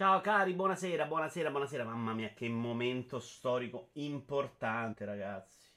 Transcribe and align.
Ciao 0.00 0.22
cari, 0.22 0.54
buonasera, 0.54 1.04
buonasera, 1.04 1.50
buonasera. 1.50 1.84
Mamma 1.84 2.14
mia, 2.14 2.30
che 2.30 2.48
momento 2.48 3.20
storico 3.20 3.90
importante, 3.96 5.04
ragazzi. 5.04 5.68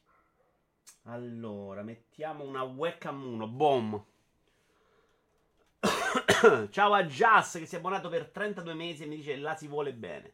Allora, 1.08 1.84
mettiamo 1.84 2.46
una 2.46 2.64
webcam 2.64 3.22
1. 3.22 3.48
Boom. 3.50 4.06
Ciao 6.72 6.94
a 6.94 7.04
Jas 7.04 7.58
che 7.58 7.66
si 7.66 7.76
è 7.76 7.80
abbonato 7.80 8.08
per 8.08 8.30
32 8.30 8.74
mesi 8.74 9.04
e 9.04 9.08
mi 9.08 9.18
dice 9.18 9.36
la 9.36 9.58
si 9.58 9.68
vuole 9.68 9.92
bene. 9.92 10.34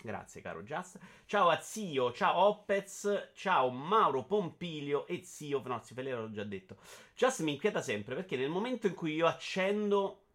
Grazie 0.00 0.40
caro 0.40 0.62
Jas. 0.62 0.98
Ciao 1.26 1.50
a 1.50 1.60
Zio, 1.60 2.10
ciao 2.14 2.38
Opez, 2.38 3.32
ciao 3.34 3.68
Mauro 3.68 4.24
Pompilio 4.24 5.06
e 5.06 5.22
Zio, 5.24 5.60
no, 5.62 5.82
Zio 5.84 6.02
l'ho 6.02 6.30
già 6.30 6.44
detto. 6.44 6.78
Jas 7.14 7.40
mi 7.40 7.52
inquieta 7.52 7.82
sempre 7.82 8.14
perché 8.14 8.38
nel 8.38 8.48
momento 8.48 8.86
in 8.86 8.94
cui 8.94 9.12
io 9.12 9.26
accendo 9.26 10.25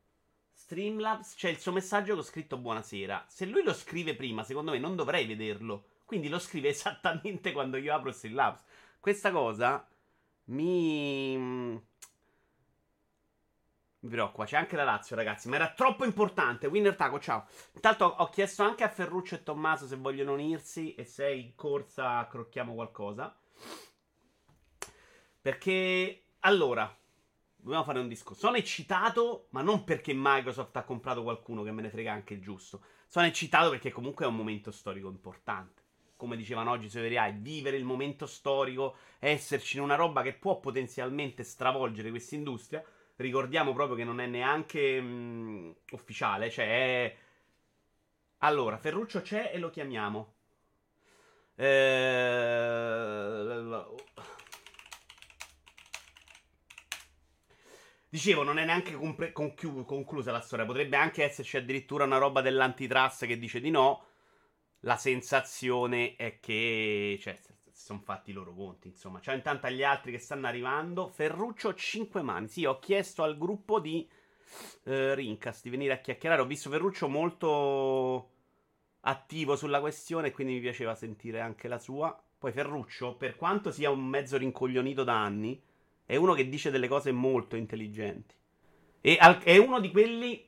Streamlabs 0.72 1.36
c'è 1.36 1.50
il 1.50 1.60
suo 1.60 1.74
messaggio 1.74 2.16
ho 2.16 2.22
scritto 2.22 2.56
buonasera. 2.56 3.26
Se 3.28 3.46
lui 3.46 3.62
lo 3.62 3.74
scrive 3.74 4.16
prima, 4.16 4.46
secondo 4.46 4.72
me 4.72 4.80
non 4.80 4.96
dovrei 4.96 5.26
vederlo. 5.26 5.84
Quindi 6.06 6.30
lo 6.30 6.40
scrive 6.40 6.70
esattamente 6.72 7.52
quando 7.52 7.76
io 7.76 7.94
apro 7.94 8.14
Streamlabs. 8.14 8.64
Questa 9.02 9.32
cosa 9.32 9.86
mi... 10.46 11.38
mi 11.38 11.80
preoccupa. 14.10 14.46
C'è 14.46 14.56
anche 14.56 14.78
la 14.78 14.86
Lazio, 14.86 15.18
ragazzi. 15.18 15.50
Ma 15.50 15.56
era 15.56 15.74
troppo 15.74 16.06
importante. 16.06 16.68
Winner 16.68 16.96
Taco, 16.96 17.20
ciao. 17.20 17.48
Intanto 17.74 18.06
ho 18.06 18.30
chiesto 18.30 18.64
anche 18.64 18.86
a 18.86 18.90
Ferruccio 18.90 19.36
e 19.36 19.44
Tommaso 19.44 19.86
se 19.88 19.98
vogliono 19.98 20.32
unirsi. 20.32 20.96
E 20.96 21.04
se 21.04 21.30
in 21.32 21.54
corsa 21.54 22.26
crocchiamo 22.28 22.74
qualcosa. 22.74 23.38
Perché 25.42 26.24
allora, 26.40 26.98
dobbiamo 27.62 27.84
fare 27.84 28.00
un 28.00 28.08
discorso. 28.08 28.42
Sono 28.42 28.58
eccitato, 28.58 29.48
ma 29.50 29.62
non 29.62 29.84
perché 29.84 30.14
Microsoft 30.16 30.76
ha 30.78 30.84
comprato 30.84 31.24
qualcuno 31.24 31.64
che 31.64 31.72
me 31.72 31.82
ne 31.82 31.90
frega 31.90 32.12
anche 32.12 32.34
il 32.34 32.42
giusto. 32.42 32.82
Sono 33.08 33.26
eccitato 33.26 33.70
perché 33.70 33.92
comunque 33.92 34.26
è 34.26 34.28
un 34.28 34.36
momento 34.36 34.72
storico 34.72 35.08
importante. 35.10 35.82
Come 36.16 36.36
dicevano 36.36 36.72
oggi 36.72 36.90
sui 36.90 37.02
veri 37.02 37.18
vivere 37.40 37.78
il 37.78 37.84
momento 37.84 38.26
storico, 38.26 38.96
esserci 39.20 39.78
in 39.78 39.84
una 39.84 39.96
roba 39.96 40.22
che 40.22 40.34
può 40.34 40.60
potenzialmente 40.60 41.44
stravolgere 41.44 42.10
questa 42.10 42.36
industria. 42.36 42.84
Ricordiamo 43.16 43.74
proprio 43.74 43.96
che 43.96 44.04
non 44.04 44.20
è 44.20 44.28
neanche 44.28 45.00
mh, 45.00 45.76
ufficiale, 45.92 46.50
cioè 46.50 46.66
è... 46.66 47.16
Allora, 48.40 48.78
Ferruccio 48.78 49.22
c'è 49.22 49.52
e 49.54 49.60
lo 49.60 49.70
chiamiamo. 49.70 50.34
Eh... 51.56 51.72
Dicevo, 58.12 58.44
non 58.44 58.60
è 58.60 58.66
neanche 58.66 58.92
compre- 58.92 59.32
conchiu- 59.32 59.86
conclusa 59.86 60.34
la 60.34 60.42
storia. 60.42 60.66
Potrebbe 60.66 60.98
anche 60.98 61.24
esserci 61.24 61.56
addirittura 61.56 62.04
una 62.04 62.18
roba 62.18 62.42
dell'antitrust 62.42 63.26
che 63.26 63.40
dice 63.40 63.62
di 63.62 63.70
no. 63.70 64.04
La 64.82 64.98
sensazione 64.98 66.18
è 66.18 66.42
che. 66.42 67.18
Cioè, 67.22 67.40
si 67.40 67.72
sono 67.72 68.02
fatti 68.04 68.32
i 68.32 68.34
loro 68.34 68.54
conti. 68.54 68.90
Insomma, 68.90 69.20
c'è 69.20 69.34
intanto 69.34 69.68
agli 69.68 69.82
altri 69.82 70.12
che 70.12 70.20
stanno 70.20 70.48
arrivando. 70.48 71.08
Ferruccio 71.08 71.74
5 71.74 72.22
mani. 72.22 72.50
Sì, 72.50 72.66
ho 72.66 72.80
chiesto 72.80 73.24
al 73.24 73.38
gruppo 73.38 73.80
di 73.80 74.06
eh, 74.84 75.16
Rincast 75.16 75.64
di 75.64 75.70
venire 75.70 75.94
a 75.94 76.00
chiacchierare. 76.00 76.42
Ho 76.42 76.46
visto 76.46 76.70
Ferruccio 76.70 77.08
molto 77.08 78.32
attivo 79.02 79.56
sulla 79.56 79.80
questione. 79.80 80.32
Quindi 80.32 80.56
mi 80.56 80.60
piaceva 80.60 80.96
sentire 80.96 81.40
anche 81.40 81.70
la 81.70 81.80
sua. 81.80 82.22
Poi 82.38 82.52
Ferruccio, 82.52 83.16
per 83.16 83.38
quanto 83.38 83.72
sia 83.72 83.90
un 83.90 84.06
mezzo 84.06 84.36
rincoglionito 84.36 85.06
da 85.06 85.24
anni 85.24 85.70
è 86.12 86.18
uno 86.18 86.34
che 86.34 86.50
dice 86.50 86.72
delle 86.72 86.90
cose 86.90 87.14
molto 87.14 87.56
intelligenti. 87.56 88.36
E 89.00 89.18
al- 89.18 89.42
è 89.44 89.56
uno 89.56 89.80
di 89.80 89.92
quelli, 89.92 90.46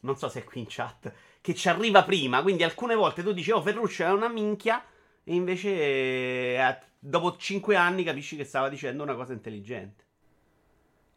non 0.00 0.16
so 0.16 0.28
se 0.28 0.40
è 0.40 0.44
qui 0.44 0.58
in 0.58 0.66
chat, 0.68 1.14
che 1.40 1.54
ci 1.54 1.68
arriva 1.68 2.02
prima. 2.02 2.42
Quindi 2.42 2.64
alcune 2.64 2.96
volte 2.96 3.22
tu 3.22 3.32
dici, 3.32 3.52
oh 3.52 3.62
Ferruccio 3.62 4.02
è 4.02 4.10
una 4.10 4.26
minchia, 4.26 4.84
e 5.22 5.34
invece 5.34 5.70
eh, 5.70 6.78
dopo 6.98 7.36
5 7.36 7.76
anni 7.76 8.02
capisci 8.02 8.34
che 8.34 8.42
stava 8.42 8.68
dicendo 8.68 9.04
una 9.04 9.14
cosa 9.14 9.32
intelligente. 9.34 10.04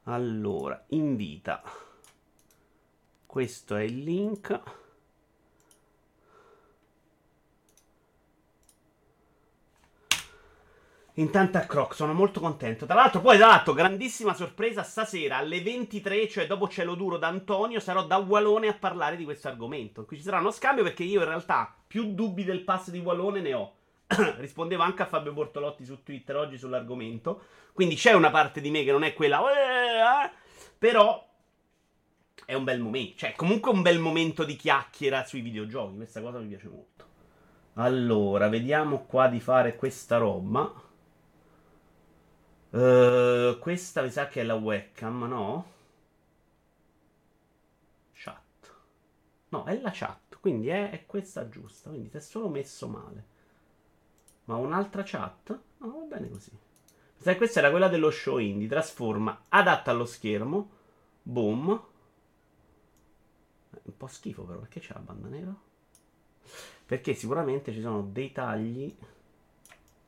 Allora, 0.03 0.85
invita. 0.89 1.63
Questo 3.25 3.75
è 3.75 3.81
il 3.81 4.03
link. 4.03 4.61
Intanto 11.15 11.57
a 11.57 11.61
Croc, 11.61 11.93
sono 11.93 12.13
molto 12.13 12.39
contento. 12.39 12.85
Tra 12.85 12.95
l'altro, 12.95 13.19
poi, 13.19 13.37
tra 13.37 13.47
l'altro, 13.47 13.73
grandissima 13.73 14.33
sorpresa, 14.33 14.81
stasera 14.81 15.37
alle 15.37 15.61
23, 15.61 16.29
cioè 16.29 16.47
dopo 16.47 16.69
cielo 16.69 16.95
duro 16.95 17.17
da 17.17 17.27
Antonio, 17.27 17.81
sarò 17.81 18.05
da 18.05 18.17
Walone 18.17 18.69
a 18.69 18.73
parlare 18.73 19.17
di 19.17 19.25
questo 19.25 19.49
argomento. 19.49 20.05
Qui 20.05 20.17
ci 20.17 20.23
sarà 20.23 20.39
uno 20.39 20.51
scambio 20.51 20.83
perché 20.83 21.03
io 21.03 21.19
in 21.19 21.27
realtà 21.27 21.75
più 21.85 22.13
dubbi 22.13 22.45
del 22.45 22.61
pass 22.61 22.89
di 22.89 22.99
Walone 22.99 23.41
ne 23.41 23.53
ho. 23.53 23.73
Rispondevo 24.37 24.81
anche 24.83 25.01
a 25.01 25.05
Fabio 25.05 25.33
Bortolotti 25.33 25.83
su 25.83 26.01
Twitter 26.01 26.37
oggi 26.37 26.57
sull'argomento. 26.57 27.41
Quindi 27.73 27.95
c'è 27.95 28.13
una 28.13 28.29
parte 28.29 28.61
di 28.61 28.69
me 28.69 28.85
che 28.85 28.91
non 28.91 29.03
è 29.03 29.13
quella... 29.13 29.41
Eh, 29.41 30.25
eh", 30.25 30.31
però 30.77 31.27
è 32.45 32.53
un 32.53 32.63
bel 32.63 32.79
momento. 32.79 33.17
Cioè, 33.17 33.33
comunque 33.35 33.71
un 33.71 33.81
bel 33.81 33.99
momento 33.99 34.45
di 34.45 34.55
chiacchiera 34.55 35.25
sui 35.25 35.41
videogiochi. 35.41 35.97
Questa 35.97 36.21
cosa 36.21 36.39
mi 36.39 36.47
piace 36.47 36.69
molto. 36.69 37.05
Allora, 37.75 38.47
vediamo 38.47 39.03
qua 39.05 39.27
di 39.27 39.41
fare 39.41 39.75
questa 39.75 40.17
roba. 40.17 40.89
Uh, 42.71 43.59
questa 43.59 44.01
mi 44.01 44.09
sa 44.09 44.27
che 44.27 44.39
è 44.41 44.43
la 44.43 44.55
webcam, 44.55 45.27
no? 45.27 45.71
Chat. 48.13 48.73
No, 49.49 49.65
è 49.65 49.77
la 49.81 49.91
chat, 49.93 50.37
quindi 50.39 50.69
è, 50.69 50.89
è 50.89 51.05
questa 51.05 51.49
giusta. 51.49 51.89
Quindi 51.89 52.09
ti 52.09 52.17
è 52.17 52.21
solo 52.21 52.47
messo 52.47 52.87
male. 52.87 53.25
Ma 54.45 54.55
un'altra 54.55 55.03
chat? 55.03 55.59
No, 55.79 55.91
va 55.91 56.15
bene 56.15 56.29
così. 56.29 56.51
Sai, 57.17 57.35
questa 57.35 57.59
era 57.59 57.69
quella 57.71 57.89
dello 57.89 58.09
show 58.09 58.37
indie. 58.37 58.69
Trasforma, 58.69 59.45
adatta 59.49 59.91
allo 59.91 60.05
schermo. 60.05 60.69
Boom. 61.23 61.67
Un 63.83 63.97
po' 63.97 64.07
schifo 64.07 64.43
però, 64.43 64.59
perché 64.59 64.79
c'è 64.79 64.93
la 64.93 64.99
banda 65.01 65.27
nera? 65.27 65.53
Perché 66.85 67.13
sicuramente 67.13 67.73
ci 67.73 67.81
sono 67.81 68.01
dei 68.01 68.31
tagli. 68.31 68.95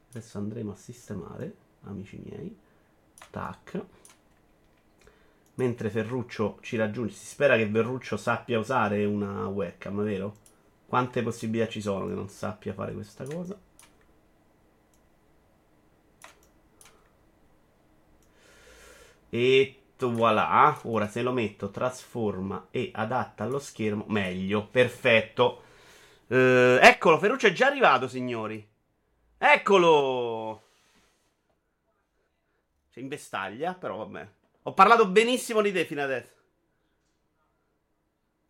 Adesso 0.09 0.37
andremo 0.37 0.71
a 0.71 0.75
sistemare 0.75 1.62
amici 1.83 2.21
miei. 2.23 2.55
Tac. 3.29 3.85
Mentre 5.55 5.89
Ferruccio 5.89 6.57
ci 6.61 6.77
raggiunge, 6.77 7.13
si 7.13 7.25
spera 7.25 7.55
che 7.55 7.69
Ferruccio 7.69 8.17
sappia 8.17 8.59
usare 8.59 9.05
una 9.05 9.47
webcam, 9.47 10.03
vero? 10.03 10.35
Quante 10.87 11.21
possibilità 11.21 11.67
ci 11.67 11.81
sono 11.81 12.07
che 12.07 12.13
non 12.13 12.27
sappia 12.29 12.73
fare 12.73 12.93
questa 12.93 13.25
cosa? 13.25 13.59
E 19.29 19.77
voilà, 19.97 20.79
ora 20.83 21.07
se 21.07 21.21
lo 21.21 21.31
metto, 21.31 21.69
trasforma 21.69 22.67
e 22.71 22.91
adatta 22.93 23.43
allo 23.43 23.59
schermo, 23.59 24.05
meglio, 24.07 24.67
perfetto. 24.67 25.61
Uh, 26.27 26.77
eccolo, 26.81 27.17
Ferruccio 27.19 27.47
è 27.47 27.53
già 27.53 27.67
arrivato, 27.67 28.07
signori. 28.07 28.67
Eccolo! 29.37 30.72
Cioè, 32.93 33.01
in 33.01 33.09
vestaglia, 33.09 33.73
però 33.73 33.97
vabbè. 33.97 34.29
Ho 34.63 34.73
parlato 34.75 35.07
benissimo 35.07 35.61
di 35.61 35.71
te 35.71 35.83
fino 35.83 36.03
adesso. 36.03 36.31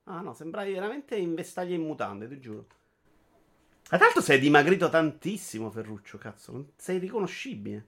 Ah 0.04 0.20
no, 0.20 0.34
sembravi 0.34 0.74
veramente 0.74 1.16
in 1.16 1.34
vestaglia 1.34 1.76
in 1.76 1.84
mutande, 1.84 2.28
ti 2.28 2.40
giuro. 2.42 2.68
Ma 3.90 3.98
l'altro 3.98 4.20
sei 4.20 4.40
dimagrito 4.40 4.90
tantissimo, 4.90 5.72
Ferruccio, 5.72 6.18
cazzo. 6.18 6.52
Non 6.52 6.72
sei 6.76 7.00
riconoscibile. 7.00 7.86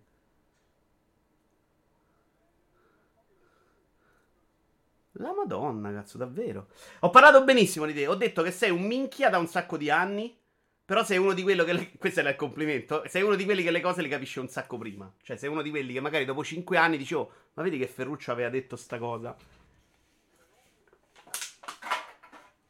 La 5.14 5.34
madonna, 5.34 5.92
cazzo, 5.92 6.18
davvero. 6.18 6.70
Ho 7.02 7.10
parlato 7.10 7.44
benissimo 7.44 7.86
di 7.86 7.94
te. 7.94 8.08
Ho 8.08 8.16
detto 8.16 8.44
che 8.44 8.52
sei 8.52 8.70
un 8.70 8.84
minchia 8.84 9.30
da 9.30 9.40
un 9.40 9.48
sacco 9.48 9.76
di 9.76 9.90
anni. 9.90 10.38
Però 10.86 11.04
sei 11.04 11.18
uno 11.18 11.34
di 11.34 11.42
quelli 11.42 11.66
che. 11.66 11.74
Le... 11.74 11.92
Questo 11.98 12.20
era 12.20 12.30
il 12.30 12.36
complimento. 12.36 13.04
Sei 13.08 13.24
uno 13.24 13.36
di 13.36 13.44
quelli 13.44 13.64
che 13.64 13.72
le 13.72 13.82
cose 13.82 14.02
le 14.04 14.08
capisce 14.08 14.40
un 14.40 14.48
sacco 14.48 14.78
prima. 14.78 15.12
Cioè, 15.24 15.36
sei 15.36 15.50
uno 15.50 15.64
di 15.64 15.72
quelli 15.72 15.94
che 15.94 16.00
magari 16.00 16.26
dopo 16.26 16.44
5 16.44 16.78
anni 16.78 16.98
dice: 16.98 17.16
Oh, 17.16 17.32
ma 17.54 17.64
vedi 17.64 17.80
che 17.80 17.88
Ferruccio 17.88 18.32
aveva 18.32 18.50
detto 18.50 18.76
sta 18.76 19.00
cosa. 19.00 19.36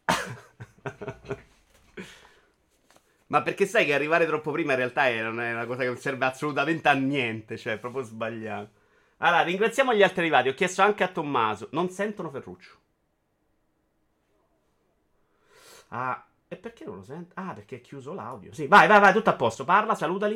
ma 3.27 3.41
perché 3.41 3.65
sai 3.65 3.85
che 3.85 3.93
arrivare 3.93 4.25
troppo 4.25 4.51
prima 4.51 4.71
in 4.71 4.77
realtà 4.77 5.07
è 5.09 5.27
una 5.27 5.65
cosa 5.65 5.81
che 5.81 5.87
non 5.87 5.97
serve 5.97 6.25
assolutamente 6.25 6.87
a 6.87 6.93
niente. 6.93 7.57
Cioè, 7.57 7.73
è 7.73 7.77
proprio 7.79 8.03
sbagliato. 8.03 8.83
Allora, 9.17 9.43
ringraziamo 9.43 9.93
gli 9.93 10.03
altri 10.03 10.21
arrivati. 10.21 10.47
Ho 10.49 10.53
chiesto 10.53 10.81
anche 10.81 11.03
a 11.03 11.09
Tommaso. 11.09 11.67
Non 11.71 11.89
sentono 11.89 12.29
Ferruccio. 12.29 12.77
Ah. 15.89 16.25
E 16.55 16.57
perché 16.57 16.85
non 16.85 16.95
lo 16.95 17.03
sento? 17.03 17.33
Ah, 17.35 17.53
perché 17.53 17.75
è 17.77 17.81
chiuso 17.81 18.13
l'audio. 18.13 18.53
Sì, 18.53 18.67
vai, 18.67 18.87
vai, 18.87 19.01
vai, 19.01 19.11
tutto 19.11 19.29
a 19.29 19.35
posto. 19.35 19.65
Parla, 19.65 19.93
salutali. 19.93 20.35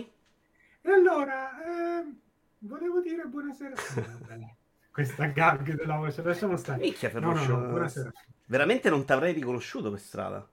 E 0.81 0.91
allora, 0.91 1.49
eh, 1.63 2.13
volevo 2.59 2.99
dire 2.99 3.23
buonasera 3.23 3.75
questa 4.91 5.27
gag 5.27 5.75
della 5.75 5.95
voce. 5.95 6.21
Lasciamo 6.21 6.57
stare. 6.57 6.81
Minchia, 6.81 7.09
Ferruccio. 7.09 7.55
No, 7.55 7.67
no, 7.67 7.77
no, 7.77 8.11
Veramente 8.47 8.89
non 8.89 9.05
ti 9.05 9.11
avrei 9.13 9.31
riconosciuto 9.31 9.91
per 9.91 9.99
strada. 9.99 10.49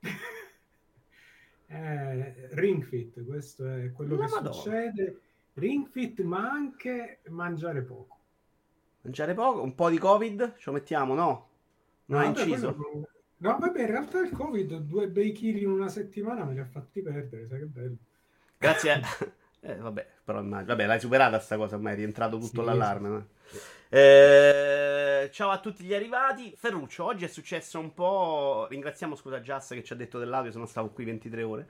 eh, 1.66 2.48
Ring 2.52 2.82
Fit, 2.82 3.22
questo 3.26 3.66
è 3.66 3.92
quello 3.92 4.16
La 4.16 4.24
che 4.24 4.32
Madonna. 4.32 4.52
succede. 4.54 5.20
Ring 5.54 5.86
Fit, 5.86 6.20
ma 6.22 6.50
anche 6.50 7.20
mangiare 7.28 7.82
poco. 7.82 8.16
Mangiare 9.02 9.34
poco? 9.34 9.60
Un 9.60 9.74
po' 9.74 9.90
di 9.90 9.98
Covid? 9.98 10.54
Ce 10.56 10.62
lo 10.64 10.72
mettiamo, 10.72 11.14
no? 11.14 11.48
Non 12.06 12.20
no, 12.20 12.24
ha 12.24 12.28
inciso? 12.28 12.74
Quello... 12.74 13.08
No, 13.44 13.58
vabbè, 13.60 13.80
in 13.82 13.86
realtà 13.86 14.20
il 14.20 14.30
Covid, 14.30 14.78
due 14.78 15.06
bei 15.06 15.32
chili 15.32 15.64
in 15.64 15.68
una 15.68 15.88
settimana 15.88 16.46
me 16.46 16.54
li 16.54 16.60
ha 16.60 16.64
fatti 16.64 17.02
perdere, 17.02 17.46
sai 17.46 17.58
che 17.58 17.66
bello. 17.66 17.96
Grazie. 18.58 19.00
Eh, 19.66 19.76
vabbè, 19.76 20.06
però 20.22 20.46
vabbè, 20.46 20.84
l'hai 20.84 21.00
superata 21.00 21.38
sta 21.38 21.56
cosa, 21.56 21.76
ormai 21.76 21.94
è 21.94 21.96
rientrato 21.96 22.36
tutto 22.36 22.60
sì, 22.60 22.66
l'allarme. 22.66 23.28
Sì. 23.46 23.58
Eh, 23.88 25.30
ciao 25.32 25.48
a 25.48 25.58
tutti 25.58 25.84
gli 25.84 25.94
arrivati. 25.94 26.52
Ferruccio, 26.54 27.02
oggi 27.02 27.24
è 27.24 27.28
successo 27.28 27.78
un 27.78 27.94
po'. 27.94 28.66
Ringraziamo 28.68 29.14
scusa 29.14 29.40
Just 29.40 29.72
che 29.72 29.82
ci 29.82 29.94
ha 29.94 29.96
detto 29.96 30.18
dell'audio, 30.18 30.52
se 30.52 30.58
non 30.58 30.66
stavo 30.66 30.90
qui 30.90 31.06
23 31.06 31.42
ore. 31.42 31.68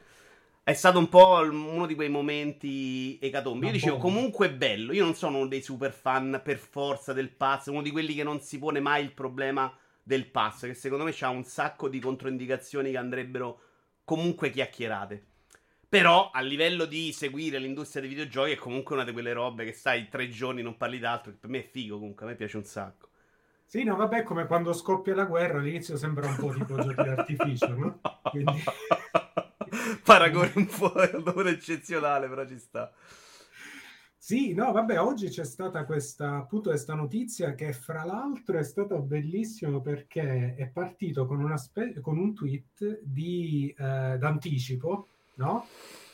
È 0.64 0.72
stato 0.72 0.98
un 0.98 1.08
po' 1.08 1.38
uno 1.48 1.86
di 1.86 1.94
quei 1.94 2.08
momenti 2.08 3.16
ecatombi. 3.22 3.66
Io 3.66 3.72
dicevo, 3.72 3.98
comunque 3.98 4.48
è 4.48 4.52
bello. 4.52 4.92
Io 4.92 5.04
non 5.04 5.14
sono 5.14 5.36
uno 5.36 5.46
dei 5.46 5.62
super 5.62 5.92
fan 5.92 6.40
per 6.42 6.58
forza 6.58 7.12
del 7.12 7.30
pass, 7.30 7.66
uno 7.66 7.80
di 7.80 7.92
quelli 7.92 8.14
che 8.14 8.24
non 8.24 8.40
si 8.40 8.58
pone 8.58 8.80
mai 8.80 9.04
il 9.04 9.12
problema 9.12 9.72
del 10.04 10.26
pass, 10.26 10.66
che 10.66 10.74
secondo 10.74 11.02
me 11.02 11.14
ha 11.18 11.28
un 11.30 11.44
sacco 11.44 11.88
di 11.88 11.98
controindicazioni 11.98 12.92
che 12.92 12.96
andrebbero 12.96 13.60
comunque 14.04 14.50
chiacchierate. 14.50 15.24
Però 15.88 16.30
a 16.30 16.40
livello 16.40 16.84
di 16.84 17.12
seguire 17.12 17.58
l'industria 17.58 18.02
dei 18.02 18.10
videogiochi 18.10 18.52
è 18.52 18.56
comunque 18.56 18.94
una 18.94 19.04
di 19.04 19.12
quelle 19.12 19.32
robe 19.32 19.64
che 19.64 19.72
stai 19.72 20.08
tre 20.08 20.28
giorni 20.28 20.60
non 20.60 20.76
parli 20.76 20.98
d'altro. 20.98 21.32
Che 21.32 21.38
per 21.40 21.50
me 21.50 21.60
è 21.60 21.68
figo 21.68 21.98
comunque, 21.98 22.26
a 22.26 22.28
me 22.28 22.34
piace 22.34 22.56
un 22.56 22.64
sacco. 22.64 23.08
Sì, 23.64 23.82
no, 23.82 23.96
vabbè, 23.96 24.22
come 24.24 24.46
quando 24.46 24.72
scoppia 24.72 25.14
la 25.14 25.24
guerra 25.24 25.58
all'inizio 25.58 25.96
sembra 25.96 26.26
un 26.26 26.36
po' 26.36 26.52
tipo 26.52 26.76
giochi 26.82 26.94
d'artificio, 26.94 27.74
no? 27.74 28.00
Quindi... 28.30 28.62
Paragone 30.04 30.52
un 30.54 30.66
po' 30.66 30.92
un 31.34 31.46
eccezionale, 31.48 32.28
però 32.28 32.46
ci 32.46 32.58
sta. 32.58 32.92
Sì, 34.24 34.54
no, 34.54 34.72
vabbè, 34.72 34.98
oggi 35.02 35.28
c'è 35.28 35.44
stata 35.44 35.84
questa, 35.84 36.36
appunto, 36.36 36.70
questa 36.70 36.94
notizia 36.94 37.54
che 37.54 37.74
fra 37.74 38.04
l'altro 38.04 38.56
è 38.56 38.64
stata 38.64 38.96
bellissima 38.96 39.78
perché 39.82 40.54
è 40.56 40.66
partito 40.68 41.26
con, 41.26 41.42
una 41.42 41.58
spe- 41.58 42.00
con 42.00 42.16
un 42.16 42.32
tweet 42.32 43.00
di, 43.02 43.74
eh, 43.76 44.16
d'anticipo 44.18 45.08
no? 45.34 45.66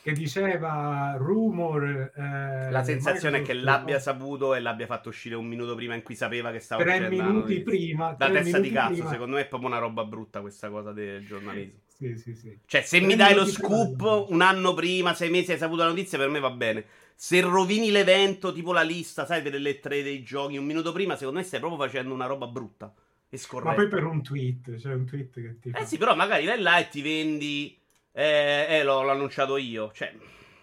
Che 0.03 0.11
diceva 0.11 1.15
rumor. 1.19 1.85
Eh, 1.85 2.71
la 2.73 2.83
sensazione 2.83 3.39
è 3.39 3.43
che 3.43 3.55
l'abbia 3.55 4.01
saputo 4.01 4.57
e 4.57 4.61
l'abbia 4.61 4.87
fatto 4.87 5.11
uscire 5.11 5.37
un 5.37 5.47
minuto 5.47 5.77
prima 5.77 5.95
in 5.95 6.03
cui 6.03 6.17
sapeva 6.17 6.51
che 6.51 6.59
stava 6.59 6.83
tre 6.83 7.09
minuti 7.09 7.61
prima. 7.61 8.15
Da 8.15 8.29
testa 8.29 8.59
di 8.59 8.73
cazzo, 8.73 8.93
prima. 8.93 9.09
secondo 9.09 9.37
me 9.37 9.43
è 9.43 9.47
proprio 9.47 9.69
una 9.69 9.79
roba 9.79 10.05
brutta 10.05 10.41
questa 10.41 10.69
cosa 10.69 10.91
del 10.91 11.25
giornalismo. 11.25 11.79
Sì, 12.01 12.17
sì, 12.17 12.35
sì. 12.35 12.59
Cioè, 12.65 12.81
se 12.81 12.97
tre 12.97 13.07
mi 13.07 13.15
dai 13.15 13.35
lo 13.35 13.45
scoop 13.45 13.97
prima. 13.97 14.25
un 14.29 14.41
anno 14.41 14.73
prima, 14.73 15.13
sei 15.13 15.29
mesi 15.29 15.53
hai 15.53 15.59
saputo 15.59 15.83
la 15.83 15.89
notizia, 15.89 16.17
per 16.17 16.31
me 16.31 16.41
va 16.41 16.51
bene. 16.51 16.83
Se 17.15 17.39
rovini 17.43 17.91
l'evento, 17.91 18.55
tipo 18.55 18.73
la 18.73 18.81
lista, 18.81 19.27
sai, 19.27 19.43
per 19.43 19.61
le 19.61 19.81
tre 19.81 20.03
dei 20.03 20.23
giochi 20.23 20.57
un 20.57 20.65
minuto 20.65 20.93
prima, 20.93 21.15
secondo 21.15 21.41
me 21.41 21.45
stai 21.45 21.61
proprio 21.61 21.79
facendo 21.79 22.15
una 22.15 22.25
roba 22.25 22.47
brutta. 22.47 22.95
E 23.29 23.39
Ma 23.63 23.75
poi 23.75 23.89
per 23.89 24.05
un 24.05 24.23
tweet, 24.23 24.79
cioè 24.79 24.95
un 24.95 25.05
tweet 25.05 25.35
che 25.35 25.59
ti. 25.61 25.73
Eh 25.75 25.85
sì, 25.85 25.99
però 25.99 26.17
magari 26.17 26.47
vai 26.47 26.59
là 26.59 26.79
e 26.79 26.89
ti 26.89 27.03
vendi 27.03 27.79
eh, 28.13 28.67
eh 28.71 28.83
l'ho, 28.83 29.03
l'ho, 29.03 29.11
annunciato 29.11 29.59
io. 29.59 29.93
Cioè, 29.93 30.15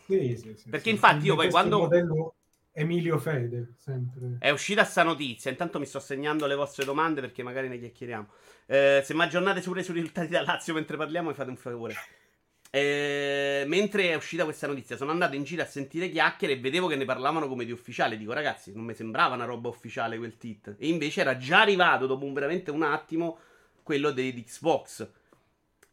sì, 0.07 0.35
sì, 0.37 0.55
sì, 0.57 0.69
perché 0.69 0.89
infatti 0.89 1.27
io 1.27 1.35
poi 1.35 1.51
quando... 1.51 1.87
Emilio 2.79 3.17
Fede, 3.17 3.73
sempre. 3.79 4.37
È 4.37 4.51
uscita 4.51 4.83
sta 4.83 5.01
notizia. 5.01 5.49
Intanto 5.49 5.79
mi 5.79 5.87
sto 5.87 5.99
segnando 5.99 6.45
le 6.45 6.53
vostre 6.53 6.85
domande 6.85 7.21
perché 7.21 7.41
magari 7.41 7.67
ne 7.69 7.79
chiacchieriamo. 7.79 8.27
Eh, 8.67 9.01
se 9.03 9.15
mi 9.15 9.23
aggiornate 9.23 9.61
pure 9.61 9.81
sui 9.81 9.95
risultati 9.95 10.27
da 10.27 10.43
Lazio 10.43 10.75
mentre 10.75 10.95
parliamo, 10.95 11.29
mi 11.29 11.33
fate 11.33 11.49
un 11.49 11.55
favore. 11.55 11.95
Eh, 12.69 13.63
mentre 13.65 14.09
è 14.09 14.13
uscita 14.13 14.43
questa 14.43 14.67
notizia, 14.67 14.95
sono 14.95 15.09
andato 15.09 15.35
in 15.35 15.43
giro 15.43 15.63
a 15.63 15.65
sentire 15.65 16.09
chiacchiere 16.09 16.53
e 16.53 16.59
vedevo 16.59 16.85
che 16.85 16.95
ne 16.95 17.05
parlavano 17.05 17.47
come 17.47 17.65
di 17.65 17.71
ufficiale. 17.71 18.15
Dico, 18.15 18.31
ragazzi, 18.31 18.71
non 18.75 18.85
mi 18.85 18.93
sembrava 18.93 19.33
una 19.33 19.45
roba 19.45 19.69
ufficiale 19.69 20.19
quel 20.19 20.37
tit. 20.37 20.75
E 20.77 20.87
invece 20.87 21.21
era 21.21 21.35
già 21.35 21.61
arrivato 21.61 22.05
dopo 22.05 22.25
un, 22.25 22.33
veramente 22.33 22.69
un 22.69 22.83
attimo 22.83 23.39
quello 23.81 24.11
di 24.11 24.43
Xbox. 24.43 25.09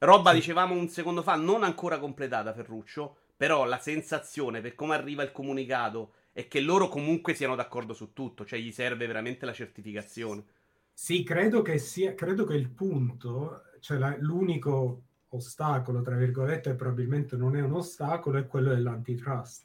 Roba, 0.00 0.32
sì. 0.32 0.36
dicevamo 0.36 0.74
un 0.74 0.90
secondo 0.90 1.22
fa, 1.22 1.34
non 1.34 1.62
ancora 1.62 1.98
completata, 1.98 2.52
Ferruccio. 2.52 3.16
Però 3.38 3.64
la 3.64 3.78
sensazione 3.78 4.60
per 4.60 4.74
come 4.74 4.94
arriva 4.94 5.22
il 5.22 5.32
comunicato 5.32 6.12
è 6.34 6.48
che 6.48 6.58
loro 6.60 6.88
comunque 6.88 7.32
siano 7.32 7.54
d'accordo 7.54 7.94
su 7.94 8.12
tutto, 8.12 8.44
cioè 8.44 8.58
gli 8.58 8.72
serve 8.72 9.06
veramente 9.06 9.46
la 9.46 9.52
certificazione. 9.52 10.42
Sì, 10.92 11.22
credo 11.22 11.62
che 11.62 11.78
sia, 11.78 12.14
credo 12.14 12.44
che 12.44 12.54
il 12.54 12.70
punto, 12.70 13.62
cioè 13.78 13.98
la, 13.98 14.16
l'unico 14.18 15.02
ostacolo, 15.28 16.02
tra 16.02 16.16
virgolette, 16.16 16.74
probabilmente 16.74 17.36
non 17.36 17.56
è 17.56 17.60
un 17.60 17.74
ostacolo, 17.74 18.38
è 18.38 18.48
quello 18.48 18.70
dell'antitrust. 18.74 19.62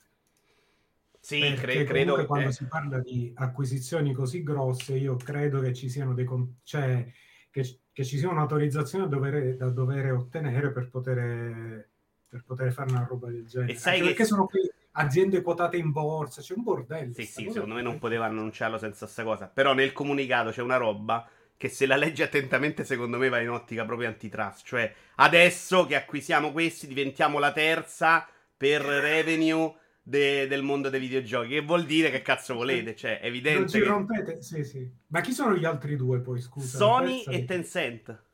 Sì, 1.19 1.39
cre- 1.55 1.85
credo 1.85 2.15
che 2.15 2.25
quando 2.25 2.51
si 2.51 2.65
parla 2.65 2.99
di 2.99 3.31
acquisizioni 3.33 4.13
così 4.13 4.43
grosse, 4.43 4.95
io 4.95 5.15
credo 5.15 5.61
che 5.61 5.73
ci 5.73 5.89
siano 5.89 6.13
dei 6.13 6.25
con- 6.25 6.57
cioè 6.61 7.03
che, 7.49 7.79
che 7.91 8.05
ci 8.05 8.19
sia 8.19 8.29
un'autorizzazione 8.29 9.07
da 9.07 9.15
dover, 9.15 9.55
da 9.55 9.69
dover 9.69 10.13
ottenere 10.13 10.71
per 10.71 10.87
poter, 10.87 11.89
per 12.27 12.43
poter, 12.45 12.71
fare 12.71 12.91
una 12.91 13.07
roba 13.09 13.29
del 13.31 13.47
genere. 13.47 13.71
E 13.71 13.75
sai 13.75 14.01
perché 14.01 14.23
sono 14.23 14.45
qui 14.45 14.61
aziende 14.99 15.41
quotate 15.41 15.77
in 15.77 15.91
borsa, 15.91 16.41
c'è 16.41 16.53
un 16.55 16.63
bordello. 16.63 17.13
Sì, 17.13 17.25
sì, 17.25 17.49
secondo 17.51 17.75
me 17.75 17.81
non 17.81 17.99
poteva 17.99 18.25
annunciarlo 18.25 18.77
senza 18.77 19.05
questa 19.05 19.23
cosa. 19.23 19.47
Però 19.47 19.73
nel 19.73 19.93
comunicato 19.93 20.51
c'è 20.51 20.61
una 20.61 20.77
roba 20.77 21.27
che 21.55 21.69
se 21.69 21.85
la 21.85 21.95
leggi 21.95 22.21
attentamente 22.21 22.83
secondo 22.83 23.17
me 23.17 23.29
va 23.29 23.39
in 23.39 23.49
ottica 23.49 23.85
proprio 23.85 24.09
antitrust. 24.09 24.65
Cioè, 24.65 24.93
adesso 25.15 25.85
che 25.85 25.95
acquisiamo 25.95 26.51
questi 26.51 26.87
diventiamo 26.87 27.39
la 27.39 27.51
terza 27.51 28.27
per 28.55 28.81
revenue 28.81 29.73
de- 30.01 30.47
del 30.47 30.63
mondo 30.63 30.89
dei 30.89 30.99
videogiochi. 30.99 31.49
Che 31.49 31.61
vuol 31.61 31.85
dire 31.85 32.11
che 32.11 32.21
cazzo 32.21 32.53
volete? 32.53 32.95
Cioè, 32.95 33.19
è 33.19 33.27
evidente. 33.27 33.59
Non 33.59 33.69
ci 33.69 33.79
che... 33.79 33.85
rompete? 33.85 34.41
Sì, 34.41 34.63
sì. 34.63 34.89
Ma 35.07 35.21
chi 35.21 35.31
sono 35.31 35.55
gli 35.55 35.65
altri 35.65 35.95
due 35.95 36.19
poi? 36.19 36.41
Scusa. 36.41 36.77
Sony 36.77 37.23
e 37.23 37.45
Tencent. 37.45 38.27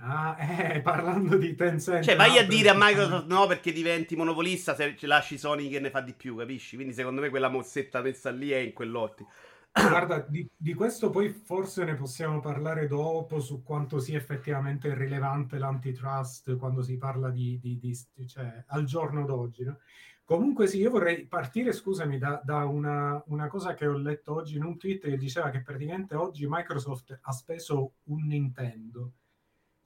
Ah, 0.00 0.36
eh, 0.74 0.80
parlando 0.80 1.36
di 1.36 1.54
Tencent. 1.54 2.04
Cioè, 2.04 2.16
vai 2.16 2.38
a 2.38 2.46
dire 2.46 2.68
a 2.68 2.74
Microsoft 2.76 3.26
no 3.26 3.46
perché 3.46 3.72
diventi 3.72 4.14
monopolista 4.14 4.74
se 4.74 4.96
lasci 5.02 5.38
Sony 5.38 5.68
che 5.68 5.80
ne 5.80 5.90
fa 5.90 6.00
di 6.00 6.12
più, 6.12 6.36
capisci? 6.36 6.76
Quindi 6.76 6.94
secondo 6.94 7.20
me 7.20 7.30
quella 7.30 7.48
mozzetta 7.48 8.00
messa 8.00 8.30
lì 8.30 8.50
è 8.50 8.58
in 8.58 8.72
quell'ottica. 8.72 9.28
Guarda, 9.88 10.20
di, 10.20 10.48
di, 10.56 10.74
questo 10.74 11.10
poi 11.10 11.28
forse 11.30 11.84
ne 11.84 11.94
possiamo 11.94 12.40
parlare 12.40 12.86
dopo 12.86 13.40
su 13.40 13.62
quanto 13.62 13.98
sia 13.98 14.16
effettivamente 14.16 14.94
rilevante 14.94 15.58
l'antitrust 15.58 16.56
quando 16.56 16.82
si 16.82 16.96
parla 16.96 17.30
di, 17.30 17.58
di, 17.60 17.78
di 17.78 18.26
cioè, 18.26 18.64
al 18.68 18.84
giorno 18.84 19.24
d'oggi. 19.24 19.64
No? 19.64 19.78
Comunque 20.24 20.66
sì, 20.66 20.78
io 20.78 20.90
vorrei 20.90 21.26
partire, 21.26 21.72
scusami, 21.72 22.18
da, 22.18 22.40
da 22.44 22.66
una, 22.66 23.22
una, 23.28 23.48
cosa 23.48 23.74
che 23.74 23.86
ho 23.86 23.96
letto 23.96 24.34
oggi 24.34 24.56
in 24.56 24.64
un 24.64 24.76
tweet 24.76 25.02
che 25.02 25.16
diceva 25.16 25.50
che 25.50 25.62
praticamente 25.62 26.14
oggi 26.14 26.46
Microsoft 26.48 27.18
ha 27.20 27.32
speso 27.32 27.94
un 28.04 28.26
Nintendo 28.26 29.12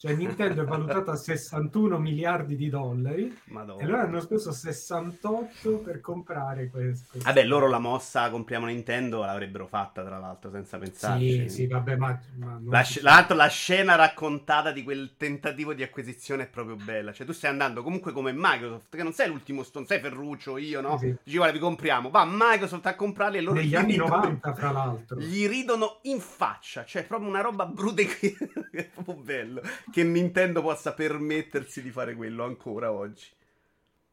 cioè 0.03 0.15
Nintendo 0.15 0.63
è 0.63 0.65
valutata 0.65 1.13
a 1.13 1.15
61 1.15 1.97
miliardi 1.97 2.57
di 2.57 2.69
dollari 2.69 3.39
Madonna. 3.45 3.81
e 3.81 3.87
loro 3.87 4.03
hanno 4.03 4.21
speso 4.21 4.51
68 4.51 5.79
per 5.79 6.01
comprare 6.01 6.71
questo. 6.71 7.21
Vabbè, 7.23 7.45
loro 7.45 7.69
la 7.69 7.79
mossa 7.79 8.29
compriamo 8.29 8.67
Nintendo 8.67 9.21
l'avrebbero 9.21 9.69
fatta 9.69 10.03
tra 10.03 10.19
l'altro 10.19 10.51
senza 10.51 10.77
pensarci. 10.79 11.43
Sì, 11.43 11.49
sì, 11.49 11.67
vabbè, 11.69 11.95
ma... 11.95 12.21
ma 12.35 12.61
la, 12.65 12.83
sc- 12.83 13.03
l'altro, 13.03 13.37
la 13.37 13.47
scena 13.47 13.95
raccontata 13.95 14.73
di 14.73 14.83
quel 14.83 15.15
tentativo 15.17 15.73
di 15.73 15.85
acquisizione 15.85 16.43
è 16.43 16.49
proprio 16.49 16.75
bella. 16.75 17.13
Cioè 17.13 17.25
tu 17.25 17.33
stai 17.33 17.51
andando 17.51 17.85
comunque 17.85 18.11
come 18.11 18.33
Microsoft, 18.35 18.97
che 18.97 19.05
non 19.05 19.13
sei 19.13 19.29
l'ultimo 19.29 19.63
stone, 19.63 19.87
sei 19.87 20.01
Ferruccio, 20.01 20.57
io, 20.57 20.81
no? 20.81 20.99
Sì. 20.99 21.15
Dici 21.23 21.37
guarda 21.37 21.55
vi 21.55 21.61
compriamo, 21.61 22.11
va 22.11 22.27
Microsoft 22.29 22.87
a 22.87 22.97
comprarli 22.97 23.39
e 23.39 23.41
loro... 23.41 23.61
Negli 23.61 23.77
anni 23.77 23.93
ridono, 23.93 24.17
90 24.17 24.55
fra 24.55 24.73
l'altro. 24.73 25.21
Gli 25.21 25.47
ridono 25.47 26.01
in 26.03 26.19
faccia, 26.19 26.85
cioè 26.85 27.07
proprio 27.07 27.29
una 27.29 27.41
roba 27.41 27.67
brutta 27.67 28.03
che 28.03 28.35
è 28.73 28.85
proprio 28.87 29.15
bello 29.15 29.63
che 29.93 30.03
Nintendo 30.03 30.63
possa 30.63 30.95
permettersi 30.95 31.83
di 31.83 31.91
fare 31.91 32.15
quello 32.15 32.45
ancora 32.45 32.91
oggi. 32.91 33.27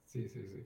Sì, 0.04 0.28
sì, 0.28 0.46
sì. 0.46 0.66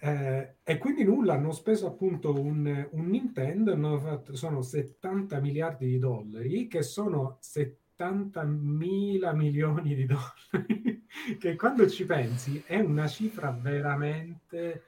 Eh, 0.00 0.54
e 0.62 0.78
quindi 0.78 1.04
nulla, 1.04 1.34
hanno 1.34 1.52
speso 1.52 1.86
appunto 1.86 2.32
un, 2.32 2.88
un 2.90 3.06
Nintendo, 3.08 3.98
fatto, 3.98 4.34
sono 4.36 4.62
70 4.62 5.38
miliardi 5.40 5.86
di 5.86 5.98
dollari, 5.98 6.68
che 6.68 6.82
sono 6.82 7.36
70 7.40 8.42
mila 8.44 9.32
milioni 9.32 9.94
di 9.94 10.06
dollari, 10.06 11.04
che 11.38 11.56
quando 11.56 11.88
ci 11.88 12.04
pensi 12.04 12.62
è 12.66 12.78
una 12.80 13.06
cifra 13.06 13.50
veramente... 13.50 14.84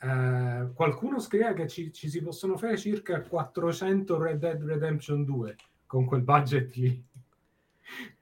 Eh, 0.00 0.68
qualcuno 0.74 1.18
scrive 1.18 1.54
che 1.54 1.66
ci, 1.66 1.92
ci 1.92 2.08
si 2.08 2.22
possono 2.22 2.56
fare 2.56 2.76
circa 2.76 3.20
400 3.20 4.16
Red 4.22 4.38
Dead 4.38 4.62
Redemption 4.62 5.24
2 5.24 5.56
con 5.86 6.04
quel 6.04 6.20
budget 6.20 6.74
lì. 6.74 7.04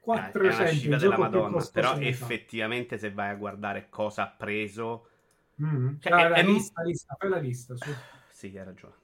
400 0.06 0.38
è 0.38 0.60
una 0.60 0.72
cifra 0.72 0.96
della 0.98 1.18
Madonna, 1.18 1.68
però 1.72 1.96
effettivamente 1.98 2.96
se 2.96 3.10
vai 3.10 3.30
a 3.30 3.34
guardare 3.34 3.88
cosa 3.88 4.22
ha 4.22 4.28
preso... 4.28 5.08
Mm. 5.60 5.96
Cioè, 5.98 6.12
Dai, 6.12 6.24
è, 6.24 6.28
la, 6.28 6.34
è... 6.36 6.44
Lista, 6.44 6.82
lista, 6.82 7.16
fai 7.18 7.28
la 7.28 7.38
lista. 7.38 7.74
Su. 7.74 7.90
Sì, 8.30 8.56
hai 8.56 8.64
ragione. 8.64 8.94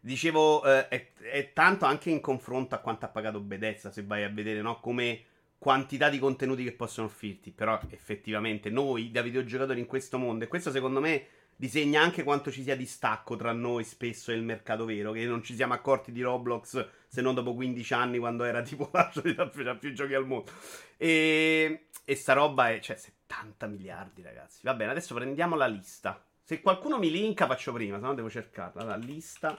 Dicevo, 0.00 0.64
eh, 0.64 0.88
è, 0.88 1.12
è, 1.12 1.52
tanto 1.52 1.84
anche 1.84 2.10
in 2.10 2.20
confronto 2.20 2.74
a 2.74 2.78
quanto 2.78 3.04
ha 3.04 3.10
pagato 3.10 3.38
Bethesda, 3.38 3.92
se 3.92 4.02
vai 4.02 4.24
a 4.24 4.28
vedere, 4.28 4.60
no? 4.60 4.80
Come 4.80 5.24
quantità 5.56 6.08
di 6.08 6.18
contenuti 6.18 6.64
che 6.64 6.72
possono 6.72 7.06
offrirti. 7.06 7.52
Però 7.52 7.78
effettivamente 7.90 8.70
noi 8.70 9.12
da 9.12 9.22
videogiocatori 9.22 9.78
in 9.78 9.86
questo 9.86 10.18
mondo, 10.18 10.44
e 10.44 10.48
questo 10.48 10.72
secondo 10.72 10.98
me 10.98 11.26
disegna 11.60 12.00
anche 12.00 12.22
quanto 12.22 12.50
ci 12.50 12.62
sia 12.62 12.74
distacco 12.74 13.36
tra 13.36 13.52
noi 13.52 13.84
spesso 13.84 14.32
e 14.32 14.34
il 14.34 14.42
mercato 14.42 14.86
vero, 14.86 15.12
che 15.12 15.26
non 15.26 15.42
ci 15.42 15.54
siamo 15.54 15.74
accorti 15.74 16.10
di 16.10 16.22
Roblox 16.22 16.88
se 17.06 17.20
non 17.20 17.34
dopo 17.34 17.52
15 17.52 17.92
anni 17.92 18.18
quando 18.18 18.44
era 18.44 18.62
tipo 18.64 18.88
la 18.94 19.10
solita 19.12 19.46
più, 19.46 19.78
più 19.78 19.92
giochi 19.92 20.14
al 20.14 20.26
mondo. 20.26 20.50
E, 20.96 21.88
e 22.02 22.14
sta 22.16 22.32
roba 22.32 22.70
è, 22.70 22.80
cioè, 22.80 22.96
70 22.96 23.66
miliardi 23.66 24.22
ragazzi. 24.22 24.60
Va 24.62 24.72
bene, 24.72 24.92
adesso 24.92 25.12
prendiamo 25.12 25.54
la 25.54 25.66
lista. 25.66 26.24
Se 26.42 26.62
qualcuno 26.62 26.98
mi 26.98 27.10
linka 27.10 27.46
faccio 27.46 27.74
prima, 27.74 27.98
se 27.98 28.06
no 28.06 28.14
devo 28.14 28.30
cercarla. 28.30 28.82
La 28.82 28.96
lista 28.96 29.58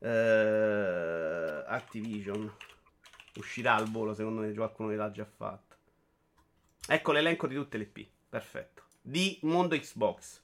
eh, 0.00 1.64
Activision. 1.66 2.54
Uscirà 3.36 3.76
al 3.76 3.88
volo, 3.90 4.12
secondo 4.12 4.42
me 4.42 4.52
qualcuno 4.52 4.94
l'ha 4.94 5.10
già 5.10 5.24
fatto. 5.24 5.76
Ecco 6.86 7.12
l'elenco 7.12 7.46
di 7.46 7.54
tutte 7.54 7.78
le 7.78 7.86
P. 7.86 8.06
Perfetto. 8.28 8.82
Di 9.00 9.38
mondo 9.44 9.74
Xbox. 9.74 10.42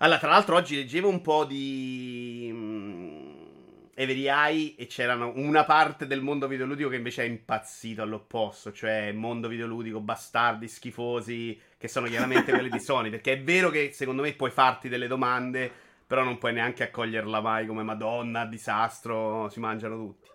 Allora, 0.00 0.18
tra 0.20 0.30
l'altro 0.30 0.54
oggi 0.54 0.76
leggevo 0.76 1.08
un 1.08 1.20
po' 1.20 1.44
di 1.44 2.48
um, 2.52 3.88
Every 3.94 4.28
Eye 4.28 4.76
e 4.76 4.86
c'era 4.86 5.16
una 5.16 5.64
parte 5.64 6.06
del 6.06 6.20
mondo 6.20 6.46
videoludico 6.46 6.88
che 6.88 6.94
invece 6.94 7.24
è 7.24 7.26
impazzito 7.26 8.02
all'opposto, 8.02 8.70
cioè 8.70 9.10
mondo 9.10 9.48
videoludico, 9.48 9.98
bastardi, 9.98 10.68
schifosi, 10.68 11.60
che 11.76 11.88
sono 11.88 12.06
chiaramente 12.06 12.52
quelli 12.52 12.68
di 12.68 12.78
Sony, 12.80 13.10
perché 13.10 13.32
è 13.32 13.42
vero 13.42 13.70
che 13.70 13.90
secondo 13.92 14.22
me 14.22 14.32
puoi 14.34 14.52
farti 14.52 14.88
delle 14.88 15.08
domande, 15.08 15.68
però 16.06 16.22
non 16.22 16.38
puoi 16.38 16.52
neanche 16.52 16.84
accoglierla 16.84 17.40
mai 17.40 17.66
come 17.66 17.82
Madonna, 17.82 18.44
disastro, 18.46 19.48
si 19.48 19.58
mangiano 19.58 19.96
tutti. 19.96 20.28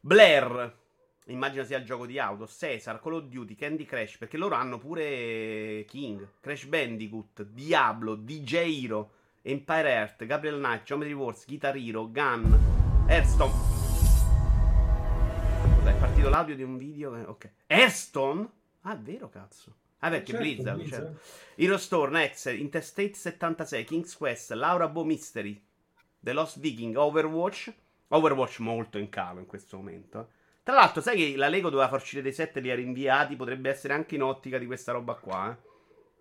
Blair, 0.00 0.74
Immagino 1.28 1.64
sia 1.64 1.78
il 1.78 1.84
gioco 1.84 2.06
di 2.06 2.18
auto. 2.18 2.46
Caesar, 2.46 3.00
Call 3.00 3.14
of 3.14 3.24
Duty, 3.24 3.56
Candy 3.56 3.84
Crash. 3.84 4.16
Perché 4.18 4.36
loro 4.36 4.54
hanno 4.54 4.78
pure 4.78 5.84
King, 5.88 6.26
Crash 6.40 6.66
Bandicoot, 6.66 7.42
Diablo, 7.42 8.14
DJ 8.14 8.84
Hero, 8.84 9.10
Empire 9.42 9.90
Earth, 9.90 10.24
Gabriel 10.24 10.58
Knight, 10.58 10.84
Geometry 10.84 11.14
Wars, 11.14 11.44
Guitar 11.46 11.76
Hero, 11.76 12.10
Gun, 12.10 13.04
Hearthstone. 13.08 13.52
Cos'è? 15.78 15.90
È 15.90 15.98
partito 15.98 16.28
l'audio 16.28 16.54
di 16.54 16.62
un 16.62 16.76
video. 16.76 17.12
Ok. 17.26 17.50
Hearthstone? 17.66 18.48
Ah, 18.82 18.94
è 18.94 18.98
vero, 18.98 19.28
cazzo. 19.28 19.74
Ah, 20.00 20.10
perché 20.10 20.32
certo, 20.32 20.42
Blizzard, 20.42 20.76
Blizzard. 20.76 21.04
Certo. 21.06 21.20
Hero 21.56 21.76
Store, 21.76 22.10
Next, 22.12 22.46
Interstate 22.46 23.14
76, 23.14 23.84
King's 23.84 24.16
Quest, 24.16 24.52
Laura 24.52 24.86
Bo 24.86 25.02
Mystery, 25.02 25.60
The 26.20 26.32
Lost 26.32 26.60
Viking, 26.60 26.94
Overwatch. 26.94 27.72
Overwatch 28.08 28.60
molto 28.60 28.98
in 28.98 29.08
calo 29.08 29.40
in 29.40 29.46
questo 29.46 29.76
momento. 29.76 30.28
Tra 30.66 30.74
l'altro, 30.74 31.00
sai 31.00 31.16
che 31.16 31.36
la 31.36 31.46
Lego 31.46 31.70
doveva 31.70 31.88
far 31.88 32.00
uscire 32.00 32.22
dei 32.22 32.32
set 32.32 32.56
e 32.56 32.60
li 32.60 32.72
ha 32.72 32.74
rinviati? 32.74 33.36
Potrebbe 33.36 33.70
essere 33.70 33.94
anche 33.94 34.16
in 34.16 34.22
ottica 34.22 34.58
di 34.58 34.66
questa 34.66 34.90
roba 34.90 35.14
qua. 35.14 35.52
Eh? 35.52 35.74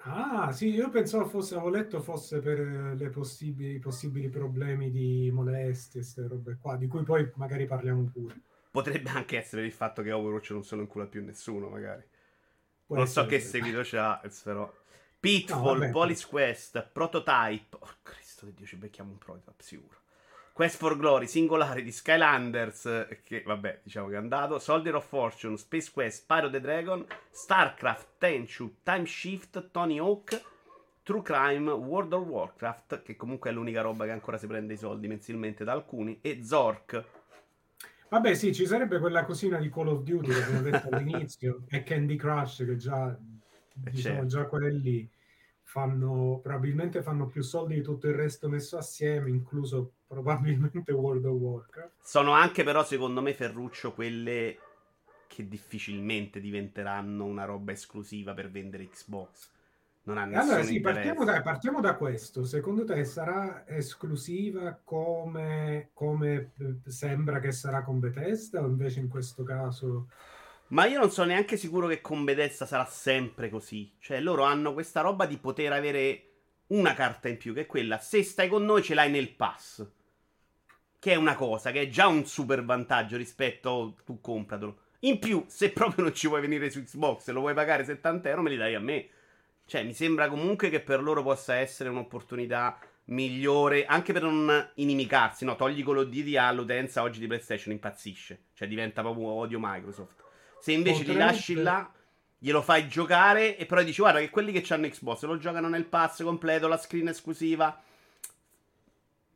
Ah, 0.04 0.52
sì, 0.52 0.70
io 0.70 0.92
pensavo 0.92 1.25
fosse, 1.25 1.56
avevo 1.56 1.72
letto 1.72 2.00
fosse 2.00 2.42
per 2.42 2.60
i 2.96 3.10
possibili, 3.10 3.80
possibili 3.80 4.30
problemi 4.30 4.92
di 4.92 5.32
molestie, 5.34 6.02
queste 6.02 6.28
robe 6.28 6.60
qua, 6.62 6.75
di 6.75 6.86
cui 6.86 7.02
poi 7.02 7.28
magari 7.38 7.66
parliamo 7.66 8.08
pure. 8.14 8.40
Potrebbe 8.70 9.10
anche 9.10 9.40
essere 9.40 9.66
il 9.66 9.72
fatto 9.72 10.04
che 10.04 10.12
Overwatch 10.12 10.52
non 10.52 10.64
se 10.64 10.75
lo 10.75 10.82
incula 10.82 11.08
più 11.08 11.24
nessuno, 11.24 11.68
magari. 11.68 12.04
Può 12.86 12.98
non 12.98 13.08
so 13.08 13.25
che 13.25 13.40
seguito 13.40 13.80
c'ha, 13.82 14.22
però. 14.44 14.72
Pitfall, 15.20 15.86
no, 15.86 15.90
Police 15.90 16.28
Quest, 16.30 16.88
Prototype. 16.94 17.78
Oh, 17.80 17.90
Cristo 18.04 18.46
di 18.46 18.54
Dio, 18.54 18.68
ci 18.68 18.75
becchiamo 18.75 19.10
un 19.10 19.18
prototype, 19.18 19.64
sicuro. 19.64 20.04
Quest 20.55 20.77
for 20.77 20.95
Glory, 20.95 21.27
Singolari 21.27 21.83
di 21.83 21.91
Skylanders, 21.91 23.07
che 23.25 23.43
vabbè, 23.45 23.81
diciamo 23.83 24.07
che 24.07 24.13
è 24.13 24.17
andato, 24.17 24.57
Soldier 24.57 24.95
of 24.95 25.05
Fortune, 25.05 25.57
Space 25.57 25.91
Quest, 25.91 26.24
Pyro 26.25 26.50
the 26.50 26.62
Dragon, 26.62 27.05
StarCraft, 27.29 28.12
Tenchu, 28.17 28.75
Time 28.81 29.05
Shift, 29.05 29.71
Tony 29.71 30.00
Hawk, 30.00 30.41
True 31.03 31.21
Crime, 31.24 31.69
World 31.71 32.13
of 32.13 32.25
Warcraft, 32.25 33.01
che 33.01 33.17
comunque 33.17 33.50
è 33.50 33.53
l'unica 33.53 33.81
roba 33.81 34.05
che 34.05 34.12
ancora 34.12 34.38
si 34.38 34.47
prende 34.47 34.75
i 34.75 34.77
soldi 34.77 35.09
mensilmente 35.09 35.65
da 35.65 35.74
alcuni, 35.74 36.19
e 36.21 36.39
Zork. 36.41 37.03
Vabbè, 38.07 38.33
sì, 38.33 38.53
ci 38.53 38.65
sarebbe 38.65 39.00
quella 39.00 39.25
cosina 39.25 39.57
di 39.57 39.69
Call 39.69 39.89
of 39.89 40.03
Duty 40.03 40.29
che 40.29 40.41
abbiamo 40.41 40.62
detto 40.62 40.88
all'inizio, 40.89 41.63
e 41.67 41.83
Candy 41.83 42.15
Crush, 42.15 42.63
che 42.65 42.77
già, 42.77 43.12
eh, 43.12 43.89
diciamo, 43.91 44.19
certo. 44.19 44.25
già 44.27 44.45
quelli 44.45 45.09
fanno, 45.63 46.39
probabilmente 46.41 47.01
fanno 47.01 47.27
più 47.27 47.41
soldi 47.41 47.75
di 47.75 47.81
tutto 47.81 48.07
il 48.07 48.13
resto 48.13 48.47
messo 48.47 48.77
assieme, 48.77 49.29
incluso 49.29 49.95
probabilmente 50.15 50.93
World 50.93 51.25
of 51.25 51.39
Warcraft. 51.39 51.91
Sono 52.01 52.31
anche 52.31 52.63
però 52.63 52.86
secondo 52.86 53.22
me 53.22 53.34
Ferruccio 53.34 53.91
quelle 53.93 54.57
che 55.27 55.48
difficilmente 55.48 56.39
diventeranno 56.39 57.25
una 57.25 57.43
roba 57.43 57.74
esclusiva 57.74 58.34
per 58.34 58.50
vendere 58.50 58.88
Xbox. 58.88 59.51
Non 60.03 60.17
ha 60.17 60.25
nessun 60.25 60.50
allora 60.50 60.63
sì, 60.63 60.79
partiamo 60.79 61.25
da, 61.25 61.41
partiamo 61.41 61.81
da, 61.81 61.95
questo. 61.95 62.45
Secondo 62.45 62.86
te 62.86 63.03
sarà 63.03 63.67
esclusiva 63.67 64.79
come, 64.81 65.89
come 65.93 66.51
eh, 66.60 66.75
sembra 66.89 67.39
che 67.39 67.51
sarà 67.51 67.84
con 67.84 68.00
Bethesda 68.00 68.62
o 68.62 68.67
invece 68.67 69.00
in 69.01 69.10
questo 69.10 69.43
caso... 69.43 70.07
Ma 70.67 70.86
io 70.86 71.00
non 71.00 71.12
sono 71.12 71.27
neanche 71.27 71.57
sicuro 71.57 71.88
che 71.88 72.01
con 72.01 72.24
Bethesda 72.24 72.65
sarà 72.65 72.86
sempre 72.86 73.50
così. 73.50 73.91
Cioè 74.00 74.22
loro 74.22 74.43
hanno 74.43 74.74
questa 74.74 75.01
roba 75.01 75.25
di 75.25 75.38
poter 75.38 75.74
avere 75.74 76.29
una 76.67 76.93
carta 76.93 77.27
in 77.27 77.38
più, 77.38 77.53
che 77.53 77.62
è 77.62 77.65
quella, 77.65 78.00
se 78.00 78.24
stai 78.24 78.48
con 78.48 78.63
noi 78.63 78.81
ce 78.81 78.93
l'hai 78.93 79.12
nel 79.12 79.34
pass. 79.34 79.86
Che 81.05 81.12
è 81.12 81.15
una 81.17 81.35
cosa, 81.35 81.69
che 81.69 81.81
è 81.81 81.88
già 81.88 82.07
un 82.07 82.25
super 82.25 82.65
vantaggio 82.65 83.15
rispetto 83.15 83.93
a 83.95 84.03
tu 84.03 84.19
compratelo. 84.19 84.77
In 85.01 85.19
più, 85.19 85.45
se 85.45 85.69
proprio 85.69 86.03
non 86.05 86.15
ci 86.15 86.27
vuoi 86.27 86.41
venire 86.41 86.71
su 86.71 86.81
Xbox 86.81 87.27
e 87.27 87.31
lo 87.31 87.41
vuoi 87.41 87.53
pagare 87.53 87.85
70 87.85 88.27
euro, 88.27 88.41
me 88.41 88.50
li 88.50 88.57
dai 88.57 88.74
a 88.74 88.79
me. 88.79 89.07
Cioè, 89.67 89.83
mi 89.83 89.93
sembra 89.93 90.27
comunque 90.29 90.71
che 90.71 90.79
per 90.79 91.03
loro 91.03 91.21
possa 91.21 91.57
essere 91.57 91.89
un'opportunità 91.89 92.79
migliore, 93.03 93.85
anche 93.85 94.13
per 94.13 94.24
non 94.24 94.71
inimicarsi, 94.77 95.45
no? 95.45 95.55
Togli 95.55 95.83
quello 95.83 96.05
di 96.05 96.35
all'utenza 96.39 97.03
oggi 97.03 97.19
di 97.19 97.27
PlayStation, 97.27 97.71
impazzisce. 97.71 98.45
Cioè, 98.55 98.67
diventa 98.67 99.03
proprio 99.03 99.27
odio 99.27 99.59
Microsoft. 99.62 100.24
Se 100.59 100.71
invece 100.71 101.03
Potrebbe... 101.03 101.19
li 101.19 101.24
lasci 101.24 101.53
là 101.53 101.88
glielo 102.39 102.63
fai 102.63 102.88
giocare 102.88 103.57
e 103.57 103.67
però 103.67 103.83
dici 103.83 104.01
guarda 104.01 104.19
che 104.21 104.31
quelli 104.31 104.51
che 104.51 104.74
hanno 104.74 104.89
Xbox 104.89 105.21
lo 105.25 105.38
giocano 105.38 105.69
nel 105.69 105.85
pass 105.85 106.24
completo, 106.24 106.67
la 106.67 106.77
screen 106.77 107.09
esclusiva. 107.09 107.79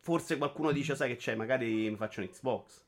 Forse 0.02 0.38
qualcuno 0.38 0.72
dice 0.72 0.96
sai 0.96 1.10
che 1.10 1.16
c'è, 1.18 1.36
magari 1.36 1.90
mi 1.90 1.96
faccio 1.96 2.22
un 2.22 2.30
Xbox. 2.30 2.82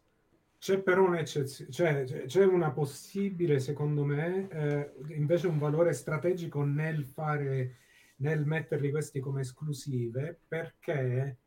C'è 0.57 0.79
però 0.79 1.05
un'eccezione, 1.07 2.05
cioè 2.05 2.25
c'è 2.25 2.45
una 2.45 2.71
possibile, 2.71 3.59
secondo 3.59 4.05
me, 4.05 4.47
eh, 4.49 4.91
invece 5.15 5.47
un 5.47 5.57
valore 5.57 5.91
strategico 5.93 6.63
nel 6.63 7.03
fare, 7.03 7.77
nel 8.17 8.45
metterli 8.45 8.91
questi 8.91 9.19
come 9.19 9.41
esclusive, 9.41 10.39
perché, 10.47 11.37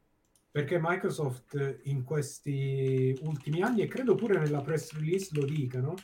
perché 0.50 0.78
Microsoft 0.80 1.80
in 1.84 2.02
questi 2.02 3.16
ultimi 3.22 3.62
anni, 3.62 3.82
e 3.82 3.86
credo 3.86 4.16
pure 4.16 4.36
nella 4.36 4.62
press 4.62 4.92
release 4.94 5.30
lo 5.32 5.44
dicano, 5.44 5.94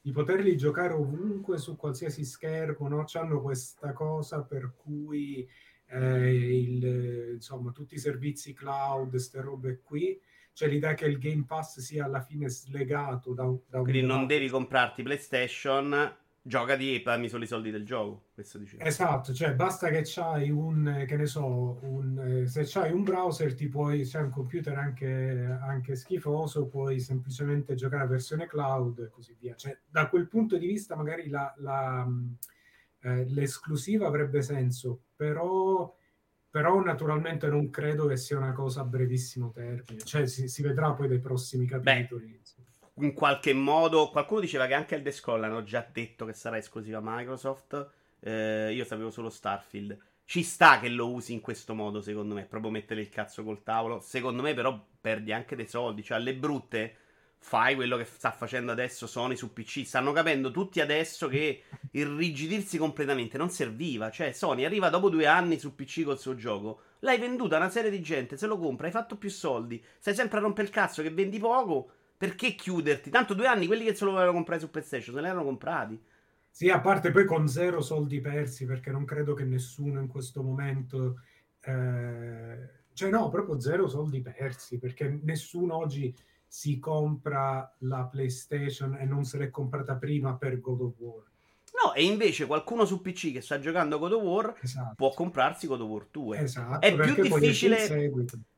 di 0.00 0.10
poterli 0.10 0.56
giocare 0.56 0.92
ovunque 0.92 1.56
su 1.58 1.76
qualsiasi 1.76 2.24
schermo, 2.24 2.88
no? 2.88 3.04
C'hanno 3.06 3.40
questa 3.40 3.92
cosa 3.92 4.42
per 4.42 4.72
cui 4.76 5.48
eh, 5.90 6.34
il, 6.34 7.32
insomma, 7.34 7.72
tutti 7.72 7.94
i 7.94 7.98
servizi 7.98 8.52
cloud, 8.52 9.10
queste 9.10 9.40
robe 9.40 9.80
qui, 9.82 10.20
c'è 10.52 10.66
l'idea 10.66 10.94
che 10.94 11.06
il 11.06 11.18
Game 11.18 11.44
Pass 11.46 11.78
sia 11.80 12.04
alla 12.04 12.20
fine 12.20 12.48
slegato 12.48 13.32
da, 13.32 13.50
da 13.68 13.80
Quindi 13.80 14.02
non 14.02 14.26
devi 14.26 14.48
comprarti 14.48 15.02
PlayStation 15.02 16.18
Giocati 16.42 16.94
e 16.94 17.02
dammi 17.02 17.28
solo 17.28 17.44
i 17.44 17.46
soldi 17.46 17.70
del 17.70 17.84
gioco. 17.84 18.28
Questo 18.32 18.56
dicevo. 18.56 18.82
Esatto, 18.82 19.34
cioè 19.34 19.54
basta 19.54 19.90
che 19.90 20.00
c'hai 20.04 20.50
un, 20.50 21.04
che 21.06 21.16
ne 21.16 21.26
so, 21.26 21.78
un, 21.82 22.44
se 22.46 22.62
c'hai 22.64 22.92
un 22.92 23.02
browser, 23.02 23.54
ti 23.54 23.68
puoi, 23.68 24.04
c'è 24.04 24.20
un 24.20 24.30
computer 24.30 24.76
anche, 24.78 25.58
anche 25.60 25.94
schifoso, 25.96 26.66
puoi 26.66 26.98
semplicemente 26.98 27.74
giocare 27.74 28.04
a 28.04 28.06
versione 28.06 28.46
cloud 28.46 29.00
e 29.00 29.10
così 29.10 29.36
via. 29.38 29.54
Cioè, 29.54 29.78
da 29.86 30.08
quel 30.08 30.28
punto 30.28 30.56
di 30.56 30.66
vista, 30.66 30.96
magari 30.96 31.28
la, 31.28 31.54
la, 31.58 32.08
eh, 33.00 33.24
l'esclusiva 33.28 34.06
avrebbe 34.06 34.42
senso, 34.42 35.02
però, 35.16 35.94
però 36.48 36.82
naturalmente 36.82 37.48
non 37.48 37.70
credo 37.70 38.06
che 38.06 38.16
sia 38.16 38.36
una 38.36 38.52
cosa 38.52 38.80
a 38.80 38.84
brevissimo 38.84 39.50
termine. 39.50 40.02
Cioè, 40.04 40.26
si, 40.26 40.48
si 40.48 40.62
vedrà 40.62 40.92
poi 40.92 41.08
dai 41.08 41.20
prossimi 41.20 41.66
capitoli. 41.66 42.26
Beh 42.26 42.40
in 43.00 43.12
qualche 43.12 43.52
modo. 43.52 44.10
Qualcuno 44.10 44.40
diceva 44.40 44.66
che 44.66 44.74
anche 44.74 44.94
il 44.94 45.02
The 45.02 45.10
Scroll 45.10 45.42
hanno 45.42 45.62
già 45.62 45.86
detto 45.90 46.24
che 46.24 46.32
sarà 46.32 46.58
esclusiva 46.58 47.00
Microsoft. 47.02 47.90
Eh, 48.20 48.72
io 48.72 48.84
sapevo 48.84 49.10
solo 49.10 49.30
Starfield. 49.30 49.98
Ci 50.24 50.42
sta 50.42 50.78
che 50.78 50.88
lo 50.88 51.10
usi 51.10 51.32
in 51.32 51.40
questo 51.40 51.74
modo, 51.74 52.00
secondo 52.00 52.34
me. 52.34 52.44
Proprio 52.44 52.70
mettere 52.70 53.00
il 53.00 53.08
cazzo 53.08 53.42
col 53.42 53.62
tavolo. 53.62 54.00
Secondo 54.00 54.42
me, 54.42 54.54
però, 54.54 54.86
perdi 55.00 55.32
anche 55.32 55.56
dei 55.56 55.66
soldi. 55.66 56.02
Cioè, 56.02 56.18
alle 56.18 56.34
brutte. 56.34 56.96
Fai 57.42 57.74
quello 57.74 57.96
che 57.96 58.04
sta 58.04 58.30
facendo 58.32 58.70
adesso 58.70 59.06
Sony 59.06 59.34
su 59.34 59.52
PC. 59.52 59.84
Stanno 59.86 60.12
capendo 60.12 60.50
tutti 60.50 60.78
adesso 60.80 61.26
che 61.26 61.64
irrigidirsi 61.92 62.76
completamente 62.76 63.38
non 63.38 63.48
serviva. 63.48 64.10
Cioè, 64.10 64.32
Sony 64.32 64.64
arriva 64.64 64.90
dopo 64.90 65.08
due 65.08 65.26
anni 65.26 65.58
su 65.58 65.74
PC 65.74 66.04
col 66.04 66.18
suo 66.18 66.34
gioco. 66.34 66.82
L'hai 67.00 67.18
venduta 67.18 67.56
a 67.56 67.60
una 67.60 67.70
serie 67.70 67.90
di 67.90 68.02
gente, 68.02 68.36
se 68.36 68.46
lo 68.46 68.58
compra, 68.58 68.86
hai 68.86 68.92
fatto 68.92 69.16
più 69.16 69.30
soldi. 69.30 69.82
Stai 69.98 70.14
sempre 70.14 70.38
a 70.38 70.42
rompere 70.42 70.68
il 70.68 70.72
cazzo 70.72 71.02
che 71.02 71.10
vendi 71.10 71.38
poco. 71.38 71.90
Perché 72.16 72.54
chiuderti? 72.54 73.08
Tanto 73.08 73.32
due 73.32 73.46
anni 73.46 73.66
quelli 73.66 73.84
che 73.84 73.94
se 73.94 74.04
lo 74.04 74.10
volevano 74.10 74.36
comprare 74.36 74.60
su 74.60 74.70
PlayStation 74.70 75.14
se 75.14 75.20
li 75.22 75.26
erano 75.26 75.42
comprati. 75.42 75.98
Sì, 76.50 76.68
a 76.68 76.78
parte 76.80 77.10
poi 77.10 77.24
con 77.24 77.48
zero 77.48 77.80
soldi 77.80 78.20
persi, 78.20 78.66
perché 78.66 78.90
non 78.90 79.06
credo 79.06 79.32
che 79.32 79.44
nessuno 79.44 79.98
in 80.00 80.08
questo 80.08 80.42
momento... 80.42 81.22
Eh, 81.62 82.78
cioè 82.92 83.08
no, 83.08 83.30
proprio 83.30 83.58
zero 83.58 83.88
soldi 83.88 84.20
persi, 84.20 84.78
perché 84.78 85.18
nessuno 85.22 85.76
oggi 85.76 86.14
si 86.52 86.80
compra 86.80 87.72
la 87.82 88.02
PlayStation 88.10 88.96
e 88.96 89.04
non 89.04 89.24
se 89.24 89.38
l'è 89.38 89.50
comprata 89.50 89.94
prima 89.94 90.34
per 90.34 90.58
God 90.58 90.80
of 90.80 90.94
War. 90.96 91.22
No, 91.80 91.94
e 91.94 92.02
invece 92.02 92.46
qualcuno 92.46 92.84
su 92.84 93.00
PC 93.00 93.30
che 93.30 93.40
sta 93.40 93.60
giocando 93.60 94.00
God 94.00 94.12
of 94.14 94.22
War 94.22 94.58
esatto. 94.60 94.94
può 94.96 95.14
comprarsi 95.14 95.68
God 95.68 95.82
of 95.82 95.88
War 95.88 96.06
2. 96.10 96.38
Esatto, 96.40 96.84
è 96.84 96.92
più 96.92 97.22
difficile 97.22 98.10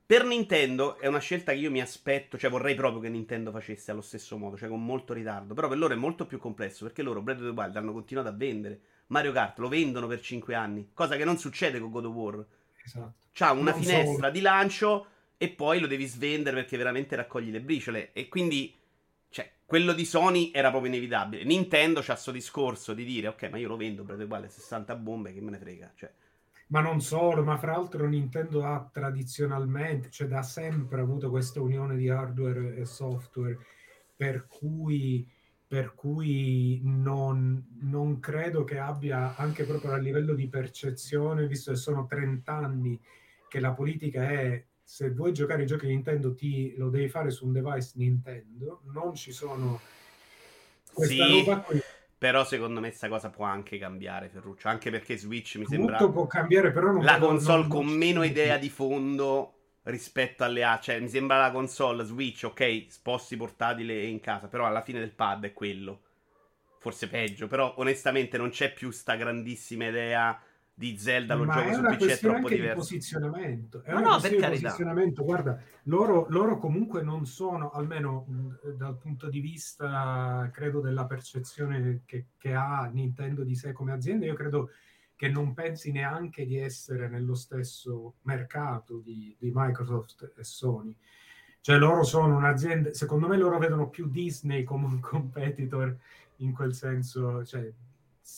per 0.06 0.24
Nintendo 0.24 0.98
è 0.98 1.06
una 1.06 1.18
scelta 1.18 1.52
che 1.52 1.58
io 1.58 1.70
mi 1.70 1.82
aspetto, 1.82 2.38
cioè 2.38 2.48
vorrei 2.48 2.74
proprio 2.74 3.02
che 3.02 3.10
Nintendo 3.10 3.50
facesse 3.50 3.90
allo 3.90 4.00
stesso 4.00 4.38
modo, 4.38 4.56
cioè 4.56 4.70
con 4.70 4.82
molto 4.82 5.12
ritardo. 5.12 5.52
Però 5.52 5.68
per 5.68 5.76
loro 5.76 5.92
è 5.92 5.96
molto 5.96 6.24
più 6.24 6.38
complesso 6.38 6.86
perché 6.86 7.02
loro 7.02 7.20
Breath 7.20 7.40
of 7.40 7.44
the 7.44 7.60
Wild 7.60 7.76
hanno 7.76 7.92
continuato 7.92 8.28
a 8.28 8.32
vendere. 8.32 8.80
Mario 9.08 9.32
Kart 9.32 9.58
lo 9.58 9.68
vendono 9.68 10.06
per 10.06 10.22
5 10.22 10.54
anni, 10.54 10.90
cosa 10.94 11.16
che 11.16 11.24
non 11.24 11.36
succede 11.36 11.78
con 11.78 11.90
God 11.90 12.06
of 12.06 12.14
War. 12.14 12.46
Esatto. 12.84 13.12
C'ha 13.32 13.52
una 13.52 13.70
non 13.70 13.80
finestra 13.82 14.14
solo. 14.14 14.30
di 14.30 14.40
lancio 14.40 15.06
e 15.42 15.48
poi 15.48 15.80
lo 15.80 15.88
devi 15.88 16.06
svendere 16.06 16.54
perché 16.54 16.76
veramente 16.76 17.16
raccogli 17.16 17.50
le 17.50 17.60
briciole. 17.60 18.12
E 18.12 18.28
quindi, 18.28 18.72
cioè, 19.28 19.50
quello 19.66 19.92
di 19.92 20.04
Sony 20.04 20.52
era 20.54 20.70
proprio 20.70 20.92
inevitabile. 20.92 21.42
Nintendo 21.42 21.98
c'ha 21.98 22.12
questo 22.12 22.30
discorso 22.30 22.94
di 22.94 23.04
dire, 23.04 23.26
ok, 23.26 23.48
ma 23.50 23.58
io 23.58 23.66
lo 23.66 23.76
vendo 23.76 24.04
the 24.04 24.22
Wild 24.22 24.46
60 24.46 24.94
bombe, 24.94 25.34
che 25.34 25.40
me 25.40 25.50
ne 25.50 25.58
frega, 25.58 25.92
cioè 25.96 26.12
ma 26.68 26.80
non 26.80 27.00
solo, 27.00 27.42
ma 27.42 27.58
fra 27.58 27.72
l'altro 27.72 28.06
Nintendo 28.06 28.64
ha 28.64 28.88
tradizionalmente, 28.90 30.10
cioè 30.10 30.28
da 30.28 30.42
sempre 30.42 31.00
avuto 31.00 31.28
questa 31.28 31.60
unione 31.60 31.96
di 31.96 32.08
hardware 32.08 32.76
e 32.76 32.84
software, 32.86 33.58
per 34.16 34.46
cui, 34.46 35.28
per 35.66 35.92
cui 35.94 36.80
non, 36.84 37.62
non, 37.80 38.20
credo 38.20 38.62
che 38.62 38.78
abbia 38.78 39.34
anche 39.36 39.64
proprio 39.64 39.92
a 39.92 39.98
livello 39.98 40.34
di 40.34 40.48
percezione, 40.48 41.48
visto 41.48 41.72
che 41.72 41.76
sono 41.76 42.06
30 42.06 42.52
anni 42.52 42.98
che 43.48 43.60
la 43.60 43.72
politica 43.72 44.30
è 44.30 44.64
se 44.92 45.08
vuoi 45.08 45.32
giocare 45.32 45.62
i 45.62 45.66
giochi 45.66 45.86
Nintendo 45.86 46.34
ti, 46.34 46.74
lo 46.76 46.90
devi 46.90 47.08
fare 47.08 47.30
su 47.30 47.46
un 47.46 47.52
device 47.52 47.92
Nintendo, 47.94 48.82
non 48.92 49.14
ci 49.14 49.32
sono 49.32 49.80
questa 50.92 51.24
sì. 51.24 51.44
roba 51.44 51.60
qui 51.60 51.80
però 52.18 52.44
secondo 52.44 52.78
me 52.78 52.88
questa 52.88 53.08
cosa 53.08 53.30
può 53.30 53.46
anche 53.46 53.78
cambiare, 53.78 54.28
Ferruccio. 54.28 54.68
Anche 54.68 54.90
perché 54.90 55.16
Switch 55.16 55.56
mi 55.56 55.64
Tutto 55.64 55.74
sembra... 55.74 55.96
Tutto 55.96 56.12
può 56.12 56.26
cambiare, 56.28 56.70
però 56.70 56.92
non 56.92 57.02
La 57.02 57.18
console 57.18 57.62
non, 57.62 57.68
con 57.68 57.86
meno 57.86 58.22
idea 58.22 58.58
di 58.58 58.68
fondo 58.68 59.54
rispetto 59.84 60.44
alle 60.44 60.62
A. 60.62 60.78
Cioè, 60.78 61.00
mi 61.00 61.08
sembra 61.08 61.40
la 61.40 61.50
console 61.50 62.04
Switch, 62.04 62.44
ok, 62.44 62.84
sposti 62.86 63.34
portatile 63.36 64.04
in 64.04 64.20
casa, 64.20 64.46
però 64.46 64.66
alla 64.66 64.82
fine 64.82 65.00
del 65.00 65.10
pad 65.10 65.46
è 65.46 65.52
quello. 65.52 66.02
Forse 66.78 67.08
peggio, 67.08 67.48
però 67.48 67.74
onestamente 67.78 68.38
non 68.38 68.50
c'è 68.50 68.72
più 68.72 68.92
sta 68.92 69.16
grandissima 69.16 69.88
idea 69.88 70.40
di 70.82 70.98
Zelda 70.98 71.36
lo 71.36 71.44
Ma 71.44 71.54
gioco 71.54 71.74
su 71.74 71.82
PC 71.82 72.06
è 72.08 72.18
troppo 72.18 72.48
diverso. 72.48 72.72
È 72.72 72.74
posizionamento. 72.74 73.82
È 73.82 73.92
no, 73.92 74.00
no, 74.00 74.20
per 74.20 74.34
carità. 74.34 74.68
posizionamento. 74.68 75.22
Guarda, 75.22 75.62
loro, 75.84 76.26
loro, 76.30 76.58
comunque 76.58 77.02
non 77.02 77.24
sono, 77.24 77.70
almeno 77.70 78.24
mh, 78.26 78.72
dal 78.76 78.98
punto 78.98 79.28
di 79.28 79.38
vista, 79.38 80.50
credo, 80.52 80.80
della 80.80 81.06
percezione 81.06 82.00
che, 82.04 82.26
che, 82.36 82.54
ha 82.54 82.90
Nintendo 82.92 83.44
di 83.44 83.54
sé 83.54 83.70
come 83.70 83.92
azienda, 83.92 84.26
io 84.26 84.34
credo 84.34 84.70
che 85.14 85.28
non 85.28 85.54
pensi 85.54 85.92
neanche 85.92 86.44
di 86.44 86.58
essere 86.58 87.08
nello 87.08 87.36
stesso 87.36 88.14
mercato 88.22 88.98
di, 88.98 89.36
di 89.38 89.52
Microsoft 89.54 90.32
e 90.36 90.42
Sony. 90.42 90.96
Cioè 91.60 91.78
loro 91.78 92.02
sono 92.02 92.36
un'azienda, 92.36 92.92
secondo 92.92 93.28
me 93.28 93.36
loro 93.36 93.56
vedono 93.58 93.88
più 93.88 94.08
Disney 94.08 94.64
come 94.64 94.86
un 94.86 94.98
competitor 94.98 95.96
in 96.38 96.52
quel 96.52 96.74
senso, 96.74 97.44
cioè, 97.44 97.72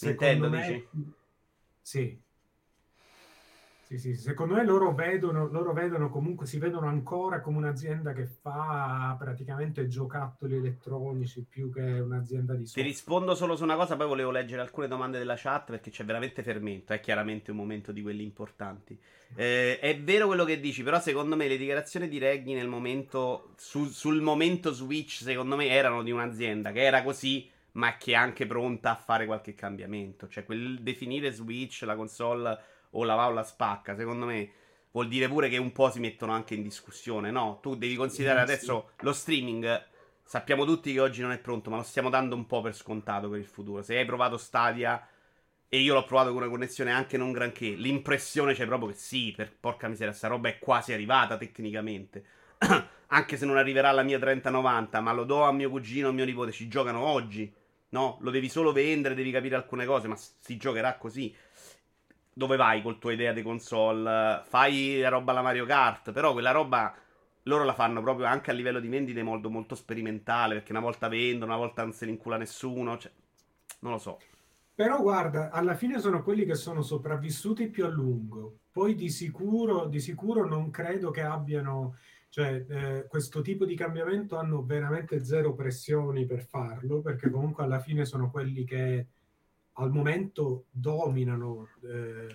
Nintendo 0.03 0.51
me, 0.51 0.67
dici? 0.67 1.13
Sì, 1.81 2.23
sì, 3.87 3.99
sì, 3.99 4.15
secondo 4.15 4.55
me 4.55 4.65
loro 4.65 4.95
vedono, 4.95 5.47
loro 5.49 5.75
vedono 5.75 6.09
comunque, 6.09 6.47
si 6.47 6.59
vedono 6.59 6.87
ancora 6.87 7.41
come 7.41 7.59
un'azienda 7.59 8.15
che 8.15 8.27
fa 8.27 9.15
praticamente 9.19 9.87
giocattoli 9.89 10.57
elettronici 10.57 11.45
più 11.47 11.71
che 11.71 11.81
un'azienda 11.81 12.55
di 12.55 12.65
software. 12.65 12.89
Ti 12.89 12.95
rispondo 12.95 13.35
solo 13.35 13.57
su 13.57 13.63
una 13.63 13.77
cosa, 13.77 13.97
poi 13.97 14.07
volevo 14.07 14.31
leggere 14.31 14.63
alcune 14.63 14.89
domande 14.89 15.19
della 15.19 15.37
chat 15.37 15.71
perché 15.71 15.91
c'è 15.91 16.05
veramente 16.05 16.43
fermento, 16.43 16.95
è 16.95 17.01
chiaramente 17.01 17.51
un 17.51 17.59
momento 17.59 17.93
di 17.93 18.01
quelli 18.01 18.23
importanti. 18.23 18.99
Eh, 19.37 19.79
è 19.79 20.01
vero 20.01 20.29
quello 20.29 20.45
che 20.45 20.61
dici, 20.61 20.83
però 20.83 20.99
secondo 20.99 21.37
me 21.37 21.47
le 21.47 21.59
dichiarazioni 21.59 22.09
di 22.09 22.19
Reggie 22.19 22.55
nel 22.55 22.69
momento, 22.69 23.53
su, 23.57 23.85
sul 23.85 24.23
momento 24.23 24.73
Switch, 24.73 25.23
secondo 25.23 25.57
me 25.57 25.69
erano 25.69 26.03
di 26.03 26.11
un'azienda 26.11 26.73
che 26.73 26.83
era 26.83 27.03
così 27.03 27.51
ma 27.73 27.97
che 27.97 28.13
è 28.13 28.15
anche 28.15 28.47
pronta 28.47 28.93
a 28.93 28.97
fare 28.97 29.27
qualche 29.27 29.55
cambiamento. 29.55 30.29
Cioè, 30.29 30.45
quel 30.45 30.81
definire 30.81 31.33
Switch, 31.33 31.83
la 31.83 31.97
console 31.97 32.59
o 32.95 33.05
la 33.05 33.15
va 33.15 33.27
o 33.27 33.31
la 33.31 33.45
spacca, 33.45 33.97
secondo 33.97 34.27
me 34.27 34.51
vuol 34.95 35.09
dire 35.09 35.29
pure 35.29 35.49
che 35.49 35.57
un 35.57 35.73
po' 35.73 35.91
si 35.91 36.01
mettono 36.01 36.33
anche 36.33 36.55
in 36.55 36.63
discussione, 36.63 37.31
no? 37.31 37.59
Tu 37.61 37.77
devi 37.77 37.97
considerare 37.97 38.41
adesso 38.41 38.91
lo 39.01 39.13
streaming. 39.13 39.87
Sappiamo 40.23 40.65
tutti 40.65 40.93
che 40.93 41.01
oggi 41.01 41.21
non 41.21 41.33
è 41.33 41.39
pronto, 41.39 41.69
ma 41.69 41.77
lo 41.77 41.83
stiamo 41.83 42.11
dando 42.11 42.35
un 42.35 42.47
po' 42.47 42.61
per 42.61 42.75
scontato 42.75 43.29
per 43.29 43.39
il 43.39 43.47
futuro. 43.47 43.83
Se 43.83 43.97
hai 43.97 44.05
provato 44.05 44.37
Stadia 44.37 45.07
e 45.69 45.79
io 45.79 45.95
l'ho 45.95 46.05
provato 46.05 46.29
con 46.29 46.39
una 46.39 46.49
connessione 46.49 46.93
anche 46.93 47.17
non 47.17 47.33
granché, 47.33 47.71
l'impressione 47.71 48.55
c'è 48.55 48.67
proprio 48.67 48.91
che 48.91 48.95
sì, 48.95 49.33
per 49.37 49.53
porca 49.59 49.89
miseria, 49.89 50.13
sta 50.13 50.29
roba 50.29 50.49
è 50.49 50.59
quasi 50.59 50.93
arrivata 50.93 51.37
tecnicamente. 51.37 52.25
anche 53.09 53.37
se 53.37 53.45
non 53.47 53.57
arriverà 53.57 53.89
alla 53.89 54.03
mia 54.03 54.19
3090, 54.19 55.01
ma 55.01 55.13
lo 55.13 55.25
do 55.25 55.43
a 55.43 55.53
mio 55.53 55.71
cugino 55.71 56.09
o 56.09 56.13
mio 56.13 56.25
nipote, 56.25 56.53
ci 56.53 56.69
giocano 56.69 57.01
oggi. 57.01 57.53
No, 57.91 58.19
lo 58.21 58.31
devi 58.31 58.49
solo 58.49 58.73
vendere, 58.73 59.15
devi 59.15 59.31
capire 59.31 59.57
alcune 59.57 59.85
cose, 59.85 60.09
ma 60.09 60.17
si 60.17 60.57
giocherà 60.57 60.97
così 60.97 61.35
dove 62.35 62.57
vai 62.57 62.83
col 62.83 62.99
tuo 62.99 63.11
idea 63.11 63.33
di 63.33 63.43
console? 63.43 64.43
Fai 64.45 64.99
la 65.01 65.09
roba 65.09 65.31
alla 65.31 65.43
Mario 65.43 65.65
Kart, 65.65 66.13
però 66.13 66.33
quella 66.33 66.51
roba 66.51 66.95
loro 67.45 67.65
la 67.65 67.75
fanno 67.75 68.03
proprio 68.03 68.27
anche 68.27 68.51
a 68.51 68.55
livello 68.55 68.81
di 68.81 68.89
vendite 68.89 69.23
molto, 69.23 69.51
molto 69.51 69.75
sperimentale, 69.75 70.55
perché 70.55 70.73
una 70.73 70.81
volta 70.81 71.09
vendono, 71.09 71.53
una 71.53 71.61
volta 71.61 71.83
non 71.83 71.93
se 71.93 72.07
ne 72.07 72.13
incula 72.13 72.37
nessuno, 72.37 72.99
cioè, 72.99 73.13
non 73.81 73.93
lo 73.93 73.99
so. 73.99 74.19
Però 74.75 75.01
guarda, 75.01 75.51
alla 75.51 75.75
fine 75.75 76.01
sono 76.01 76.23
quelli 76.23 76.45
che 76.45 76.57
sono 76.57 76.83
sopravvissuti 76.83 77.69
più 77.69 77.85
a 77.85 77.89
lungo. 77.89 78.59
Poi 78.73 78.95
di 78.95 79.09
sicuro, 79.09 79.87
di 79.87 80.01
sicuro 80.01 80.47
non 80.49 80.71
credo 80.71 81.11
che 81.11 81.21
abbiano, 81.21 81.97
cioè, 82.29 82.65
eh, 82.69 83.07
questo 83.07 83.41
tipo 83.41 83.65
di 83.65 83.77
cambiamento 83.77 84.37
hanno 84.37 84.65
veramente 84.65 85.25
zero 85.25 85.55
pressioni 85.55 86.25
per 86.27 86.45
farlo, 86.45 87.01
perché 87.01 87.31
comunque 87.31 87.63
alla 87.63 87.79
fine 87.79 88.05
sono 88.05 88.31
quelli 88.31 88.65
che 88.65 89.07
al 89.75 89.91
momento 89.91 90.67
dominano 90.71 91.69
eh, 91.83 92.35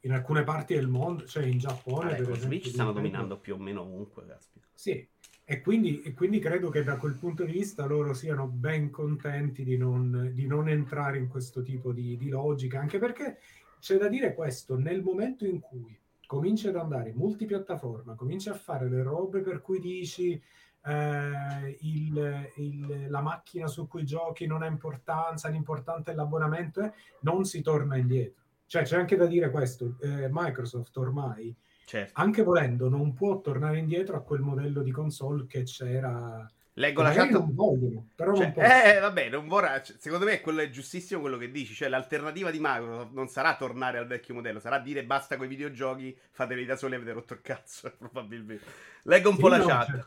in 0.00 0.12
alcune 0.12 0.44
parti 0.44 0.74
del 0.74 0.88
mondo, 0.88 1.26
cioè 1.26 1.44
in 1.44 1.58
Giappone. 1.58 2.10
Vabbè, 2.10 2.22
per 2.22 2.30
esempio, 2.30 2.58
Switch 2.58 2.68
stanno 2.68 2.92
dominando 2.92 3.38
più 3.38 3.54
o 3.54 3.58
meno 3.58 3.82
ovunque. 3.82 4.26
Caspita. 4.26 4.66
Sì, 4.72 5.06
e 5.44 5.60
quindi, 5.60 6.00
e 6.02 6.14
quindi, 6.14 6.38
credo 6.38 6.70
che 6.70 6.82
da 6.82 6.96
quel 6.96 7.14
punto 7.14 7.44
di 7.44 7.52
vista 7.52 7.84
loro 7.84 8.14
siano 8.14 8.46
ben 8.46 8.90
contenti 8.90 9.64
di 9.64 9.76
non, 9.76 10.30
di 10.32 10.46
non 10.46 10.68
entrare 10.68 11.18
in 11.18 11.28
questo 11.28 11.62
tipo 11.62 11.92
di, 11.92 12.16
di, 12.16 12.28
logica, 12.28 12.80
anche 12.80 12.98
perché 12.98 13.38
c'è 13.78 13.96
da 13.96 14.08
dire 14.08 14.34
questo, 14.34 14.78
nel 14.78 15.02
momento 15.02 15.44
in 15.44 15.60
cui 15.60 15.98
cominci 16.26 16.68
ad 16.68 16.76
andare 16.76 17.12
multipiattaforma, 17.12 18.14
cominci 18.14 18.48
a 18.48 18.54
fare 18.54 18.88
le 18.88 19.02
robe 19.02 19.40
per 19.40 19.60
cui 19.60 19.80
dici 19.80 20.40
eh, 20.84 21.76
il, 21.80 22.50
il, 22.56 23.06
la 23.08 23.20
macchina 23.20 23.66
su 23.66 23.86
cui 23.86 24.04
giochi 24.04 24.46
non 24.46 24.62
ha 24.62 24.66
importanza, 24.66 25.48
l'importante 25.48 26.12
è 26.12 26.14
l'abbonamento, 26.14 26.80
eh, 26.82 26.92
non 27.20 27.44
si 27.44 27.60
torna 27.62 27.96
indietro. 27.96 28.42
Cioè 28.66 28.82
c'è 28.82 28.96
anche 28.96 29.16
da 29.16 29.26
dire 29.26 29.50
questo, 29.50 29.96
eh, 30.00 30.28
Microsoft 30.30 30.96
ormai, 30.96 31.54
certo. 31.84 32.12
anche 32.14 32.42
volendo, 32.42 32.88
non 32.88 33.14
può 33.14 33.40
tornare 33.40 33.78
indietro 33.78 34.16
a 34.16 34.22
quel 34.22 34.40
modello 34.40 34.82
di 34.82 34.92
console 34.92 35.46
che 35.46 35.64
c'era... 35.64 36.48
Leggo 36.74 37.02
la 37.02 37.10
chat. 37.10 37.30
Non 37.30 37.52
vogliono, 37.52 38.06
però 38.14 38.32
cioè, 38.32 38.44
non 38.44 38.52
possono. 38.52 38.72
Eh, 38.72 39.00
vabbè, 39.00 39.28
non 39.28 39.48
vorrà. 39.48 39.82
Secondo 39.84 40.24
me 40.24 40.40
quello 40.40 40.60
è 40.60 40.70
giustissimo 40.70 41.20
quello 41.20 41.36
che 41.36 41.50
dici. 41.50 41.74
Cioè, 41.74 41.88
l'alternativa 41.88 42.50
di 42.50 42.58
Microsoft 42.58 43.12
non 43.12 43.26
sarà 43.26 43.56
tornare 43.56 43.98
al 43.98 44.06
vecchio 44.06 44.34
modello, 44.34 44.60
sarà 44.60 44.78
dire 44.78 45.04
basta 45.04 45.36
con 45.36 45.46
i 45.46 45.48
videogiochi, 45.48 46.16
fateli 46.30 46.64
da 46.64 46.76
soli 46.76 46.94
e 46.94 46.96
avete 46.96 47.12
rotto 47.12 47.34
il 47.34 47.40
cazzo. 47.42 47.92
Probabilmente. 47.98 48.64
Leggo 49.02 49.30
un 49.30 49.34
sì, 49.34 49.40
po' 49.40 49.48
la 49.48 49.56
no, 49.58 49.66
chat. 49.66 49.86
Cioè, 49.90 50.04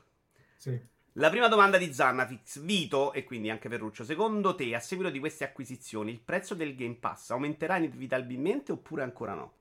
sì. 0.64 0.80
La 1.18 1.30
prima 1.30 1.50
domanda 1.50 1.78
di 1.78 1.94
Zannafix, 1.94 2.62
Vito 2.62 3.12
e 3.12 3.26
quindi 3.26 3.50
anche 3.50 3.68
Ferruccio, 3.68 4.06
secondo 4.06 4.56
te 4.56 4.74
a 4.74 4.80
seguito 4.80 5.12
di 5.12 5.20
queste 5.20 5.44
acquisizioni 5.44 6.12
il 6.12 6.22
prezzo 6.22 6.56
del 6.56 6.74
Game 6.74 6.96
Pass 6.96 7.32
aumenterà 7.32 7.76
inevitabilmente 7.76 8.72
oppure 8.72 9.04
ancora 9.04 9.34
no? 9.34 9.54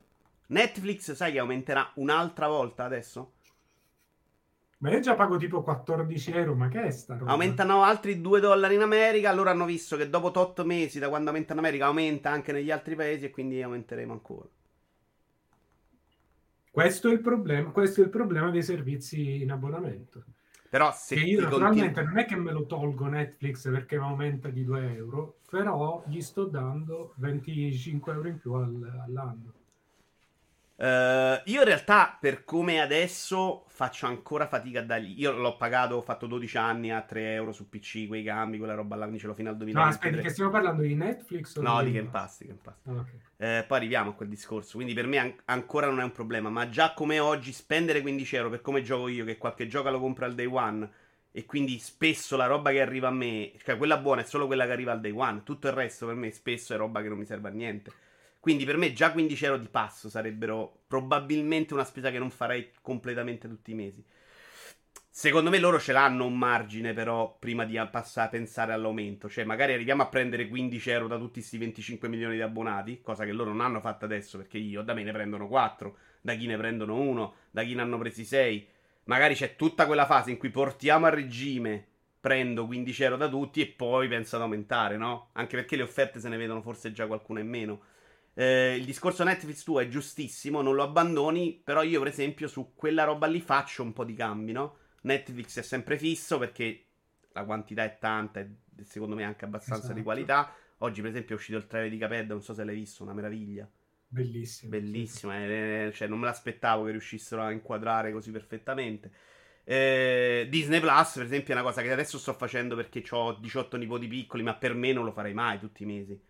Netflix 0.46 1.12
sai 1.12 1.32
che 1.32 1.40
aumenterà 1.40 1.90
un'altra 1.96 2.46
volta 2.46 2.84
adesso? 2.84 3.32
Ma 4.78 4.92
io 4.92 5.00
già 5.00 5.14
pago 5.14 5.36
tipo 5.36 5.62
14 5.62 6.30
euro, 6.32 6.54
ma 6.54 6.68
che 6.68 6.84
è 6.84 6.90
sta 6.90 7.16
roba? 7.16 7.32
Aumentano 7.32 7.82
altri 7.82 8.20
2 8.20 8.40
dollari 8.40 8.76
in 8.76 8.82
America, 8.82 9.32
loro 9.32 9.50
hanno 9.50 9.64
visto 9.64 9.96
che 9.96 10.08
dopo 10.08 10.30
8 10.32 10.64
mesi 10.64 11.00
da 11.00 11.08
quando 11.08 11.30
aumenta 11.30 11.52
in 11.52 11.58
America 11.58 11.86
aumenta 11.86 12.30
anche 12.30 12.52
negli 12.52 12.70
altri 12.70 12.94
paesi 12.94 13.24
e 13.24 13.30
quindi 13.30 13.60
aumenteremo 13.60 14.12
ancora. 14.12 14.48
Questo 16.70 17.08
è 17.08 17.12
il 17.12 17.20
problema, 17.20 17.70
questo 17.70 18.00
è 18.00 18.04
il 18.04 18.10
problema 18.10 18.50
dei 18.50 18.62
servizi 18.62 19.42
in 19.42 19.50
abbonamento. 19.50 20.24
Però 20.72 20.90
se 20.90 21.16
io 21.16 21.42
naturalmente 21.42 22.00
continu- 22.00 22.08
non 22.08 22.18
è 22.18 22.24
che 22.24 22.34
me 22.34 22.50
lo 22.50 22.64
tolgo 22.64 23.06
Netflix 23.06 23.70
perché 23.70 23.96
aumenta 23.96 24.48
di 24.48 24.64
2 24.64 24.94
euro, 24.94 25.40
però 25.50 26.02
gli 26.06 26.22
sto 26.22 26.46
dando 26.46 27.12
25 27.16 28.14
euro 28.14 28.28
in 28.28 28.38
più 28.38 28.54
al, 28.54 29.02
all'anno. 29.04 29.52
Uh, 30.74 31.40
io 31.44 31.60
in 31.60 31.64
realtà, 31.64 32.16
per 32.18 32.44
come 32.44 32.80
adesso, 32.80 33.64
faccio 33.68 34.06
ancora 34.06 34.46
fatica 34.46 34.80
a 34.80 34.82
dargli. 34.82 35.20
Io 35.20 35.32
l'ho 35.32 35.56
pagato, 35.56 35.96
ho 35.96 36.00
fatto 36.00 36.26
12 36.26 36.56
anni 36.56 36.90
a 36.90 37.02
3 37.02 37.34
euro 37.34 37.52
su 37.52 37.68
PC, 37.68 38.08
quei 38.08 38.24
cambi, 38.24 38.58
quella 38.58 38.74
roba 38.74 38.96
là, 38.96 39.02
quindi 39.02 39.20
ce 39.20 39.26
l'ho 39.26 39.34
fino 39.34 39.50
al 39.50 39.56
2000. 39.56 39.78
No, 39.80 39.86
aspetta, 39.86 40.20
che 40.20 40.30
stiamo 40.30 40.50
parlando 40.50 40.82
di 40.82 40.94
Netflix? 40.94 41.56
O 41.56 41.62
no, 41.62 41.82
di 41.82 41.92
Game 41.92 42.08
Pass. 42.08 42.44
Game 42.44 42.58
Pass. 42.60 42.74
Ah, 42.86 42.92
okay. 42.92 43.58
eh, 43.58 43.64
poi 43.66 43.76
arriviamo 43.76 44.10
a 44.10 44.14
quel 44.14 44.28
discorso. 44.28 44.72
Quindi 44.74 44.94
per 44.94 45.06
me 45.06 45.18
an- 45.18 45.34
ancora 45.44 45.86
non 45.86 46.00
è 46.00 46.04
un 46.04 46.12
problema. 46.12 46.48
Ma 46.48 46.68
già 46.68 46.94
come 46.94 47.20
oggi, 47.20 47.52
spendere 47.52 48.00
15 48.00 48.36
euro 48.36 48.50
per 48.50 48.60
come 48.60 48.82
gioco 48.82 49.08
io, 49.08 49.24
che 49.24 49.38
qualche 49.38 49.68
gioco 49.68 49.90
lo 49.90 50.00
compro 50.00 50.24
al 50.24 50.34
day 50.34 50.46
one. 50.46 50.90
E 51.30 51.46
quindi 51.46 51.78
spesso 51.78 52.36
la 52.36 52.46
roba 52.46 52.72
che 52.72 52.80
arriva 52.80 53.08
a 53.08 53.12
me, 53.12 53.52
cioè 53.64 53.76
quella 53.78 53.96
buona 53.96 54.20
è 54.20 54.24
solo 54.24 54.46
quella 54.46 54.66
che 54.66 54.72
arriva 54.72 54.92
al 54.92 55.00
day 55.00 55.12
one. 55.12 55.42
Tutto 55.44 55.68
il 55.68 55.74
resto 55.74 56.06
per 56.06 56.14
me 56.14 56.30
spesso 56.30 56.74
è 56.74 56.76
roba 56.76 57.00
che 57.00 57.08
non 57.08 57.18
mi 57.18 57.24
serve 57.24 57.48
a 57.48 57.52
niente. 57.52 57.92
Quindi 58.42 58.64
per 58.64 58.76
me 58.76 58.92
già 58.92 59.12
15 59.12 59.44
euro 59.44 59.56
di 59.56 59.68
passo 59.68 60.10
sarebbero 60.10 60.80
probabilmente 60.88 61.74
una 61.74 61.84
spesa 61.84 62.10
che 62.10 62.18
non 62.18 62.30
farei 62.30 62.72
completamente 62.82 63.46
tutti 63.46 63.70
i 63.70 63.74
mesi. 63.74 64.04
Secondo 65.08 65.48
me 65.48 65.60
loro 65.60 65.78
ce 65.78 65.92
l'hanno 65.92 66.26
un 66.26 66.36
margine 66.36 66.92
però 66.92 67.36
prima 67.38 67.64
di 67.64 67.80
passare 67.88 68.26
a 68.26 68.30
pensare 68.30 68.72
all'aumento. 68.72 69.28
Cioè 69.28 69.44
magari 69.44 69.74
arriviamo 69.74 70.02
a 70.02 70.08
prendere 70.08 70.48
15 70.48 70.90
euro 70.90 71.06
da 71.06 71.18
tutti 71.18 71.38
questi 71.38 71.56
25 71.56 72.08
milioni 72.08 72.34
di 72.34 72.40
abbonati, 72.40 73.00
cosa 73.00 73.24
che 73.24 73.30
loro 73.30 73.50
non 73.50 73.60
hanno 73.60 73.78
fatto 73.78 74.06
adesso 74.06 74.38
perché 74.38 74.58
io 74.58 74.82
da 74.82 74.92
me 74.92 75.04
ne 75.04 75.12
prendono 75.12 75.46
4, 75.46 75.96
da 76.20 76.34
chi 76.34 76.48
ne 76.48 76.56
prendono 76.56 76.98
1, 76.98 77.34
da 77.52 77.62
chi 77.62 77.76
ne 77.76 77.82
hanno 77.82 77.98
presi 77.98 78.24
6. 78.24 78.68
Magari 79.04 79.36
c'è 79.36 79.54
tutta 79.54 79.86
quella 79.86 80.06
fase 80.06 80.32
in 80.32 80.36
cui 80.36 80.50
portiamo 80.50 81.06
a 81.06 81.10
regime 81.10 81.86
prendo 82.18 82.66
15 82.66 83.02
euro 83.04 83.16
da 83.16 83.28
tutti 83.28 83.60
e 83.60 83.68
poi 83.68 84.08
penso 84.08 84.34
ad 84.34 84.42
aumentare, 84.42 84.96
no? 84.96 85.28
Anche 85.34 85.54
perché 85.54 85.76
le 85.76 85.82
offerte 85.84 86.18
se 86.18 86.28
ne 86.28 86.36
vedono 86.36 86.60
forse 86.60 86.90
già 86.90 87.06
qualcuna 87.06 87.38
in 87.38 87.48
meno. 87.48 87.82
Eh, 88.34 88.76
il 88.76 88.84
discorso 88.84 89.24
Netflix 89.24 89.62
tuo 89.62 89.80
è 89.80 89.88
giustissimo, 89.88 90.62
non 90.62 90.74
lo 90.74 90.82
abbandoni, 90.82 91.60
però 91.62 91.82
io 91.82 91.98
per 92.00 92.08
esempio 92.08 92.48
su 92.48 92.72
quella 92.74 93.04
roba 93.04 93.26
lì 93.26 93.40
faccio 93.40 93.82
un 93.82 93.92
po' 93.92 94.04
di 94.04 94.14
cambi, 94.14 94.52
no? 94.52 94.76
Netflix 95.02 95.58
è 95.58 95.62
sempre 95.62 95.98
fisso 95.98 96.38
perché 96.38 96.86
la 97.32 97.44
quantità 97.44 97.84
è 97.84 97.98
tanta 97.98 98.40
e 98.40 98.50
secondo 98.84 99.14
me 99.14 99.24
anche 99.24 99.44
abbastanza 99.44 99.84
esatto. 99.84 99.98
di 99.98 100.02
qualità. 100.02 100.54
Oggi 100.78 101.00
per 101.00 101.10
esempio 101.10 101.34
è 101.34 101.38
uscito 101.38 101.58
il 101.58 101.66
trailer 101.66 101.90
di 101.90 101.98
Caped, 101.98 102.28
non 102.28 102.42
so 102.42 102.54
se 102.54 102.64
l'hai 102.64 102.74
visto, 102.74 103.02
una 103.02 103.12
meraviglia. 103.12 103.68
Bellissimo. 104.08 104.70
Bellissima, 104.70 105.34
sì. 105.34 105.42
eh, 105.44 105.90
cioè 105.94 106.08
non 106.08 106.18
me 106.18 106.26
l'aspettavo 106.26 106.84
che 106.84 106.90
riuscissero 106.90 107.42
a 107.42 107.50
inquadrare 107.50 108.12
così 108.12 108.30
perfettamente. 108.30 109.10
Eh, 109.64 110.46
Disney 110.50 110.80
Plus, 110.80 111.14
per 111.14 111.24
esempio, 111.24 111.54
è 111.54 111.56
una 111.56 111.66
cosa 111.66 111.82
che 111.82 111.92
adesso 111.92 112.18
sto 112.18 112.32
facendo 112.34 112.74
perché 112.74 113.02
ho 113.10 113.34
18 113.34 113.76
nipoti 113.76 114.08
piccoli, 114.08 114.42
ma 114.42 114.54
per 114.54 114.74
me 114.74 114.92
non 114.92 115.04
lo 115.04 115.12
farei 115.12 115.32
mai 115.32 115.58
tutti 115.58 115.84
i 115.84 115.86
mesi. 115.86 116.20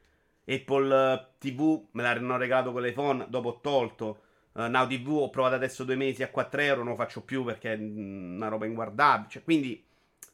Apple 0.44 1.12
eh, 1.12 1.26
TV 1.38 1.88
me 1.92 2.02
l'hanno 2.02 2.37
regalato 2.37 2.72
con 2.72 2.83
l'iPhone, 2.83 3.26
dopo 3.28 3.48
ho 3.48 3.61
tolto. 3.61 4.20
Uh, 4.52 4.68
Now 4.68 4.87
TV 4.87 5.09
ho 5.09 5.31
provato 5.31 5.55
adesso 5.55 5.85
due 5.85 5.96
mesi 5.96 6.22
a 6.22 6.31
4 6.31 6.61
euro, 6.61 6.83
non 6.83 6.90
lo 6.90 6.96
faccio 6.96 7.22
più 7.22 7.42
perché 7.44 7.72
è 7.72 7.76
una 7.76 8.48
roba 8.48 8.66
inguardabile. 8.66 9.28
Cioè, 9.31 9.42
quindi 9.42 9.83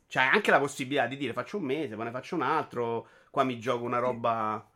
c'è 0.08 0.22
anche 0.22 0.50
la 0.50 0.58
possibilità 0.58 1.06
di 1.06 1.16
dire 1.16 1.32
faccio 1.32 1.58
un 1.58 1.64
mese, 1.64 1.94
poi 1.94 2.06
ne 2.06 2.10
faccio 2.10 2.34
un 2.34 2.42
altro, 2.42 3.06
qua 3.30 3.44
mi 3.44 3.58
gioco 3.58 3.84
una 3.84 3.98
roba... 3.98 4.66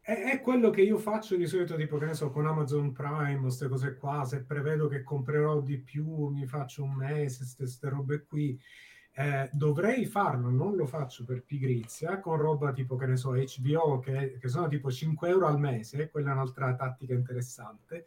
È, 0.00 0.12
è 0.12 0.40
quello 0.40 0.70
che 0.70 0.80
io 0.80 0.96
faccio 0.96 1.36
di 1.36 1.46
solito, 1.46 1.76
tipo 1.76 1.98
che 1.98 2.06
ne 2.06 2.14
so, 2.14 2.30
con 2.30 2.46
Amazon 2.46 2.92
Prime, 2.92 3.40
queste 3.40 3.68
cose 3.68 3.96
qua, 3.96 4.24
se 4.24 4.42
prevedo 4.42 4.88
che 4.88 5.02
comprerò 5.02 5.60
di 5.60 5.78
più, 5.78 6.28
mi 6.28 6.46
faccio 6.46 6.82
un 6.82 6.94
mese, 6.94 7.46
queste 7.56 7.88
robe 7.88 8.24
qui. 8.24 8.58
Eh, 9.20 9.50
dovrei 9.52 10.06
farlo, 10.06 10.48
non 10.48 10.76
lo 10.76 10.86
faccio 10.86 11.24
per 11.24 11.42
pigrizia, 11.42 12.20
con 12.20 12.36
roba 12.36 12.70
tipo, 12.70 12.94
che 12.94 13.06
ne 13.06 13.16
so, 13.16 13.32
HBO, 13.32 13.98
che, 13.98 14.38
che 14.38 14.48
sono 14.48 14.68
tipo 14.68 14.92
5 14.92 15.28
euro 15.28 15.48
al 15.48 15.58
mese, 15.58 16.08
quella 16.08 16.30
è 16.30 16.34
un'altra 16.34 16.72
tattica 16.76 17.14
interessante. 17.14 18.06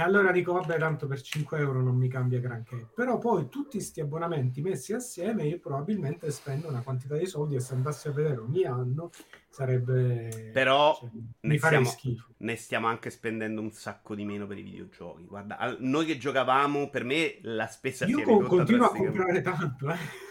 E 0.00 0.02
allora 0.02 0.32
dico, 0.32 0.54
vabbè, 0.54 0.78
tanto 0.78 1.06
per 1.06 1.20
5 1.20 1.58
euro 1.58 1.82
non 1.82 1.94
mi 1.94 2.08
cambia 2.08 2.40
granché. 2.40 2.88
Però 2.94 3.18
poi 3.18 3.50
tutti 3.50 3.76
questi 3.76 4.00
abbonamenti 4.00 4.62
messi 4.62 4.94
assieme, 4.94 5.44
io 5.44 5.58
probabilmente 5.58 6.30
spendo 6.30 6.68
una 6.68 6.80
quantità 6.80 7.18
di 7.18 7.26
soldi 7.26 7.56
e 7.56 7.60
se 7.60 7.74
andassi 7.74 8.08
a 8.08 8.12
vedere 8.12 8.38
ogni 8.38 8.64
anno 8.64 9.10
sarebbe... 9.50 10.50
Però 10.54 10.96
cioè, 10.98 11.10
ne, 11.40 11.58
stiamo, 11.58 11.84
schifo. 11.84 12.28
ne 12.38 12.56
stiamo 12.56 12.86
anche 12.86 13.10
spendendo 13.10 13.60
un 13.60 13.72
sacco 13.72 14.14
di 14.14 14.24
meno 14.24 14.46
per 14.46 14.56
i 14.56 14.62
videogiochi. 14.62 15.26
Guarda, 15.26 15.76
noi 15.80 16.06
che 16.06 16.16
giocavamo, 16.16 16.88
per 16.88 17.04
me 17.04 17.38
la 17.42 17.66
spesa 17.66 18.06
io 18.06 18.20
ridotta 18.20 18.46
continuo 18.46 18.86
a 18.86 18.96
comprare 18.96 19.42
tanto, 19.42 19.90
eh. 19.90 20.28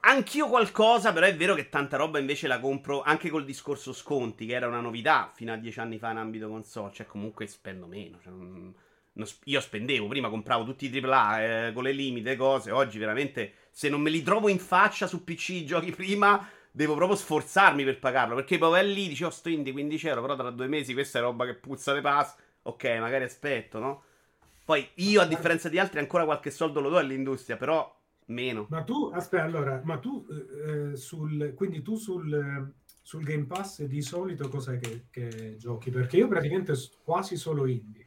Anch'io 0.00 0.48
qualcosa, 0.48 1.12
però 1.12 1.26
è 1.26 1.36
vero 1.36 1.54
che 1.54 1.68
tanta 1.68 1.96
roba 1.96 2.18
invece 2.18 2.48
la 2.48 2.58
compro 2.58 3.02
anche 3.02 3.30
col 3.30 3.44
discorso 3.44 3.92
sconti, 3.92 4.46
che 4.46 4.54
era 4.54 4.66
una 4.66 4.80
novità 4.80 5.30
fino 5.32 5.52
a 5.52 5.56
dieci 5.56 5.78
anni 5.78 5.98
fa 5.98 6.10
in 6.10 6.16
ambito 6.16 6.48
console. 6.48 6.92
Cioè, 6.92 7.06
comunque 7.06 7.46
spendo 7.46 7.86
meno. 7.86 8.18
Cioè, 8.22 8.32
non, 8.32 8.74
io 9.44 9.60
spendevo, 9.60 10.06
prima 10.06 10.28
compravo 10.28 10.64
tutti 10.64 10.90
i 10.92 11.04
AAA 11.04 11.66
eh, 11.66 11.72
con 11.72 11.82
le 11.84 11.92
limite, 11.92 12.36
cose. 12.36 12.70
Oggi 12.70 12.98
veramente, 12.98 13.52
se 13.70 13.88
non 13.88 14.00
me 14.00 14.10
li 14.10 14.22
trovo 14.22 14.48
in 14.48 14.58
faccia 14.58 15.06
su 15.06 15.24
PC 15.24 15.48
i 15.50 15.66
giochi 15.66 15.90
prima, 15.90 16.48
devo 16.70 16.94
proprio 16.94 17.16
sforzarmi 17.16 17.84
per 17.84 17.98
pagarlo. 17.98 18.34
Perché 18.34 18.58
poi 18.58 18.80
è 18.80 18.84
lì, 18.84 19.08
dici, 19.08 19.24
oh, 19.24 19.30
sto 19.30 19.48
indie 19.48 19.72
15 19.72 20.08
euro, 20.08 20.20
però 20.22 20.36
tra 20.36 20.50
due 20.50 20.66
mesi 20.66 20.92
questa 20.92 21.18
è 21.18 21.22
roba 21.22 21.44
che 21.46 21.54
puzza 21.54 21.92
le 21.92 22.00
pass. 22.00 22.36
Ok, 22.62 22.84
magari 22.98 23.24
aspetto, 23.24 23.78
no? 23.78 24.02
Poi 24.64 24.86
io, 24.96 25.22
a 25.22 25.26
differenza 25.26 25.68
di 25.68 25.78
altri, 25.78 25.98
ancora 25.98 26.24
qualche 26.24 26.50
soldo 26.50 26.80
lo 26.80 26.90
do 26.90 26.98
all'industria, 26.98 27.56
però 27.56 27.96
Meno. 28.28 28.66
Ma 28.68 28.82
tu, 28.82 29.10
aspetta, 29.12 29.44
allora, 29.44 29.80
ma 29.84 29.98
tu, 29.98 30.26
eh, 30.28 30.96
sul, 30.96 31.54
quindi 31.54 31.80
tu 31.80 31.96
sul, 31.96 32.72
sul, 33.00 33.22
Game 33.24 33.44
Pass 33.44 33.84
di 33.84 34.02
solito 34.02 34.48
cos'è 34.48 34.78
che, 34.78 35.06
che, 35.10 35.56
giochi? 35.56 35.90
Perché 35.90 36.18
io 36.18 36.28
praticamente 36.28 36.74
quasi 37.02 37.36
solo 37.36 37.64
indie. 37.66 38.06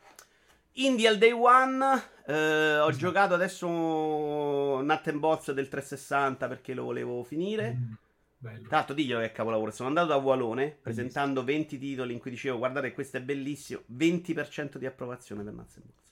Indie 0.73 1.07
al 1.07 1.17
day 1.17 1.31
one, 1.31 1.83
eh, 2.25 2.79
ho 2.79 2.87
esatto. 2.87 2.97
giocato 2.97 3.33
adesso 3.33 3.67
Nut 3.67 5.07
and 5.07 5.19
Bots 5.19 5.51
del 5.51 5.67
360 5.67 6.47
perché 6.47 6.73
lo 6.73 6.83
volevo 6.83 7.23
finire. 7.23 7.73
Mm, 7.73 7.93
bello. 8.37 8.67
Tra 8.67 8.77
l'altro, 8.77 8.95
diglielo 8.95 9.19
che 9.19 9.25
è 9.25 9.31
capolavoro. 9.33 9.71
Sono 9.71 9.89
andato 9.89 10.07
da 10.07 10.15
Walone 10.15 10.77
presentando 10.81 11.43
20 11.43 11.77
titoli 11.77 12.13
in 12.13 12.19
cui 12.19 12.31
dicevo: 12.31 12.57
Guardate, 12.57 12.93
questo 12.93 13.17
è 13.17 13.21
bellissimo. 13.21 13.81
20% 13.93 14.77
di 14.77 14.85
approvazione 14.85 15.43
per 15.43 15.53
Nuts 15.53 15.79
Bolts. 15.79 16.09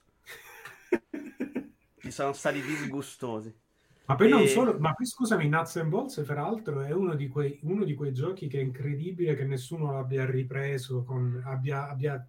Ci 2.01 2.11
sono 2.11 2.33
stati 2.33 2.61
disgustosi. 2.61 3.53
Ma 4.09 4.15
poi 4.15 4.27
e... 4.27 4.29
non 4.29 4.47
solo, 4.47 4.75
ma 4.79 4.93
poi 4.93 5.05
scusami, 5.05 5.47
Nuts 5.47 5.77
and 5.77 5.89
Bolts, 5.89 6.21
peraltro, 6.25 6.81
è 6.81 6.91
uno 6.91 7.13
di, 7.13 7.27
quei, 7.27 7.59
uno 7.61 7.85
di 7.85 7.93
quei 7.93 8.11
giochi 8.11 8.47
che 8.47 8.59
è 8.59 8.63
incredibile 8.63 9.35
che 9.35 9.45
nessuno 9.45 9.93
l'abbia 9.93 10.25
ripreso, 10.25 11.03
con, 11.03 11.41
abbia, 11.45 11.87
abbia, 11.87 12.27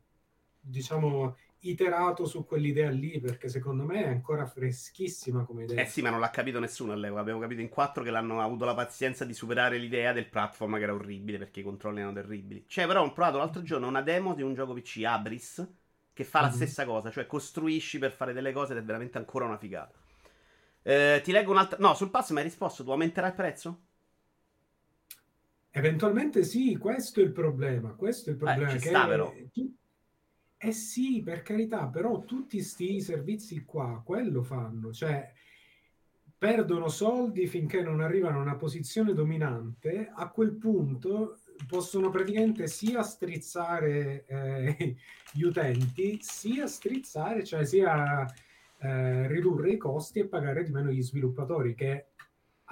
diciamo, 0.61 1.37
iterato 1.61 2.27
su 2.27 2.45
quell'idea 2.45 2.91
lì, 2.91 3.21
perché 3.21 3.49
secondo 3.49 3.85
me 3.85 4.05
è 4.05 4.09
ancora 4.09 4.47
freschissima 4.47 5.45
come 5.45 5.65
idea. 5.65 5.83
Eh 5.83 5.87
sì, 5.87 6.01
ma 6.01 6.11
non 6.11 6.21
l'ha 6.21 6.31
capito 6.31 6.59
nessuno 6.59 6.93
all'epoca. 6.93 7.21
Abbiamo 7.21 7.41
capito 7.41 7.61
in 7.61 7.69
quattro 7.69 8.03
che 8.03 8.11
l'hanno 8.11 8.41
avuto 8.41 8.65
la 8.65 8.75
pazienza 8.75 9.25
di 9.25 9.35
superare 9.35 9.77
l'idea 9.77 10.13
del 10.13 10.29
platform 10.29 10.77
che 10.77 10.83
era 10.83 10.95
orribile, 10.95 11.39
perché 11.39 11.61
i 11.61 11.63
controlli 11.63 11.99
erano 11.99 12.15
terribili. 12.15 12.65
Cioè, 12.67 12.87
però 12.87 13.05
ho 13.05 13.13
provato 13.13 13.39
l'altro 13.39 13.63
giorno 13.63 13.89
una 13.89 14.03
demo 14.03 14.35
di 14.35 14.43
un 14.43 14.55
gioco 14.55 14.73
PC, 14.73 15.03
Abris, 15.05 15.69
che 16.13 16.25
fa 16.25 16.41
mm-hmm. 16.41 16.49
la 16.49 16.55
mhm. 16.55 16.63
stessa 16.63 16.85
cosa, 16.85 17.11
cioè 17.11 17.27
costruisci 17.27 17.99
per 17.99 18.13
fare 18.13 18.33
delle 18.33 18.53
cose 18.53 18.73
ed 18.73 18.79
è 18.79 18.83
veramente 18.83 19.19
ancora 19.19 19.45
una 19.45 19.59
figata. 19.59 19.99
Eh, 20.83 21.21
ti 21.23 21.33
leggo 21.33 21.51
un'altra. 21.51 21.79
No, 21.81 21.95
sul 21.95 22.11
pass 22.11 22.31
mi 22.31 22.39
hai 22.39 22.45
risposto. 22.45 22.85
Tu 22.85 22.91
aumenterai 22.91 23.31
il 23.31 23.37
prezzo? 23.37 23.81
Eventualmente 25.73 26.43
sì, 26.43 26.77
questo 26.77 27.21
è 27.21 27.23
il 27.23 27.33
problema. 27.33 27.91
Questo 27.91 28.31
è 28.31 28.33
il 28.33 28.39
problema. 28.39 28.71
Eh, 28.71 28.79
ci 28.79 28.89
sta, 28.89 29.07
però. 29.07 29.33
Eh 30.63 30.73
sì, 30.73 31.23
per 31.23 31.41
carità, 31.41 31.87
però 31.87 32.21
tutti 32.21 32.59
questi 32.59 33.01
servizi 33.01 33.65
qua 33.65 34.03
quello 34.05 34.43
fanno, 34.43 34.93
cioè 34.93 35.33
perdono 36.37 36.89
soldi 36.89 37.47
finché 37.47 37.81
non 37.81 38.03
arrivano 38.03 38.39
a 38.39 38.43
una 38.43 38.57
posizione 38.57 39.15
dominante, 39.15 40.11
a 40.15 40.29
quel 40.29 40.53
punto 40.53 41.39
possono 41.67 42.11
praticamente 42.11 42.67
sia 42.67 43.03
strizzare 43.03 44.27
eh, 44.27 44.97
gli 45.33 45.43
utenti, 45.43 46.19
sia 46.21 46.67
strizzare, 46.67 47.43
cioè 47.43 47.65
sia 47.65 48.27
eh, 48.81 49.29
ridurre 49.29 49.71
i 49.71 49.77
costi 49.79 50.19
e 50.19 50.29
pagare 50.29 50.63
di 50.63 50.73
meno 50.73 50.91
gli 50.91 51.03
sviluppatori, 51.03 51.75
che 51.75 52.10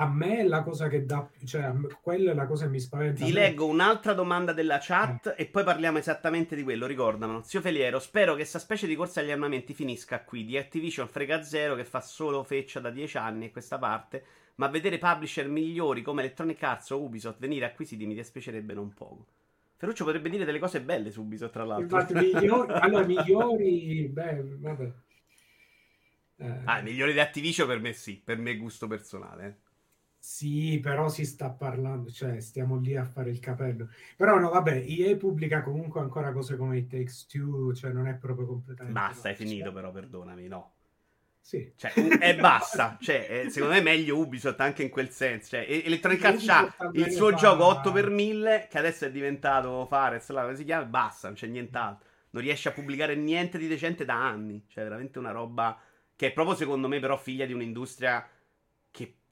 a 0.01 0.07
me 0.07 0.39
è 0.39 0.45
la 0.45 0.63
cosa 0.63 0.87
che 0.87 1.05
dà, 1.05 1.29
cioè 1.45 1.73
quella 2.01 2.31
è 2.31 2.35
la 2.35 2.47
cosa 2.47 2.67
che 2.67 2.71
mi 2.71 2.79
spaventa. 2.79 3.25
Ti 3.25 3.33
leggo 3.33 3.67
un'altra 3.67 4.13
domanda 4.13 4.53
della 4.53 4.79
chat 4.81 5.35
eh. 5.37 5.43
e 5.43 5.47
poi 5.47 5.65
parliamo 5.65 5.99
esattamente 5.99 6.55
di 6.55 6.63
quello. 6.63 6.87
Ricordamelo, 6.87 7.43
zio 7.43 7.61
Feliero. 7.61 7.99
Spero 7.99 8.33
che 8.33 8.39
questa 8.39 8.61
specie 8.61 8.87
di 8.87 8.95
corsa 8.95 9.21
agli 9.21 9.33
armamenti 9.33 9.75
finisca 9.75 10.23
qui. 10.23 10.45
Di 10.45 10.57
Activision 10.57 11.09
frega 11.09 11.43
zero 11.43 11.75
che 11.75 11.85
fa 11.85 12.01
solo 12.01 12.45
feccia 12.45 12.79
da 12.79 12.91
dieci 12.91 13.19
anni 13.19 13.47
in 13.47 13.51
questa 13.51 13.77
parte. 13.77 14.25
Ma 14.57 14.69
vedere 14.69 14.99
publisher 14.99 15.49
migliori 15.49 16.03
come 16.03 16.23
Electronic 16.23 16.63
Arts 16.63 16.91
o 16.91 17.03
Ubisoft 17.03 17.41
venire 17.41 17.65
acquisiti 17.65 18.07
mi 18.07 18.15
dispiacerebbe 18.15 18.75
non 18.75 18.95
poco. 18.95 19.27
Ferruccio 19.77 20.05
potrebbe 20.05 20.29
dire 20.29 20.45
delle 20.45 20.61
cose 20.61 20.81
belle 20.81 21.11
su 21.11 21.23
Ubisoft, 21.23 21.53
tra 21.53 21.65
l'altro. 21.65 21.99
Infatti, 21.99 22.15
migliori, 22.15 22.73
allora, 22.73 23.05
migliori, 23.05 24.09
beh, 24.09 24.45
vabbè. 24.59 24.93
Eh, 26.37 26.61
ah, 26.65 26.83
migliore 26.83 27.13
di 27.13 27.19
Activision 27.19 27.67
per 27.67 27.81
me 27.81 27.93
sì, 27.93 28.21
per 28.25 28.39
me 28.39 28.57
gusto 28.57 28.87
personale. 28.87 29.47
Eh. 29.47 29.67
Sì, 30.21 30.79
però 30.83 31.09
si 31.09 31.25
sta 31.25 31.49
parlando, 31.49 32.11
cioè 32.11 32.41
stiamo 32.41 32.77
lì 32.77 32.97
a 32.97 33.05
fare 33.05 33.31
il 33.31 33.39
capello. 33.39 33.89
Però 34.17 34.39
no, 34.39 34.51
vabbè, 34.51 34.85
EA 34.87 35.17
pubblica 35.17 35.63
comunque 35.63 36.01
ancora 36.01 36.33
cose 36.33 36.57
come 36.57 36.79
It 36.79 36.91
Takes 36.91 37.27
Two, 37.27 37.73
cioè 37.73 37.93
non 37.93 38.09
è 38.09 38.15
proprio 38.15 38.47
completamente... 38.47 38.99
Basta, 38.99 39.31
è 39.31 39.35
finito 39.35 39.73
però, 39.73 39.91
perdonami, 39.91 40.49
no. 40.49 40.73
Sì. 41.41 41.73
Cioè, 41.75 41.93
e 42.21 42.37
basta. 42.37 42.99
Cioè, 43.01 43.47
secondo 43.49 43.75
me 43.75 43.81
è 43.81 43.83
meglio 43.83 44.19
Ubisoft 44.19 44.61
anche 44.61 44.83
in 44.83 44.91
quel 44.91 45.09
senso. 45.09 45.51
Cioè, 45.51 45.67
Electronic 45.67 46.23
Arts 46.23 46.49
ha 46.49 46.75
il 46.93 47.11
suo 47.11 47.31
fa... 47.31 47.37
gioco 47.37 47.65
8 47.65 47.93
per 47.93 48.11
1000 48.11 48.67
che 48.69 48.77
adesso 48.77 49.07
è 49.07 49.11
diventato 49.11 49.87
Fares, 49.87 50.27
come 50.27 50.57
si 50.57 50.65
chiama? 50.65 50.85
Basta, 50.85 51.29
non 51.29 51.37
c'è 51.37 51.47
nient'altro. 51.47 52.07
Non 52.31 52.43
riesce 52.43 52.69
a 52.69 52.73
pubblicare 52.73 53.15
niente 53.15 53.57
di 53.57 53.67
decente 53.67 54.05
da 54.05 54.23
anni. 54.23 54.63
Cioè, 54.69 54.85
veramente 54.85 55.19
una 55.19 55.31
roba 55.31 55.81
che 56.15 56.27
è 56.27 56.33
proprio 56.33 56.55
secondo 56.55 56.87
me 56.87 57.01
però 57.01 57.17
figlia 57.17 57.47
di 57.47 57.55
un'industria 57.55 58.29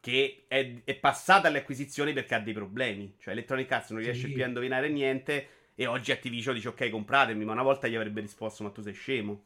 che, 0.07 0.45
è, 0.47 0.83
è, 0.85 0.95
passata 0.95 1.49
alle 1.49 1.59
acquisizioni 1.59 2.13
perché 2.13 2.37
ha 2.37 2.41
dei 2.41 2.53
problemi. 2.53 3.17
Cioè, 3.19 3.33
Electronic 3.33 3.73
Arts 3.73 3.91
non 3.91 3.99
riesce 3.99 4.29
sì. 4.29 4.33
più 4.35 4.45
a 4.45 4.47
indovinare 4.47 4.89
niente 4.89 5.49
e 5.75 5.87
oggi 5.87 6.13
Activision 6.13 6.55
dice 6.55 6.69
ok, 6.69 6.91
compratemi, 6.91 7.45
ma 7.45 7.51
una 7.51 7.65
volta 7.65 7.89
gli 7.89 7.97
avrebbe 7.97 8.21
risposto 8.21 8.63
ma 8.63 8.71
tu 8.71 8.83
sei 8.83 8.93
scemo. 8.93 9.43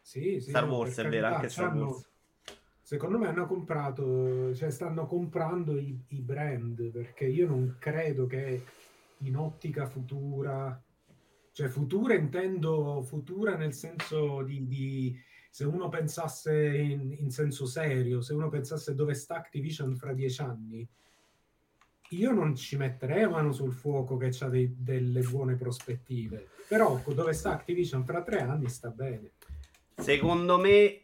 Sì, 0.00 0.40
sì, 0.40 0.48
Star 0.48 0.66
Wars 0.66 0.96
è 0.96 1.06
vero, 1.10 1.26
anche 1.26 1.50
Star 1.50 1.74
Wars. 1.76 2.08
Secondo 2.80 3.18
me 3.18 3.26
hanno 3.26 3.46
comprato, 3.46 4.54
cioè 4.54 4.70
stanno 4.70 5.04
comprando 5.04 5.76
i, 5.76 5.94
i, 6.08 6.20
brand 6.22 6.82
perché 6.90 7.26
io 7.26 7.46
non 7.46 7.76
credo 7.78 8.26
che 8.26 8.64
in 9.18 9.36
ottica 9.36 9.84
futura, 9.84 10.82
cioè 11.52 11.68
futura 11.68 12.14
intendo 12.14 13.02
futura 13.02 13.56
nel 13.56 13.74
senso 13.74 14.40
di, 14.40 14.66
di 14.66 15.20
se 15.48 15.64
uno 15.64 15.88
pensasse 15.88 16.76
in, 16.76 17.14
in, 17.18 17.30
senso 17.30 17.66
serio, 17.66 18.20
se 18.20 18.34
uno 18.34 18.48
pensasse 18.48 18.94
dove 18.94 19.14
sta 19.14 19.36
Activision 19.36 19.96
fra 19.96 20.12
dieci 20.12 20.40
anni, 20.40 20.88
io 22.10 22.32
non 22.32 22.54
ci 22.54 22.76
metterei 22.76 23.28
mano 23.28 23.52
sul 23.52 23.72
fuoco 23.72 24.16
che 24.16 24.34
ha 24.40 24.48
delle 24.48 25.20
buone 25.20 25.56
prospettive, 25.56 26.48
però 26.66 27.02
dove 27.06 27.32
sta 27.32 27.52
Activision 27.52 28.04
fra 28.04 28.22
tre 28.22 28.40
anni 28.40 28.68
sta 28.68 28.88
bene. 28.88 29.32
Secondo 29.94 30.58
me, 30.58 31.00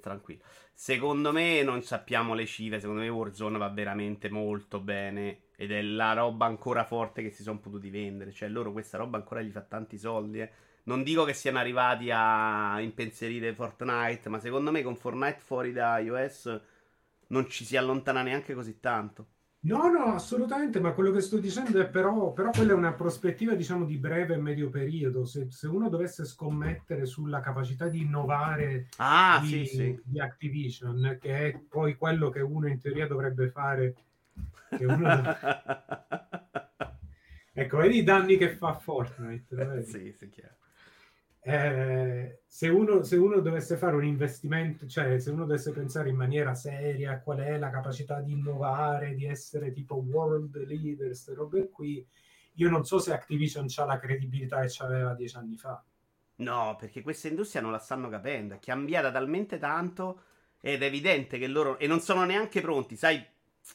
tranquillo. 0.00 0.42
Secondo 0.72 1.32
me 1.32 1.62
non 1.62 1.82
sappiamo 1.82 2.34
le 2.34 2.44
cifre. 2.44 2.80
Secondo 2.80 3.00
me 3.00 3.08
Warzone 3.08 3.56
va 3.56 3.68
veramente 3.70 4.28
molto 4.28 4.78
bene. 4.80 5.44
Ed 5.56 5.72
è 5.72 5.80
la 5.80 6.12
roba 6.12 6.44
ancora 6.44 6.84
forte 6.84 7.22
che 7.22 7.30
si 7.30 7.42
sono 7.42 7.60
potuti 7.60 7.88
vendere. 7.88 8.30
Cioè, 8.30 8.48
loro 8.48 8.72
questa 8.72 8.98
roba 8.98 9.16
ancora 9.16 9.40
gli 9.40 9.50
fa 9.50 9.62
tanti 9.62 9.96
soldi. 9.96 10.40
Eh. 10.40 10.50
Non 10.86 11.02
dico 11.02 11.24
che 11.24 11.34
siano 11.34 11.58
arrivati 11.58 12.10
a 12.12 12.80
impensierire 12.80 13.52
Fortnite, 13.54 14.28
ma 14.28 14.38
secondo 14.38 14.70
me 14.70 14.82
con 14.82 14.96
Fortnite 14.96 15.40
fuori 15.40 15.72
da 15.72 15.98
iOS 15.98 16.60
non 17.28 17.48
ci 17.48 17.64
si 17.64 17.76
allontana 17.76 18.22
neanche 18.22 18.54
così 18.54 18.78
tanto. 18.78 19.26
No, 19.66 19.88
no, 19.90 20.14
assolutamente, 20.14 20.78
ma 20.78 20.92
quello 20.92 21.10
che 21.10 21.20
sto 21.20 21.38
dicendo 21.38 21.80
è 21.80 21.88
però, 21.88 22.32
però 22.32 22.50
quella 22.50 22.70
è 22.70 22.76
una 22.76 22.92
prospettiva, 22.92 23.54
diciamo, 23.54 23.84
di 23.84 23.96
breve 23.96 24.34
e 24.34 24.38
medio 24.38 24.70
periodo. 24.70 25.24
Se, 25.24 25.50
se 25.50 25.66
uno 25.66 25.88
dovesse 25.88 26.24
scommettere 26.24 27.04
sulla 27.04 27.40
capacità 27.40 27.88
di 27.88 28.02
innovare 28.02 28.86
ah, 28.98 29.40
di, 29.42 29.48
sì, 29.48 29.66
sì. 29.66 30.00
di, 30.04 30.20
Activision, 30.20 31.18
che 31.20 31.48
è 31.48 31.58
poi 31.68 31.96
quello 31.96 32.30
che 32.30 32.42
uno 32.42 32.68
in 32.68 32.78
teoria 32.80 33.08
dovrebbe 33.08 33.48
fare, 33.48 33.96
uno... 34.78 35.08
ecco, 37.52 37.78
vedi 37.78 37.98
i 37.98 38.04
danni 38.04 38.36
che 38.36 38.50
fa 38.50 38.72
Fortnite. 38.74 39.82
sì, 39.82 40.14
sì, 40.16 40.30
chiaro. 40.30 40.54
Eh, 41.48 42.40
se, 42.44 42.68
uno, 42.68 43.04
se, 43.04 43.14
uno, 43.14 43.38
dovesse 43.38 43.76
fare 43.76 43.94
un 43.94 44.04
investimento, 44.04 44.88
cioè 44.88 45.16
se 45.20 45.30
uno 45.30 45.46
dovesse 45.46 45.70
pensare 45.70 46.08
in 46.08 46.16
maniera 46.16 46.56
seria 46.56 47.12
a 47.12 47.20
qual 47.20 47.38
è 47.38 47.56
la 47.56 47.70
capacità 47.70 48.20
di 48.20 48.32
innovare, 48.32 49.14
di 49.14 49.26
essere 49.26 49.70
tipo 49.70 49.94
world 49.94 50.56
leader, 50.66 51.06
queste 51.06 51.34
robe 51.34 51.68
qui, 51.70 52.04
io 52.54 52.68
non 52.68 52.84
so 52.84 52.98
se 52.98 53.12
Activision 53.12 53.66
ha 53.76 53.84
la 53.84 54.00
credibilità 54.00 54.60
che 54.64 54.82
aveva 54.82 55.14
dieci 55.14 55.36
anni 55.36 55.56
fa. 55.56 55.80
No, 56.38 56.74
perché 56.76 57.00
questa 57.02 57.28
industria 57.28 57.62
non 57.62 57.70
la 57.70 57.78
stanno 57.78 58.08
capendo, 58.08 58.54
è 58.54 58.58
cambiata 58.58 59.12
talmente 59.12 59.58
tanto 59.58 60.22
ed 60.60 60.82
è 60.82 60.86
evidente 60.86 61.38
che 61.38 61.46
loro, 61.46 61.78
e 61.78 61.86
non 61.86 62.00
sono 62.00 62.24
neanche 62.24 62.60
pronti, 62.60 62.96
sai, 62.96 63.24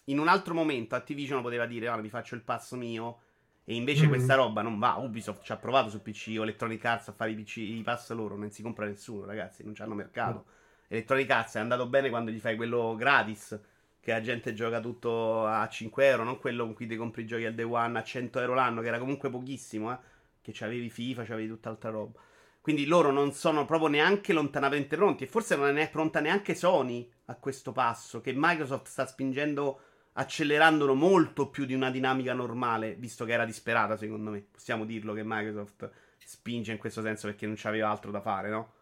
in 0.06 0.20
un 0.20 0.28
altro 0.28 0.54
momento 0.54 0.96
Activision 0.96 1.42
poteva 1.42 1.66
dire, 1.66 1.88
ah, 1.88 1.96
vi 1.96 2.10
faccio 2.10 2.36
il 2.36 2.42
passo 2.42 2.76
mio 2.76 3.20
e 3.64 3.76
invece 3.76 4.06
mm. 4.06 4.10
questa 4.10 4.36
roba 4.36 4.62
non 4.62 4.80
va. 4.80 4.96
Ubisoft 4.96 5.44
ci 5.44 5.52
ha 5.52 5.58
provato 5.58 5.90
su 5.90 6.02
PC 6.02 6.36
o 6.40 6.44
Electronic 6.44 6.84
Arts 6.84 7.10
a 7.10 7.12
fare 7.12 7.32
i, 7.32 7.36
PC, 7.36 7.58
i 7.58 7.82
pass 7.84 8.12
loro. 8.12 8.36
Non 8.36 8.50
si 8.52 8.62
compra 8.62 8.86
nessuno, 8.86 9.26
ragazzi. 9.26 9.64
Non 9.64 9.74
hanno 9.78 9.94
mercato. 9.94 10.34
No. 10.34 10.46
Electronic 10.88 11.30
Arts 11.30 11.56
è 11.56 11.60
andato 11.60 11.88
bene 11.88 12.10
quando 12.10 12.32
gli 12.32 12.40
fai 12.40 12.56
quello 12.56 12.96
gratis. 12.96 13.60
Che 14.00 14.12
la 14.12 14.22
gente 14.22 14.54
gioca 14.54 14.80
tutto 14.80 15.46
a 15.46 15.68
5 15.68 16.06
euro. 16.08 16.24
Non 16.24 16.40
quello 16.40 16.66
con 16.66 16.74
cui 16.74 16.88
ti 16.88 16.96
compri 16.96 17.22
i 17.22 17.26
giochi 17.28 17.46
al 17.46 17.54
day 17.54 17.66
one 17.66 18.00
a 18.00 18.04
100 18.04 18.40
euro 18.40 18.56
l'anno. 18.56 18.82
Che 18.82 18.88
era 18.88 18.98
comunque 18.98 19.30
pochissimo. 19.30 19.92
Eh, 19.92 19.98
che 20.42 20.52
c'avevi 20.54 20.90
FIFA, 20.90 21.24
c'avevi 21.24 21.48
tutt'altra 21.48 21.92
roba. 21.92 22.20
Quindi 22.60 22.86
loro 22.86 23.12
non 23.12 23.32
sono 23.32 23.66
proprio 23.66 23.90
neanche 23.90 24.34
lontanamente 24.34 24.96
pronti. 24.96 25.26
E 25.26 25.28
forse 25.28 25.56
non 25.56 25.78
è 25.78 25.90
pronta 25.92 26.20
neanche 26.20 26.56
Sony 26.56 27.08
a 27.26 27.36
questo 27.36 27.72
passo. 27.72 28.22
Che 28.22 28.34
Microsoft 28.36 28.88
sta 28.88 29.06
spingendo 29.06 29.82
accelerandolo 30.14 30.94
molto 30.94 31.50
più 31.50 31.66
di 31.66 31.74
una 31.74 31.90
dinamica 31.90 32.34
normale, 32.34 32.96
visto 32.96 33.26
che 33.26 33.32
era 33.32 33.46
disperata, 33.46 33.96
secondo 33.96 34.32
me. 34.32 34.46
Possiamo 34.52 34.86
dirlo 34.86 35.14
che 35.14 35.24
Microsoft 35.24 35.90
spinge 36.18 36.72
in 36.72 36.78
questo 36.78 37.02
senso 37.02 37.28
perché 37.28 37.46
non 37.46 37.56
c'aveva 37.58 37.90
altro 37.90 38.12
da 38.12 38.22
fare, 38.22 38.50
no? 38.50 38.74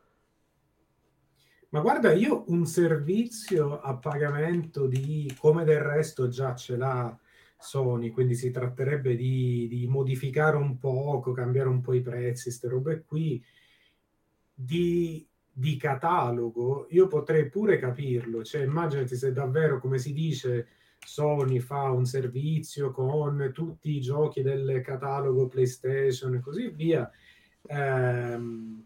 Ma 1.70 1.82
guarda, 1.82 2.12
io 2.14 2.46
un 2.48 2.66
servizio 2.66 3.80
a 3.80 3.96
pagamento 3.96 4.88
di 4.88 5.32
come 5.38 5.64
del 5.64 5.82
resto 5.82 6.28
già 6.28 6.56
ce 6.56 6.76
l'ha 6.76 7.16
Sony, 7.60 8.10
quindi 8.10 8.34
si 8.34 8.50
tratterebbe 8.50 9.16
di, 9.16 9.68
di 9.68 9.86
modificare 9.86 10.56
un 10.56 10.80
poco, 10.80 11.32
cambiare 11.32 11.70
un 11.70 11.82
po' 11.82 11.94
i 11.94 12.02
prezzi, 12.02 12.44
queste 12.44 12.70
robe 12.70 13.04
qui, 13.06 13.44
di, 14.52 15.28
di 15.52 15.78
catalogo, 15.78 16.88
io 16.90 17.08
potrei 17.08 17.50
pure 17.50 17.78
capirlo. 17.78 18.44
Cioè, 18.44 18.64
immaginati 18.64 19.16
se 19.16 19.32
davvero, 19.32 19.80
come 19.80 20.00
si 20.00 20.14
dice, 20.14 20.68
Sony 21.06 21.60
fa 21.60 21.90
un 21.90 22.06
servizio 22.06 22.92
con 22.92 23.52
tutti 23.54 23.96
i 23.96 24.02
giochi 24.02 24.42
del 24.42 24.82
catalogo 24.84 25.48
PlayStation 25.48 26.36
e 26.36 26.40
così 26.40 26.70
via. 26.70 27.10
Ehm, 27.68 28.86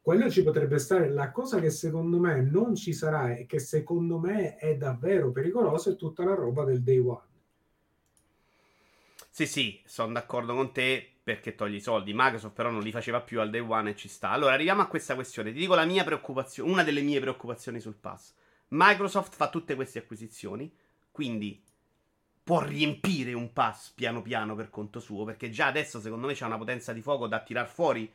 quello 0.00 0.30
ci 0.30 0.42
potrebbe 0.42 0.78
stare. 0.78 1.08
La 1.10 1.30
cosa 1.30 1.60
che 1.60 1.70
secondo 1.70 2.18
me 2.18 2.40
non 2.42 2.74
ci 2.74 2.92
sarà 2.92 3.36
e 3.36 3.46
che 3.46 3.60
secondo 3.60 4.18
me 4.18 4.56
è 4.56 4.76
davvero 4.76 5.30
pericolosa 5.30 5.90
è 5.90 5.96
tutta 5.96 6.24
la 6.24 6.34
roba 6.34 6.64
del 6.64 6.82
day 6.82 6.98
one. 6.98 7.30
Sì, 9.30 9.46
sì, 9.46 9.80
sono 9.86 10.12
d'accordo 10.12 10.54
con 10.54 10.72
te 10.72 11.06
perché 11.22 11.54
togli 11.54 11.76
i 11.76 11.80
soldi. 11.80 12.12
Microsoft 12.14 12.54
però 12.54 12.70
non 12.70 12.82
li 12.82 12.90
faceva 12.90 13.20
più 13.20 13.40
al 13.40 13.48
day 13.48 13.60
one 13.60 13.90
e 13.90 13.96
ci 13.96 14.08
sta. 14.08 14.30
Allora, 14.30 14.52
arriviamo 14.52 14.82
a 14.82 14.86
questa 14.86 15.14
questione. 15.14 15.52
Ti 15.52 15.58
dico 15.58 15.74
la 15.74 15.84
mia 15.84 16.04
preoccupazione, 16.04 16.70
una 16.70 16.82
delle 16.82 17.00
mie 17.00 17.20
preoccupazioni 17.20 17.80
sul 17.80 17.94
pass. 17.94 18.34
Microsoft 18.68 19.34
fa 19.34 19.48
tutte 19.48 19.74
queste 19.74 20.00
acquisizioni 20.00 20.70
quindi 21.12 21.62
può 22.42 22.60
riempire 22.60 23.34
un 23.34 23.52
pass 23.52 23.90
piano 23.90 24.20
piano 24.20 24.56
per 24.56 24.68
conto 24.70 24.98
suo, 24.98 25.24
perché 25.24 25.50
già 25.50 25.66
adesso 25.66 26.00
secondo 26.00 26.26
me 26.26 26.34
c'è 26.34 26.44
una 26.44 26.58
potenza 26.58 26.92
di 26.92 27.00
fuoco 27.00 27.28
da 27.28 27.40
tirar 27.40 27.68
fuori 27.68 28.10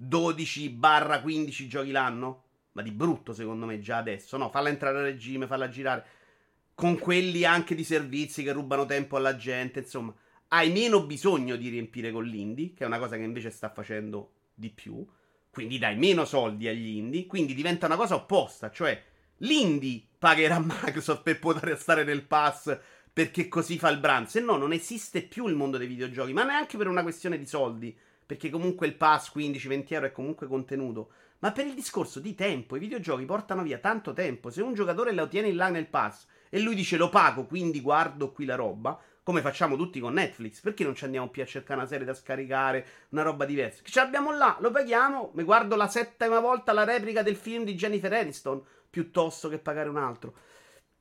12-15 0.00 1.66
giochi 1.66 1.90
l'anno, 1.90 2.44
ma 2.72 2.82
di 2.82 2.92
brutto 2.92 3.32
secondo 3.32 3.66
me 3.66 3.80
già 3.80 3.96
adesso, 3.96 4.36
no, 4.36 4.50
falla 4.50 4.68
entrare 4.68 4.98
a 4.98 5.02
regime, 5.02 5.46
falla 5.46 5.68
girare, 5.68 6.04
con 6.74 6.98
quelli 6.98 7.44
anche 7.44 7.74
di 7.74 7.84
servizi 7.84 8.42
che 8.42 8.52
rubano 8.52 8.86
tempo 8.86 9.16
alla 9.16 9.36
gente, 9.36 9.80
insomma, 9.80 10.14
hai 10.48 10.70
meno 10.70 11.04
bisogno 11.04 11.56
di 11.56 11.68
riempire 11.68 12.12
con 12.12 12.24
l'indie, 12.24 12.72
che 12.74 12.84
è 12.84 12.86
una 12.86 12.98
cosa 12.98 13.16
che 13.16 13.22
invece 13.22 13.50
sta 13.50 13.70
facendo 13.70 14.32
di 14.54 14.70
più, 14.70 15.04
quindi 15.50 15.78
dai 15.78 15.96
meno 15.96 16.24
soldi 16.24 16.68
agli 16.68 16.96
indie, 16.96 17.26
quindi 17.26 17.54
diventa 17.54 17.86
una 17.86 17.96
cosa 17.96 18.14
opposta, 18.14 18.70
cioè 18.70 19.02
l'indie 19.38 20.02
pagherà 20.22 20.60
Microsoft 20.60 21.22
per 21.22 21.40
poter 21.40 21.76
stare 21.76 22.04
nel 22.04 22.22
pass 22.22 22.78
perché 23.12 23.48
così 23.48 23.76
fa 23.76 23.88
il 23.88 23.98
brand. 23.98 24.28
Se 24.28 24.38
no, 24.38 24.56
non 24.56 24.72
esiste 24.72 25.22
più 25.22 25.48
il 25.48 25.56
mondo 25.56 25.78
dei 25.78 25.88
videogiochi, 25.88 26.32
ma 26.32 26.44
neanche 26.44 26.76
per 26.76 26.86
una 26.86 27.02
questione 27.02 27.36
di 27.36 27.44
soldi. 27.44 27.98
Perché 28.24 28.48
comunque 28.48 28.86
il 28.86 28.94
pass 28.94 29.32
15-20 29.34 29.84
euro 29.88 30.06
è 30.06 30.12
comunque 30.12 30.46
contenuto. 30.46 31.10
Ma 31.40 31.50
per 31.50 31.66
il 31.66 31.74
discorso 31.74 32.20
di 32.20 32.36
tempo, 32.36 32.76
i 32.76 32.78
videogiochi 32.78 33.24
portano 33.24 33.64
via 33.64 33.78
tanto 33.78 34.12
tempo. 34.12 34.50
Se 34.50 34.62
un 34.62 34.74
giocatore 34.74 35.10
lo 35.10 35.26
tiene 35.26 35.52
là 35.52 35.70
nel 35.70 35.88
pass 35.88 36.28
e 36.48 36.60
lui 36.60 36.76
dice 36.76 36.96
lo 36.96 37.08
pago, 37.08 37.44
quindi 37.44 37.80
guardo 37.80 38.30
qui 38.30 38.44
la 38.44 38.54
roba, 38.54 38.96
come 39.24 39.40
facciamo 39.40 39.76
tutti 39.76 39.98
con 39.98 40.12
Netflix, 40.12 40.60
perché 40.60 40.84
non 40.84 40.94
ci 40.94 41.04
andiamo 41.04 41.30
più 41.30 41.42
a 41.42 41.46
cercare 41.46 41.80
una 41.80 41.88
serie 41.88 42.06
da 42.06 42.14
scaricare, 42.14 42.86
una 43.08 43.22
roba 43.22 43.44
diversa? 43.44 43.82
Che 43.82 43.90
ce 43.90 43.98
l'abbiamo 43.98 44.30
là, 44.30 44.56
lo 44.60 44.70
paghiamo, 44.70 45.32
mi 45.34 45.42
guardo 45.42 45.74
la 45.74 45.88
settima 45.88 46.38
volta 46.38 46.72
la 46.72 46.84
replica 46.84 47.22
del 47.22 47.34
film 47.34 47.64
di 47.64 47.74
Jennifer 47.74 48.12
Aniston 48.12 48.62
piuttosto 48.92 49.48
che 49.48 49.58
pagare 49.58 49.88
un 49.88 49.96
altro. 49.96 50.34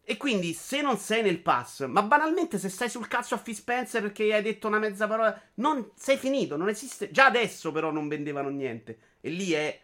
E 0.01 0.15
quindi 0.15 0.53
se 0.53 0.81
non 0.81 0.97
sei 0.97 1.21
nel 1.21 1.41
pass, 1.41 1.85
ma 1.85 2.01
banalmente 2.03 2.57
se 2.57 2.69
stai 2.69 2.89
sul 2.89 3.07
cazzo 3.07 3.35
a 3.35 3.37
Phil 3.37 3.53
Spencer 3.53 4.01
perché 4.01 4.33
hai 4.33 4.41
detto 4.41 4.67
una 4.67 4.79
mezza 4.79 5.07
parola, 5.07 5.39
non 5.55 5.91
sei 5.95 6.15
finito, 6.15 6.55
non 6.55 6.69
esiste. 6.69 7.11
Già 7.11 7.25
adesso 7.25 7.73
però 7.73 7.91
non 7.91 8.07
vendevano 8.07 8.47
niente. 8.47 8.99
E 9.19 9.29
lì 9.29 9.51
è 9.51 9.79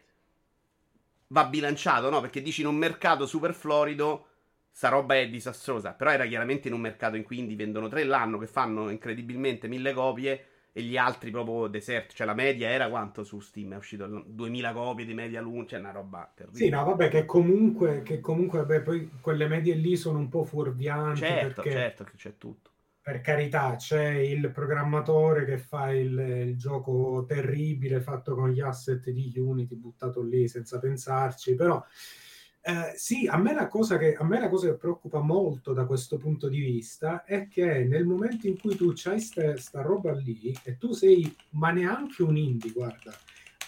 va 1.27 1.45
bilanciato, 1.45 2.09
no? 2.09 2.21
Perché 2.21 2.41
dici 2.41 2.61
in 2.61 2.67
un 2.67 2.77
mercato 2.77 3.27
super 3.27 3.53
florido 3.53 4.27
sta 4.71 4.87
roba 4.87 5.15
è 5.15 5.27
disastrosa, 5.27 5.91
però 5.91 6.11
era 6.11 6.25
chiaramente 6.25 6.69
in 6.69 6.73
un 6.73 6.79
mercato 6.79 7.17
in 7.17 7.23
cui 7.23 7.39
indie 7.39 7.57
vendono 7.57 7.89
tre 7.89 8.05
l'anno 8.05 8.37
che 8.37 8.47
fanno 8.47 8.89
incredibilmente 8.89 9.67
mille 9.67 9.91
copie 9.91 10.45
e 10.77 10.83
gli 10.83 10.95
altri 10.95 11.31
proprio 11.31 11.65
deserto. 11.65 12.13
Cioè, 12.13 12.27
la 12.27 12.35
media 12.35 12.69
era 12.69 12.87
quanto 12.87 13.23
su 13.23 13.39
Steam? 13.39 13.73
È 13.73 13.77
uscito 13.77 14.05
2000 14.27 14.73
copie 14.73 15.05
di 15.05 15.15
media 15.15 15.41
l'uno, 15.41 15.65
cioè 15.65 15.79
una 15.79 15.89
roba 15.89 16.31
terribile. 16.35 16.63
Sì, 16.63 16.69
no, 16.69 16.83
vabbè, 16.83 17.09
che 17.09 17.25
comunque, 17.25 18.03
che 18.03 18.19
comunque 18.19 18.59
vabbè, 18.59 18.81
poi 18.81 19.09
quelle 19.19 19.47
medie 19.47 19.73
lì 19.73 19.95
sono 19.97 20.19
un 20.19 20.29
po' 20.29 20.43
fuorvianti. 20.43 21.21
Certo, 21.21 21.61
perché, 21.61 21.71
certo, 21.71 22.03
che 22.03 22.15
c'è 22.15 22.37
tutto. 22.37 22.69
Per 23.01 23.21
carità, 23.21 23.75
c'è 23.75 24.07
il 24.07 24.51
programmatore 24.51 25.45
che 25.45 25.57
fa 25.57 25.91
il, 25.91 26.15
il, 26.19 26.57
gioco 26.57 27.25
terribile 27.27 27.99
fatto 27.99 28.35
con 28.35 28.51
gli 28.51 28.59
asset 28.59 29.09
di 29.09 29.33
Unity, 29.35 29.75
buttato 29.75 30.21
lì 30.21 30.47
senza 30.47 30.77
pensarci, 30.77 31.55
però 31.55 31.83
eh, 32.67 32.97
sì, 32.97 33.27
a 33.27 33.37
me, 33.37 33.53
la 33.53 33.67
cosa 33.67 33.97
che, 33.97 34.13
a 34.13 34.25
me 34.25 34.41
la 34.41 34.49
cosa 34.49 34.67
che 34.67 34.75
preoccupa 34.75 35.21
molto 35.21 35.71
da 35.71 35.85
questo 35.85 36.17
punto 36.17 36.49
di 36.49 36.59
vista 36.59 37.23
è 37.23 37.47
che 37.47 37.85
nel 37.85 38.05
momento 38.05 38.45
in 38.45 38.59
cui 38.59 38.75
tu 38.75 38.93
hai 39.05 39.25
questa 39.33 39.81
roba 39.81 40.11
lì 40.11 40.53
e 40.63 40.77
tu 40.77 40.91
sei, 40.91 41.33
ma 41.51 41.71
neanche 41.71 42.23
un 42.23 42.35
indie, 42.35 42.71
guarda, 42.71 43.17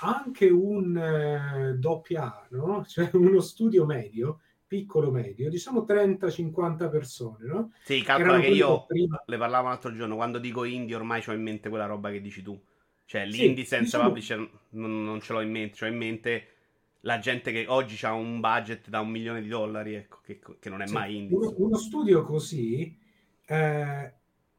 anche 0.01 0.49
un 0.49 0.97
eh, 0.97 1.75
doppia, 1.77 2.45
no? 2.49 2.83
cioè 2.89 3.09
uno 3.13 3.39
studio 3.39 3.85
medio, 3.85 4.41
piccolo 4.67 5.11
medio, 5.11 5.49
diciamo 5.49 5.85
30-50 5.87 6.89
persone, 6.89 7.45
no? 7.45 7.71
Sì, 7.81 8.01
calcola 8.01 8.41
che 8.41 8.47
io 8.47 8.85
prima... 8.85 9.23
le 9.25 9.37
parlavo 9.37 9.69
l'altro 9.69 9.95
giorno, 9.95 10.17
quando 10.17 10.39
dico 10.39 10.65
indie 10.65 10.95
ormai 10.95 11.23
ho 11.25 11.31
in 11.31 11.41
mente 11.41 11.69
quella 11.69 11.85
roba 11.85 12.11
che 12.11 12.19
dici 12.19 12.41
tu. 12.41 12.61
Cioè 13.05 13.25
l'indie 13.25 13.63
sì, 13.63 13.69
senza 13.69 13.97
diciamo... 13.97 14.07
publisher 14.07 14.49
non, 14.71 15.05
non, 15.05 15.21
ce 15.21 15.31
l'ho 15.31 15.39
in 15.39 15.51
mente, 15.51 15.85
ho 15.85 15.87
in 15.87 15.95
mente 15.95 16.47
la 17.01 17.19
gente 17.19 17.51
che 17.51 17.65
oggi 17.67 18.03
ha 18.05 18.13
un 18.13 18.39
budget 18.39 18.89
da 18.89 18.99
un 18.99 19.09
milione 19.09 19.41
di 19.41 19.47
dollari, 19.47 19.95
ecco, 19.95 20.19
che, 20.21 20.39
che 20.59 20.69
non 20.69 20.81
è 20.81 20.87
sì, 20.87 20.93
mai 20.93 21.17
indie. 21.17 21.37
Uno, 21.37 21.53
uno, 21.57 21.77
studio 21.77 22.23
così 22.23 22.97
eh, 23.45 24.13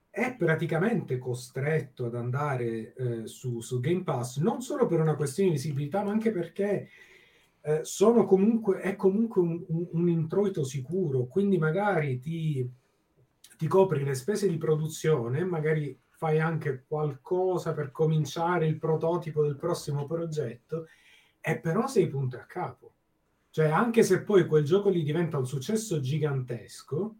è 0.08 0.36
praticamente 0.36 1.18
costretto 1.18 2.06
ad 2.06 2.14
andare 2.14 2.94
eh, 2.94 3.26
su, 3.26 3.60
su, 3.60 3.80
Game 3.80 4.02
Pass, 4.02 4.38
non 4.38 4.62
solo 4.62 4.86
per 4.86 5.00
una 5.00 5.16
questione 5.16 5.50
di 5.50 5.56
visibilità, 5.56 6.02
ma 6.02 6.10
anche 6.10 6.30
perché 6.30 6.88
eh, 7.60 7.80
sono 7.84 8.24
comunque, 8.24 8.80
è 8.80 8.96
comunque 8.96 9.42
un, 9.42 9.62
un, 9.68 9.86
un, 9.92 10.08
introito 10.08 10.64
sicuro, 10.64 11.26
quindi 11.26 11.58
magari 11.58 12.18
ti, 12.20 12.66
ti 13.58 13.66
copri 13.66 14.02
le 14.02 14.14
spese 14.14 14.48
di 14.48 14.56
produzione, 14.56 15.44
magari 15.44 15.98
fai 16.08 16.40
anche 16.40 16.84
qualcosa 16.86 17.74
per 17.74 17.90
cominciare 17.90 18.66
il 18.66 18.78
prototipo 18.78 19.42
del 19.42 19.56
prossimo 19.56 20.06
progetto 20.06 20.86
e 21.40 21.58
però 21.58 21.86
sei 21.86 22.08
punto 22.08 22.36
a 22.36 22.44
capo. 22.44 22.92
Cioè, 23.50 23.68
anche 23.68 24.02
se 24.02 24.22
poi 24.22 24.46
quel 24.46 24.64
gioco 24.64 24.88
lì 24.90 25.02
diventa 25.02 25.38
un 25.38 25.46
successo 25.46 26.00
gigantesco, 26.00 27.16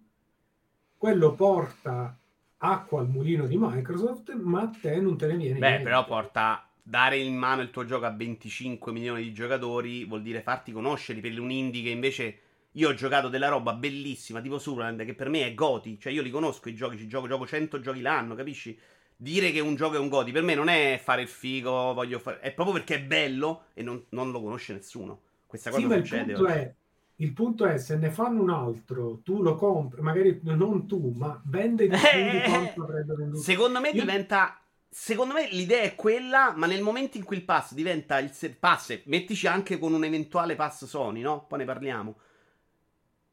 quello 0.96 1.34
porta 1.34 2.16
acqua 2.58 3.00
al 3.00 3.08
mulino 3.08 3.46
di 3.46 3.56
Microsoft, 3.58 4.32
ma 4.34 4.62
a 4.62 4.70
te 4.80 5.00
non 5.00 5.16
te 5.16 5.26
ne 5.26 5.36
viene 5.36 5.58
Beh, 5.58 5.68
niente. 5.68 5.82
però 5.82 6.04
porta 6.04 6.68
dare 6.82 7.18
in 7.18 7.34
mano 7.36 7.62
il 7.62 7.70
tuo 7.70 7.84
gioco 7.84 8.04
a 8.04 8.10
25 8.10 8.92
milioni 8.92 9.22
di 9.22 9.32
giocatori 9.32 10.04
vuol 10.04 10.22
dire 10.22 10.42
farti 10.42 10.72
conoscere 10.72 11.20
per 11.20 11.38
un 11.40 11.50
indie 11.50 11.82
che 11.82 11.90
invece 11.90 12.38
io 12.72 12.88
ho 12.90 12.94
giocato 12.94 13.28
della 13.28 13.48
roba 13.48 13.72
bellissima, 13.74 14.40
tipo 14.40 14.58
Superland, 14.58 15.04
che 15.04 15.14
per 15.14 15.28
me 15.28 15.46
è 15.46 15.54
Goti, 15.54 15.98
cioè 15.98 16.12
io 16.12 16.22
li 16.22 16.30
conosco 16.30 16.68
i 16.68 16.74
giochi, 16.74 16.98
ci 16.98 17.08
gioco, 17.08 17.26
gioco 17.26 17.46
100 17.46 17.80
giochi 17.80 18.00
l'anno, 18.00 18.34
capisci? 18.34 18.78
Dire 19.22 19.50
che 19.50 19.60
un 19.60 19.74
gioco 19.74 19.96
è 19.96 19.98
un 19.98 20.08
Goti 20.08 20.32
per 20.32 20.42
me 20.42 20.54
non 20.54 20.68
è 20.68 20.98
fare 21.02 21.20
il 21.20 21.28
figo, 21.28 21.92
voglio 21.92 22.18
fare... 22.18 22.40
è 22.40 22.52
proprio 22.52 22.76
perché 22.76 22.94
è 22.94 23.02
bello 23.02 23.64
e 23.74 23.82
non, 23.82 24.02
non 24.10 24.30
lo 24.30 24.40
conosce 24.40 24.72
nessuno. 24.72 25.20
Questa 25.46 25.70
cosa 25.70 25.86
sì, 25.86 25.94
succede. 25.94 26.32
Il 26.32 26.38
punto, 26.38 26.52
è, 26.52 26.74
il 27.16 27.32
punto, 27.32 27.66
è, 27.66 27.78
se 27.78 27.96
ne 27.96 28.10
fanno 28.10 28.40
un 28.40 28.50
altro, 28.50 29.20
tu 29.22 29.42
lo 29.42 29.56
compri, 29.56 30.00
magari 30.00 30.40
non 30.42 30.86
tu, 30.86 31.12
ma 31.14 31.38
vende 31.44 31.86
di 31.86 31.96
più 31.96 33.06
di 33.06 33.14
venduto. 33.14 33.42
Secondo 33.42 33.80
me 33.80 33.90
Io... 33.90 34.00
diventa 34.00 34.60
Secondo 34.92 35.34
me 35.34 35.48
l'idea 35.52 35.82
è 35.82 35.94
quella, 35.94 36.52
ma 36.56 36.66
nel 36.66 36.82
momento 36.82 37.16
in 37.16 37.22
cui 37.22 37.36
il 37.36 37.44
pass 37.44 37.74
diventa 37.74 38.18
il 38.18 38.32
se- 38.32 38.50
pass, 38.50 39.02
mettici 39.04 39.46
anche 39.46 39.78
con 39.78 39.92
un 39.92 40.02
eventuale 40.02 40.56
pass 40.56 40.84
Sony, 40.84 41.20
no? 41.20 41.44
Poi 41.46 41.60
ne 41.60 41.64
parliamo. 41.64 42.16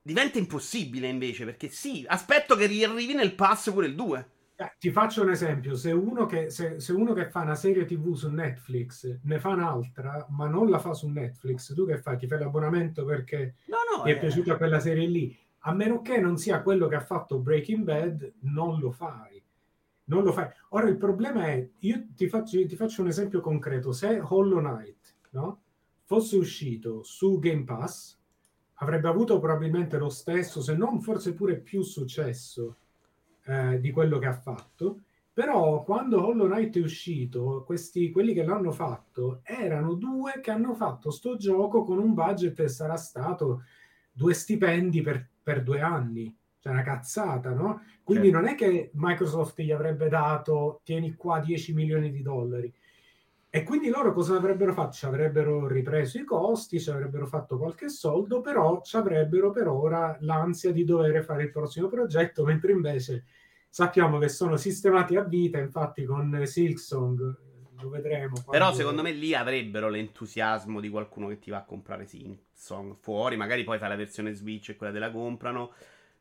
Diventa 0.04 0.38
impossibile 0.38 1.08
invece, 1.08 1.46
perché 1.46 1.70
sì, 1.70 2.06
aspetto 2.08 2.56
che 2.56 2.68
riarrivi 2.68 3.16
nel 3.16 3.34
pass 3.34 3.72
pure 3.72 3.88
il 3.88 3.96
2. 3.96 4.30
Eh, 4.60 4.72
ti 4.80 4.90
faccio 4.90 5.22
un 5.22 5.30
esempio, 5.30 5.76
se 5.76 5.92
uno, 5.92 6.26
che, 6.26 6.50
se, 6.50 6.80
se 6.80 6.92
uno, 6.92 7.14
che, 7.14 7.30
fa 7.30 7.42
una 7.42 7.54
serie 7.54 7.86
TV 7.86 8.16
su 8.16 8.28
Netflix 8.32 9.20
ne 9.22 9.40
fa 9.40 9.50
un'altra, 9.50 10.26
ma 10.32 10.48
non 10.48 10.72
la 10.72 10.80
fa 10.80 10.96
su 10.96 11.08
Netflix, 11.10 11.76
tu 11.76 11.86
che 11.86 12.00
fai? 12.00 12.18
Ti 12.18 12.26
fai 12.26 12.40
l'abbonamento 12.40 13.06
perché 13.06 13.58
no, 13.68 13.78
no, 13.96 14.02
ti 14.02 14.10
è 14.10 14.14
eh... 14.14 14.18
piaciuta 14.18 14.58
quella 14.58 14.80
serie 14.80 15.06
lì? 15.06 15.38
A 15.60 15.74
meno 15.74 16.02
che 16.02 16.20
non 16.20 16.38
sia 16.38 16.64
quello 16.64 16.88
che 16.88 16.96
ha 16.96 17.02
fatto 17.02 17.38
Breaking 17.38 17.84
Bad, 17.84 18.34
non 18.40 18.80
lo 18.80 18.90
fai. 18.90 19.40
Non 20.06 20.24
lo 20.24 20.32
fai. 20.32 20.48
Ora 20.70 20.88
il 20.88 20.98
problema 20.98 21.46
è, 21.46 21.70
io 21.80 22.06
ti 22.16 22.28
faccio, 22.28 22.66
ti 22.66 22.76
faccio 22.76 23.04
un 23.04 23.10
esempio 23.10 23.42
concreto, 23.42 23.92
se 23.92 24.20
Hollow 24.20 24.58
Knight 24.58 25.16
no, 25.32 25.62
fosse 26.06 26.36
uscito 26.36 27.04
su 27.04 27.38
Game 27.38 27.64
Pass, 27.64 28.18
avrebbe 28.76 29.08
avuto 29.08 29.38
probabilmente 29.38 30.00
lo 30.00 30.10
stesso, 30.10 30.64
se 30.64 30.76
non 30.76 31.00
forse 31.00 31.36
pure 31.36 31.58
più 31.58 31.84
successo 31.84 32.78
eh, 33.48 33.80
di 33.80 33.92
quello 33.92 34.20
che 34.20 34.28
ha 34.28 34.34
fatto. 34.34 35.02
Però 35.34 35.84
quando 35.84 36.26
Hollow 36.26 36.48
Knight 36.48 36.78
è 36.78 36.82
uscito, 36.82 37.64
questi, 37.64 38.12
quelli 38.12 38.34
che 38.34 38.44
l'hanno 38.44 38.72
fatto 38.72 39.42
erano 39.44 39.94
due 39.94 40.40
che 40.42 40.50
hanno 40.50 40.74
fatto 40.74 41.12
sto 41.12 41.38
gioco 41.38 41.84
con 41.84 42.00
un 42.00 42.14
budget 42.16 42.56
che 42.56 42.68
sarà 42.68 42.98
stato 42.98 43.62
due 44.12 44.34
stipendi 44.34 45.02
per, 45.02 45.30
per 45.44 45.62
due 45.62 45.80
anni. 45.80 46.36
Cioè 46.60 46.74
una 46.74 46.82
cazzata, 46.82 47.54
no? 47.54 47.84
Quindi 48.04 48.30
certo. 48.30 48.42
non 48.42 48.52
è 48.52 48.56
che 48.56 48.90
Microsoft 48.96 49.62
gli 49.62 49.72
avrebbe 49.72 50.10
dato, 50.10 50.82
tieni 50.84 51.14
qua 51.14 51.40
10 51.40 51.74
milioni 51.74 52.10
di 52.10 52.24
dollari. 52.24 52.74
E 53.50 53.64
quindi 53.64 53.88
loro 53.90 54.12
cosa 54.12 54.36
avrebbero 54.36 54.74
fatto? 54.74 54.92
Ci 54.92 55.06
avrebbero 55.06 55.68
ripreso 55.68 56.18
i 56.20 56.26
costi, 56.26 56.80
ci 56.80 56.90
avrebbero 56.90 57.26
fatto 57.26 57.58
qualche 57.58 57.90
soldo, 57.90 58.42
però 58.42 58.82
ci 58.82 58.98
avrebbero 58.98 59.52
per 59.52 59.68
ora 59.68 60.18
l'ansia 60.20 60.72
di 60.72 60.84
dover 60.84 61.24
fare 61.24 61.44
il 61.44 61.50
prossimo 61.50 61.88
progetto, 61.88 62.44
mentre 62.46 62.74
invece 62.74 63.26
sappiamo 63.70 64.18
che 64.18 64.28
sono 64.28 64.58
sistemati 64.58 65.16
a 65.16 65.24
vita, 65.24 65.60
infatti 65.60 66.04
con 66.04 66.42
Silksong 66.46 67.46
lo 67.80 67.90
vedremo. 67.90 68.34
Quando... 68.34 68.52
Però 68.52 68.74
secondo 68.74 69.02
me 69.02 69.12
lì 69.12 69.34
avrebbero 69.34 69.90
l'entusiasmo 69.90 70.80
di 70.80 70.90
qualcuno 70.90 71.28
che 71.28 71.40
ti 71.40 71.50
va 71.50 71.58
a 71.58 71.66
comprare 71.66 72.06
Silksong 72.06 72.96
fuori, 73.00 73.38
magari 73.38 73.64
poi 73.64 73.78
fa 73.78 73.88
la 73.88 73.96
versione 73.96 74.34
Switch 74.34 74.70
e 74.70 74.76
quella 74.76 74.92
te 74.92 75.00
la 75.00 75.12
comprano. 75.12 75.74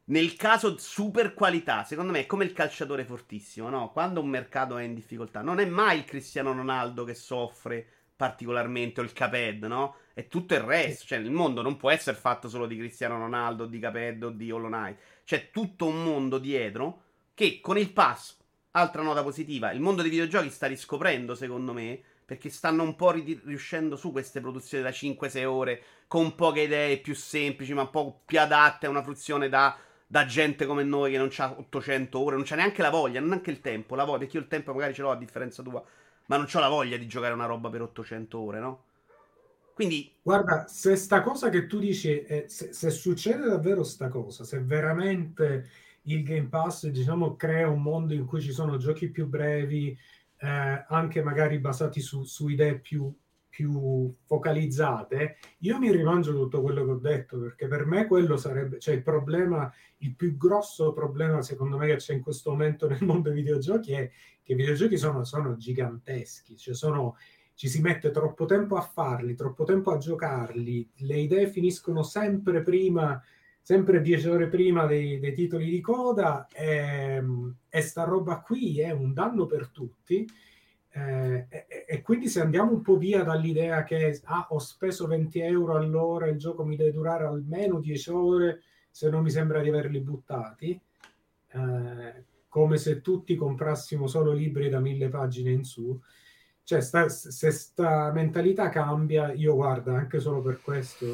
Nel 0.08 0.36
caso 0.36 0.78
super 0.78 1.34
qualità, 1.34 1.82
secondo 1.82 2.12
me 2.12 2.20
è 2.20 2.26
come 2.26 2.44
il 2.44 2.52
calciatore 2.52 3.04
fortissimo, 3.04 3.68
no? 3.68 3.90
Quando 3.90 4.20
un 4.20 4.28
mercato 4.28 4.76
è 4.76 4.84
in 4.84 4.94
difficoltà, 4.94 5.42
non 5.42 5.58
è 5.58 5.64
mai 5.64 5.98
il 5.98 6.04
Cristiano 6.04 6.52
Ronaldo 6.52 7.02
che 7.02 7.14
soffre 7.14 7.84
particolarmente 8.14 9.00
o 9.00 9.04
il 9.04 9.12
Caped, 9.12 9.64
no? 9.64 9.96
È 10.14 10.28
tutto 10.28 10.54
il 10.54 10.60
resto, 10.60 11.00
sì. 11.00 11.06
cioè 11.08 11.18
il 11.18 11.32
mondo 11.32 11.60
non 11.60 11.76
può 11.76 11.90
essere 11.90 12.16
fatto 12.16 12.48
solo 12.48 12.66
di 12.66 12.76
Cristiano 12.76 13.18
Ronaldo, 13.18 13.66
di 13.66 13.80
Caped 13.80 14.22
o 14.22 14.30
di 14.30 14.50
Hollow 14.50 14.68
Knight. 14.68 14.98
C'è 15.24 15.50
tutto 15.50 15.86
un 15.86 16.04
mondo 16.04 16.38
dietro 16.38 17.02
che 17.34 17.60
con 17.60 17.76
il 17.76 17.92
pass, 17.92 18.36
altra 18.72 19.02
nota 19.02 19.24
positiva, 19.24 19.72
il 19.72 19.80
mondo 19.80 20.02
dei 20.02 20.10
videogiochi 20.10 20.50
sta 20.50 20.68
riscoprendo, 20.68 21.34
secondo 21.34 21.72
me, 21.72 22.00
perché 22.24 22.48
stanno 22.48 22.84
un 22.84 22.94
po' 22.94 23.10
riuscendo 23.10 23.96
su 23.96 24.12
queste 24.12 24.40
produzioni 24.40 24.84
da 24.84 24.90
5-6 24.90 25.44
ore, 25.44 25.82
con 26.06 26.36
poche 26.36 26.60
idee 26.62 26.98
più 26.98 27.14
semplici, 27.14 27.74
ma 27.74 27.82
un 27.82 27.90
po' 27.90 28.22
più 28.24 28.40
adatte 28.40 28.86
a 28.86 28.90
una 28.90 29.02
fruizione 29.02 29.48
da, 29.48 29.76
da 30.06 30.24
gente 30.24 30.66
come 30.66 30.84
noi 30.84 31.10
che 31.12 31.18
non 31.18 31.30
ha 31.36 31.54
800 31.58 32.18
ore, 32.18 32.36
non 32.36 32.44
c'ha 32.44 32.56
neanche 32.56 32.82
la 32.82 32.90
voglia, 32.90 33.20
neanche 33.20 33.50
il 33.50 33.60
tempo, 33.60 33.94
la 33.94 34.04
voglia, 34.04 34.20
perché 34.20 34.36
io 34.36 34.42
il 34.42 34.48
tempo 34.48 34.72
magari 34.72 34.94
ce 34.94 35.02
l'ho 35.02 35.10
a 35.10 35.16
differenza 35.16 35.62
tua, 35.62 35.82
ma 36.26 36.36
non 36.36 36.46
ho 36.52 36.60
la 36.60 36.68
voglia 36.68 36.96
di 36.96 37.06
giocare 37.06 37.34
una 37.34 37.46
roba 37.46 37.68
per 37.70 37.82
800 37.82 38.38
ore, 38.38 38.60
no? 38.60 38.84
Quindi... 39.74 40.10
Guarda, 40.22 40.66
se 40.68 40.96
sta 40.96 41.20
cosa 41.20 41.50
che 41.50 41.66
tu 41.66 41.78
dici, 41.78 42.22
eh, 42.22 42.44
se, 42.48 42.72
se 42.72 42.90
succede 42.90 43.46
davvero 43.46 43.82
sta 43.82 44.08
cosa, 44.08 44.44
se 44.44 44.60
veramente 44.60 45.68
il 46.02 46.22
Game 46.22 46.48
Pass 46.48 46.86
diciamo, 46.86 47.36
crea 47.36 47.68
un 47.68 47.82
mondo 47.82 48.14
in 48.14 48.24
cui 48.26 48.40
ci 48.40 48.52
sono 48.52 48.76
giochi 48.78 49.08
più 49.08 49.26
brevi, 49.26 49.96
eh, 50.38 50.84
anche 50.88 51.22
magari 51.22 51.58
basati 51.58 52.00
su, 52.00 52.22
su 52.24 52.48
idee 52.48 52.78
più, 52.78 53.12
più, 53.56 54.14
focalizzate, 54.26 55.38
io 55.60 55.78
mi 55.78 55.90
rimangio 55.90 56.34
tutto 56.34 56.60
quello 56.60 56.84
che 56.84 56.90
ho 56.90 56.98
detto, 56.98 57.38
perché 57.38 57.66
per 57.66 57.86
me 57.86 58.06
quello 58.06 58.36
sarebbe, 58.36 58.78
cioè 58.78 58.94
il 58.94 59.02
problema, 59.02 59.72
il 59.98 60.14
più 60.14 60.36
grosso 60.36 60.92
problema 60.92 61.40
secondo 61.40 61.78
me 61.78 61.86
che 61.86 61.96
c'è 61.96 62.12
in 62.12 62.20
questo 62.20 62.50
momento 62.50 62.86
nel 62.86 62.98
mondo 63.00 63.30
dei 63.30 63.40
videogiochi 63.42 63.92
è 63.92 64.10
che 64.42 64.52
i 64.52 64.56
videogiochi 64.56 64.98
sono, 64.98 65.24
sono 65.24 65.56
giganteschi, 65.56 66.58
cioè 66.58 66.74
sono, 66.74 67.16
ci 67.54 67.66
si 67.66 67.80
mette 67.80 68.10
troppo 68.10 68.44
tempo 68.44 68.76
a 68.76 68.82
farli, 68.82 69.34
troppo 69.34 69.64
tempo 69.64 69.90
a 69.90 69.96
giocarli, 69.96 70.90
le 70.96 71.16
idee 71.16 71.48
finiscono 71.48 72.02
sempre 72.02 72.60
prima 72.60 73.18
sempre 73.62 74.00
dieci 74.00 74.28
ore 74.28 74.48
prima 74.48 74.84
dei, 74.84 75.18
dei 75.18 75.32
titoli 75.32 75.70
di 75.70 75.80
coda 75.80 76.46
e, 76.52 77.16
ehm, 77.16 77.54
e, 77.68 77.80
sta 77.80 78.04
roba 78.04 78.38
qui 78.40 78.80
è 78.80 78.92
un 78.92 79.12
danno 79.12 79.46
per 79.46 79.70
tutti 79.70 80.24
eh, 80.96 81.46
e, 81.50 81.84
e, 81.86 82.00
quindi 82.00 82.26
se 82.26 82.40
andiamo 82.40 82.72
un 82.72 82.80
po' 82.80 82.96
via 82.96 83.22
dall'idea 83.22 83.84
che 83.84 84.18
ah, 84.24 84.46
ho 84.48 84.58
speso 84.58 85.06
20 85.06 85.40
euro 85.40 85.76
all'ora, 85.76 86.26
il 86.26 86.38
gioco 86.38 86.64
mi 86.64 86.74
deve 86.74 86.92
durare 86.92 87.26
almeno 87.26 87.80
10 87.80 88.10
ore, 88.12 88.62
se 88.90 89.10
non 89.10 89.22
mi 89.22 89.28
sembra 89.30 89.60
di 89.60 89.68
averli 89.68 90.00
buttati, 90.00 90.80
eh, 91.48 92.24
come 92.48 92.78
se 92.78 93.02
tutti 93.02 93.34
comprassimo 93.34 94.06
solo 94.06 94.32
libri 94.32 94.70
da 94.70 94.80
mille 94.80 95.10
pagine 95.10 95.50
in 95.50 95.64
su, 95.64 96.00
cioè, 96.66 96.80
sta, 96.80 97.08
se 97.08 97.52
sta 97.52 98.10
mentalità 98.10 98.68
cambia, 98.70 99.32
io 99.32 99.54
guarda, 99.54 99.94
anche 99.94 100.18
solo 100.18 100.42
per 100.42 100.60
questo... 100.60 101.06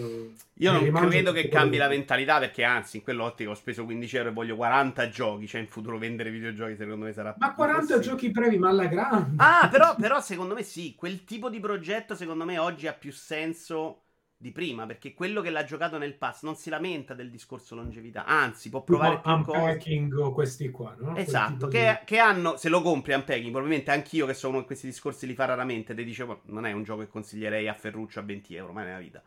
Io 0.54 0.72
non 0.72 1.08
credo 1.10 1.30
che 1.30 1.48
cambi 1.48 1.76
la 1.76 1.88
mentalità 1.88 2.38
perché 2.38 2.64
anzi, 2.64 2.96
in 2.96 3.02
quell'ottica 3.02 3.50
ho 3.50 3.54
speso 3.54 3.84
15 3.84 4.16
euro 4.16 4.28
e 4.30 4.32
voglio 4.32 4.56
40 4.56 5.10
giochi, 5.10 5.46
cioè 5.46 5.60
in 5.60 5.66
futuro 5.66 5.98
vendere 5.98 6.30
videogiochi 6.30 6.74
secondo 6.76 7.04
me 7.04 7.12
sarà... 7.12 7.34
Ma 7.36 7.52
40 7.52 7.98
giochi 7.98 8.30
brevi, 8.30 8.56
ma 8.56 8.70
alla 8.70 8.86
grande! 8.86 9.34
Ah, 9.36 9.68
però, 9.70 9.94
però 9.94 10.22
secondo 10.22 10.54
me 10.54 10.62
sì, 10.62 10.94
quel 10.96 11.24
tipo 11.24 11.50
di 11.50 11.60
progetto 11.60 12.14
secondo 12.14 12.46
me 12.46 12.56
oggi 12.56 12.86
ha 12.86 12.94
più 12.94 13.12
senso 13.12 14.04
di 14.42 14.50
prima, 14.50 14.84
perché 14.84 15.14
quello 15.14 15.40
che 15.40 15.50
l'ha 15.50 15.62
giocato 15.64 15.96
nel 15.96 16.14
pass 16.14 16.42
non 16.42 16.56
si 16.56 16.68
lamenta 16.68 17.14
del 17.14 17.30
discorso 17.30 17.76
longevità, 17.76 18.24
anzi 18.24 18.68
può 18.68 18.82
provare 18.82 19.20
più 19.20 19.30
unpacking 19.30 20.12
cose. 20.12 20.32
questi 20.32 20.70
qua, 20.70 20.94
no? 20.98 21.16
Esatto, 21.16 21.68
che, 21.68 22.00
di... 22.00 22.04
che, 22.04 22.18
hanno, 22.18 22.56
se 22.56 22.68
lo 22.68 22.82
compri 22.82 23.14
unpacking, 23.14 23.50
probabilmente 23.50 23.92
anch'io 23.92 24.26
che 24.26 24.34
sono 24.34 24.64
questi 24.64 24.88
discorsi 24.88 25.26
li 25.28 25.34
fa 25.34 25.44
raramente, 25.44 25.94
ti 25.94 26.04
dicevo, 26.04 26.42
non 26.46 26.66
è 26.66 26.72
un 26.72 26.82
gioco 26.82 27.02
che 27.02 27.08
consiglierei 27.08 27.68
a 27.68 27.74
Ferruccio 27.74 28.18
a 28.18 28.22
20 28.24 28.54
euro, 28.56 28.72
mai 28.72 28.84
nella 28.84 28.98
vita. 28.98 29.22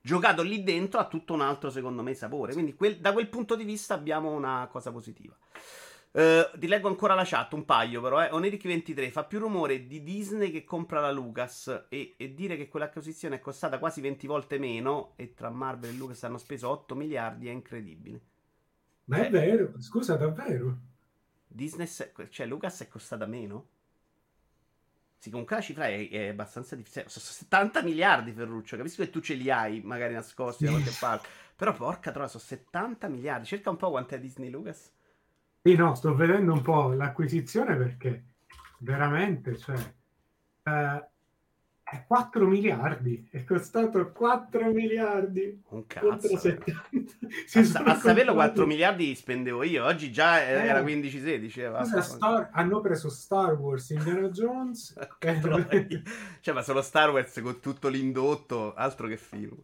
Giocato 0.00 0.42
lì 0.42 0.62
dentro 0.62 1.00
ha 1.00 1.08
tutto 1.08 1.34
un 1.34 1.40
altro, 1.40 1.68
secondo 1.68 2.02
me, 2.02 2.14
sapore, 2.14 2.52
quindi 2.52 2.74
quel, 2.74 2.98
da 2.98 3.12
quel 3.12 3.28
punto 3.28 3.56
di 3.56 3.64
vista 3.64 3.94
abbiamo 3.94 4.30
una 4.30 4.68
cosa 4.70 4.92
positiva. 4.92 5.36
Uh, 6.12 6.58
ti 6.58 6.66
leggo 6.66 6.88
ancora 6.88 7.14
la 7.14 7.24
chat, 7.24 7.52
un 7.52 7.64
paio 7.64 8.00
però. 8.00 8.24
Eh. 8.24 8.30
Oneric23 8.30 9.10
fa 9.10 9.24
più 9.24 9.38
rumore 9.38 9.86
di 9.86 10.02
Disney 10.02 10.50
che 10.50 10.64
compra 10.64 11.00
la 11.00 11.12
Lucas. 11.12 11.86
E, 11.88 12.14
e, 12.16 12.34
dire 12.34 12.56
che 12.56 12.68
quell'acquisizione 12.68 13.36
è 13.36 13.40
costata 13.40 13.78
quasi 13.78 14.00
20 14.00 14.26
volte 14.26 14.58
meno. 14.58 15.12
E 15.16 15.34
tra 15.34 15.50
Marvel 15.50 15.90
e 15.90 15.96
Lucas 15.96 16.24
hanno 16.24 16.38
speso 16.38 16.68
8 16.68 16.94
miliardi. 16.96 17.48
È 17.48 17.52
incredibile. 17.52 18.20
Ma 19.04 19.18
è 19.18 19.26
eh. 19.26 19.30
vero, 19.30 19.72
scusa, 19.80 20.16
davvero. 20.16 20.78
Disney, 21.46 21.88
cioè 22.28 22.46
Lucas 22.46 22.80
è 22.80 22.88
costata 22.88 23.26
meno? 23.26 23.66
Sì, 25.18 25.30
comunque 25.30 25.56
la 25.56 25.62
cifra 25.62 25.86
è, 25.86 26.08
è 26.08 26.28
abbastanza 26.28 26.74
difficile. 26.74 27.08
Sono 27.08 27.24
70 27.24 27.82
miliardi, 27.82 28.32
Ferruccio. 28.32 28.76
Capisco 28.76 29.04
che 29.04 29.10
tu 29.10 29.20
ce 29.20 29.34
li 29.34 29.50
hai, 29.50 29.80
magari 29.80 30.14
nascosti 30.14 30.64
da 30.64 30.70
qualche 30.70 30.96
parte. 30.98 31.28
Però 31.54 31.72
porca 31.72 32.10
troia, 32.10 32.26
sono 32.26 32.42
70 32.42 33.08
miliardi. 33.08 33.46
Cerca 33.46 33.70
un 33.70 33.76
po' 33.76 33.90
quanto 33.90 34.14
è 34.14 34.18
Disney 34.18 34.50
Lucas. 34.50 34.90
Sì, 35.62 35.74
no, 35.74 35.94
sto 35.94 36.14
vedendo 36.14 36.52
un 36.52 36.62
po' 36.62 36.92
l'acquisizione 36.92 37.76
perché 37.76 38.24
veramente, 38.78 39.58
cioè, 39.58 39.76
eh, 40.62 41.04
è 41.82 42.04
4 42.06 42.46
miliardi, 42.46 43.28
è 43.30 43.44
costato 43.44 44.12
4 44.12 44.70
miliardi. 44.72 45.60
Un 45.68 45.86
cazzo. 45.86 46.38
70. 46.38 47.12
a, 47.84 47.90
a 47.90 47.94
saperlo 47.96 48.32
4 48.32 48.64
miliardi 48.64 49.14
spendevo 49.14 49.64
io, 49.64 49.84
oggi 49.84 50.12
già 50.12 50.40
eh, 50.40 50.52
era 50.52 50.80
15-16. 50.82 51.96
Eh, 51.98 52.02
Star... 52.02 52.48
hanno 52.52 52.80
preso 52.80 53.10
Star 53.10 53.54
Wars, 53.54 53.90
Indiana 53.90 54.28
Jones. 54.28 54.94
cioè, 56.40 56.54
ma 56.54 56.62
solo 56.62 56.80
Star 56.80 57.10
Wars 57.10 57.40
con 57.42 57.60
tutto 57.60 57.88
l'indotto, 57.88 58.72
altro 58.72 59.08
che 59.08 59.16
film. 59.16 59.56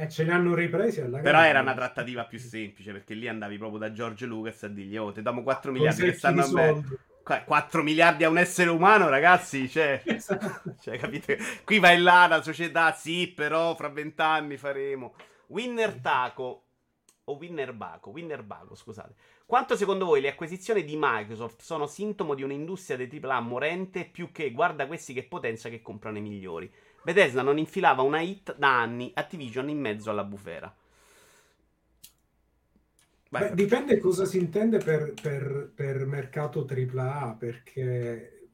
Eh, 0.00 0.08
ce 0.08 0.22
li 0.22 0.30
hanno 0.30 0.54
ripresi 0.54 1.00
alla 1.00 1.18
Però 1.18 1.42
era 1.42 1.60
una 1.60 1.74
trattativa 1.74 2.24
più 2.24 2.38
semplice 2.38 2.92
perché 2.92 3.14
lì 3.14 3.26
andavi 3.26 3.58
proprio 3.58 3.80
da 3.80 3.90
George 3.90 4.26
Lucas 4.26 4.62
a 4.62 4.68
dirgli: 4.68 4.96
Oh, 4.96 5.10
ti 5.10 5.22
diamo 5.22 5.42
4 5.42 5.72
miliardi 5.72 6.04
che 6.04 6.12
stanno 6.12 6.44
a 6.44 6.52
me. 6.52 6.84
4 7.44 7.82
miliardi 7.82 8.22
a 8.22 8.28
un 8.28 8.38
essere 8.38 8.70
umano, 8.70 9.08
ragazzi. 9.08 9.68
Cioè, 9.68 10.00
esatto. 10.06 10.76
cioè, 10.80 10.98
capite? 10.98 11.36
Qui 11.64 11.80
vai 11.80 11.98
là 11.98 12.28
la 12.28 12.42
società, 12.42 12.92
sì, 12.92 13.26
però 13.26 13.74
fra 13.74 13.88
vent'anni 13.88 14.56
faremo. 14.56 15.16
Winner 15.48 15.94
Taco 15.94 16.66
o 17.24 17.36
Winner 17.36 17.74
Baco, 17.74 18.10
Winner 18.10 18.44
Baco, 18.44 18.76
scusate. 18.76 19.14
Quanto 19.44 19.76
secondo 19.76 20.04
voi 20.04 20.20
le 20.20 20.28
acquisizioni 20.28 20.84
di 20.84 20.96
Microsoft 20.96 21.60
sono 21.62 21.86
sintomo 21.86 22.34
di 22.34 22.44
un'industria 22.44 22.96
dei 22.96 23.10
AAA 23.20 23.40
morente 23.40 24.04
più 24.04 24.30
che 24.30 24.52
guarda 24.52 24.86
questi 24.86 25.12
che 25.12 25.24
potenza 25.24 25.68
che 25.68 25.82
comprano 25.82 26.18
i 26.18 26.22
migliori? 26.22 26.72
Bethesda 27.02 27.42
non 27.42 27.58
infilava 27.58 28.02
una 28.02 28.20
hit 28.20 28.56
da 28.56 28.80
anni, 28.80 29.10
Activision 29.14 29.68
in 29.68 29.78
mezzo 29.78 30.10
alla 30.10 30.24
bufera. 30.24 30.74
Beh, 33.30 33.54
dipende 33.54 33.98
cosa 33.98 34.24
si 34.24 34.38
intende 34.38 34.78
per, 34.78 35.12
per, 35.20 35.70
per 35.74 36.06
mercato 36.06 36.66
AAA, 36.66 37.36
perché, 37.38 38.48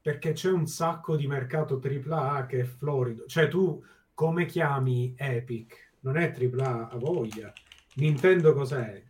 perché 0.00 0.32
c'è 0.32 0.50
un 0.50 0.66
sacco 0.66 1.14
di 1.14 1.28
mercato 1.28 1.80
AAA 1.80 2.46
che 2.46 2.60
è 2.60 2.64
florido. 2.64 3.24
Cioè 3.26 3.48
tu 3.48 3.82
come 4.14 4.46
chiami 4.46 5.14
Epic? 5.16 5.90
Non 6.00 6.16
è 6.16 6.32
AAA 6.36 6.88
a 6.90 6.96
voglia. 6.96 7.52
Nintendo 7.94 8.52
cos'è? 8.52 9.02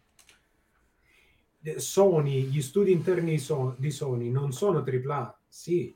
Sony, 1.76 2.42
gli 2.42 2.60
studi 2.60 2.92
interni 2.92 3.40
di 3.76 3.90
Sony 3.90 4.30
non 4.30 4.52
sono 4.52 4.84
AAA, 4.84 5.38
sì, 5.48 5.94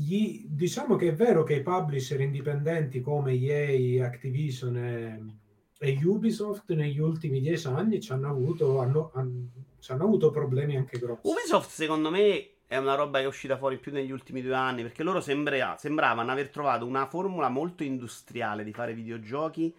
gli, 0.00 0.44
diciamo 0.46 0.94
che 0.94 1.08
è 1.08 1.12
vero 1.12 1.42
che 1.42 1.54
i 1.54 1.62
publisher 1.62 2.20
indipendenti 2.20 3.00
come 3.00 3.32
EA, 3.32 4.06
Activision 4.06 4.76
e, 4.76 5.20
e 5.76 5.98
Ubisoft 6.04 6.72
negli 6.72 7.00
ultimi 7.00 7.40
dieci 7.40 7.66
anni 7.66 8.00
ci 8.00 8.12
hanno 8.12 8.28
avuto, 8.28 8.78
hanno, 8.78 9.10
hanno, 9.14 9.48
ci 9.80 9.90
hanno 9.90 10.04
avuto 10.04 10.30
problemi 10.30 10.76
anche 10.76 10.98
grossi. 10.98 11.26
Ubisoft 11.26 11.70
secondo 11.70 12.10
me 12.10 12.50
è 12.68 12.76
una 12.76 12.94
roba 12.94 13.18
che 13.18 13.24
è 13.24 13.26
uscita 13.26 13.56
fuori 13.56 13.78
più 13.78 13.90
negli 13.90 14.12
ultimi 14.12 14.40
due 14.40 14.54
anni 14.54 14.82
perché 14.82 15.02
loro 15.02 15.20
sembra, 15.20 15.76
sembravano 15.76 16.30
aver 16.30 16.50
trovato 16.50 16.86
una 16.86 17.06
formula 17.06 17.48
molto 17.48 17.82
industriale 17.82 18.62
di 18.62 18.72
fare 18.72 18.94
videogiochi 18.94 19.74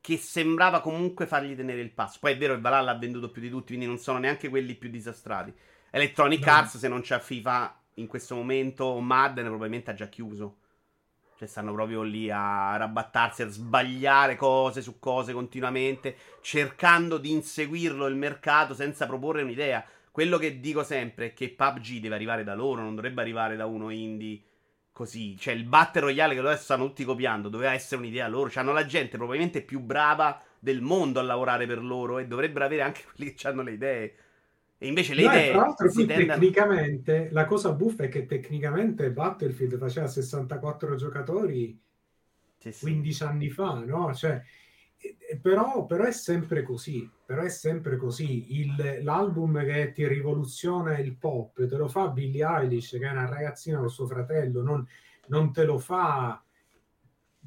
che 0.00 0.16
sembrava 0.16 0.80
comunque 0.80 1.26
fargli 1.26 1.54
tenere 1.54 1.82
il 1.82 1.90
passo. 1.90 2.16
Poi 2.22 2.32
è 2.32 2.38
vero 2.38 2.54
che 2.54 2.62
Valhalla 2.62 2.92
ha 2.92 2.98
venduto 2.98 3.30
più 3.30 3.42
di 3.42 3.50
tutti, 3.50 3.66
quindi 3.66 3.84
non 3.84 3.98
sono 3.98 4.18
neanche 4.18 4.48
quelli 4.48 4.74
più 4.76 4.88
disastrati. 4.88 5.52
Electronic 5.90 6.46
no. 6.46 6.52
Arts, 6.52 6.78
se 6.78 6.88
non 6.88 7.02
c'è 7.02 7.18
FIFA, 7.18 7.77
in 7.98 8.06
questo 8.06 8.34
momento 8.34 8.98
Madden 8.98 9.46
probabilmente 9.46 9.90
ha 9.90 9.94
già 9.94 10.08
chiuso. 10.08 10.56
Cioè 11.36 11.46
stanno 11.46 11.72
proprio 11.72 12.02
lì 12.02 12.30
a 12.30 12.76
rabattarsi, 12.76 13.42
a 13.42 13.48
sbagliare 13.48 14.34
cose 14.34 14.82
su 14.82 14.98
cose 14.98 15.32
continuamente, 15.32 16.16
cercando 16.40 17.16
di 17.16 17.30
inseguirlo 17.30 18.06
il 18.06 18.16
mercato 18.16 18.74
senza 18.74 19.06
proporre 19.06 19.42
un'idea. 19.42 19.84
Quello 20.10 20.36
che 20.36 20.58
dico 20.58 20.82
sempre 20.82 21.26
è 21.26 21.32
che 21.34 21.50
PUBG 21.50 22.00
deve 22.00 22.16
arrivare 22.16 22.42
da 22.42 22.56
loro, 22.56 22.82
non 22.82 22.96
dovrebbe 22.96 23.20
arrivare 23.20 23.54
da 23.54 23.66
uno 23.66 23.90
indie 23.90 24.42
così. 24.90 25.36
Cioè 25.38 25.54
il 25.54 25.62
Battle 25.62 26.00
Royale 26.00 26.34
che 26.34 26.40
adesso 26.40 26.64
stanno 26.64 26.86
tutti 26.86 27.04
copiando 27.04 27.48
doveva 27.48 27.72
essere 27.72 28.00
un'idea 28.00 28.26
loro. 28.26 28.50
Cioè 28.50 28.64
hanno 28.64 28.72
la 28.72 28.84
gente 28.84 29.16
probabilmente 29.16 29.62
più 29.62 29.78
brava 29.78 30.42
del 30.58 30.80
mondo 30.80 31.20
a 31.20 31.22
lavorare 31.22 31.66
per 31.68 31.84
loro 31.84 32.18
e 32.18 32.26
dovrebbero 32.26 32.64
avere 32.64 32.82
anche 32.82 33.04
quelli 33.14 33.32
che 33.32 33.46
hanno 33.46 33.62
le 33.62 33.70
idee. 33.70 34.14
E 34.78 34.86
invece 34.86 35.14
le 35.14 35.24
no, 35.24 35.32
idee. 35.32 35.50
Tra 35.50 35.60
l'altro, 35.60 35.90
si 35.90 36.06
tecnicamente 36.06 37.28
la 37.32 37.44
cosa 37.46 37.72
buffa 37.72 38.04
è 38.04 38.08
che 38.08 38.26
tecnicamente 38.26 39.10
Battlefield 39.10 39.76
faceva 39.76 40.06
64 40.06 40.94
giocatori 40.94 41.78
sì, 42.58 42.72
sì. 42.72 42.80
15 42.82 43.22
anni 43.24 43.50
fa, 43.50 43.82
no? 43.84 44.14
Cioè, 44.14 44.40
però, 45.42 45.84
però, 45.84 46.04
è 46.04 46.12
sempre 46.12 46.62
così. 46.62 47.10
Però 47.26 47.42
è 47.42 47.48
sempre 47.48 47.96
così. 47.96 48.60
Il, 48.60 49.00
l'album 49.02 49.64
che 49.64 49.90
ti 49.92 50.06
rivoluziona 50.06 50.96
il 50.98 51.16
pop 51.16 51.66
te 51.66 51.76
lo 51.76 51.88
fa 51.88 52.08
Billie 52.08 52.46
Eilish, 52.46 52.90
che 52.90 53.06
è 53.06 53.10
una 53.10 53.28
ragazzina 53.28 53.78
con 53.78 53.90
suo 53.90 54.06
fratello, 54.06 54.62
non, 54.62 54.86
non 55.26 55.52
te 55.52 55.64
lo 55.64 55.78
fa 55.78 56.40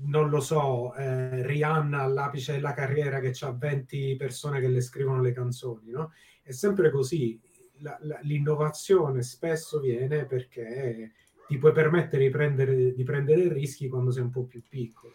non 0.03 0.29
lo 0.29 0.39
so, 0.39 0.95
eh, 0.95 1.45
Rihanna 1.45 2.01
all'apice 2.01 2.53
della 2.53 2.73
carriera 2.73 3.19
che 3.19 3.34
ha 3.41 3.51
20 3.51 4.15
persone 4.15 4.59
che 4.59 4.67
le 4.67 4.82
scrivono 4.82 5.21
le 5.21 5.32
canzoni, 5.32 5.91
no? 5.91 6.11
È 6.42 6.52
sempre 6.52 6.92
così. 6.92 7.39
La, 7.80 7.98
la, 8.02 8.20
l'innovazione 8.22 9.24
spesso 9.24 9.80
viene 9.80 10.26
perché 10.26 11.14
ti 11.48 11.58
puoi 11.58 11.72
permettere 11.72 12.24
di 12.26 12.30
prendere, 12.30 12.94
di 12.94 13.04
prendere 13.04 13.52
rischi 13.52 13.88
quando 13.88 14.12
sei 14.12 14.24
un 14.24 14.30
po' 14.30 14.44
più 14.44 14.62
piccolo. 14.68 15.14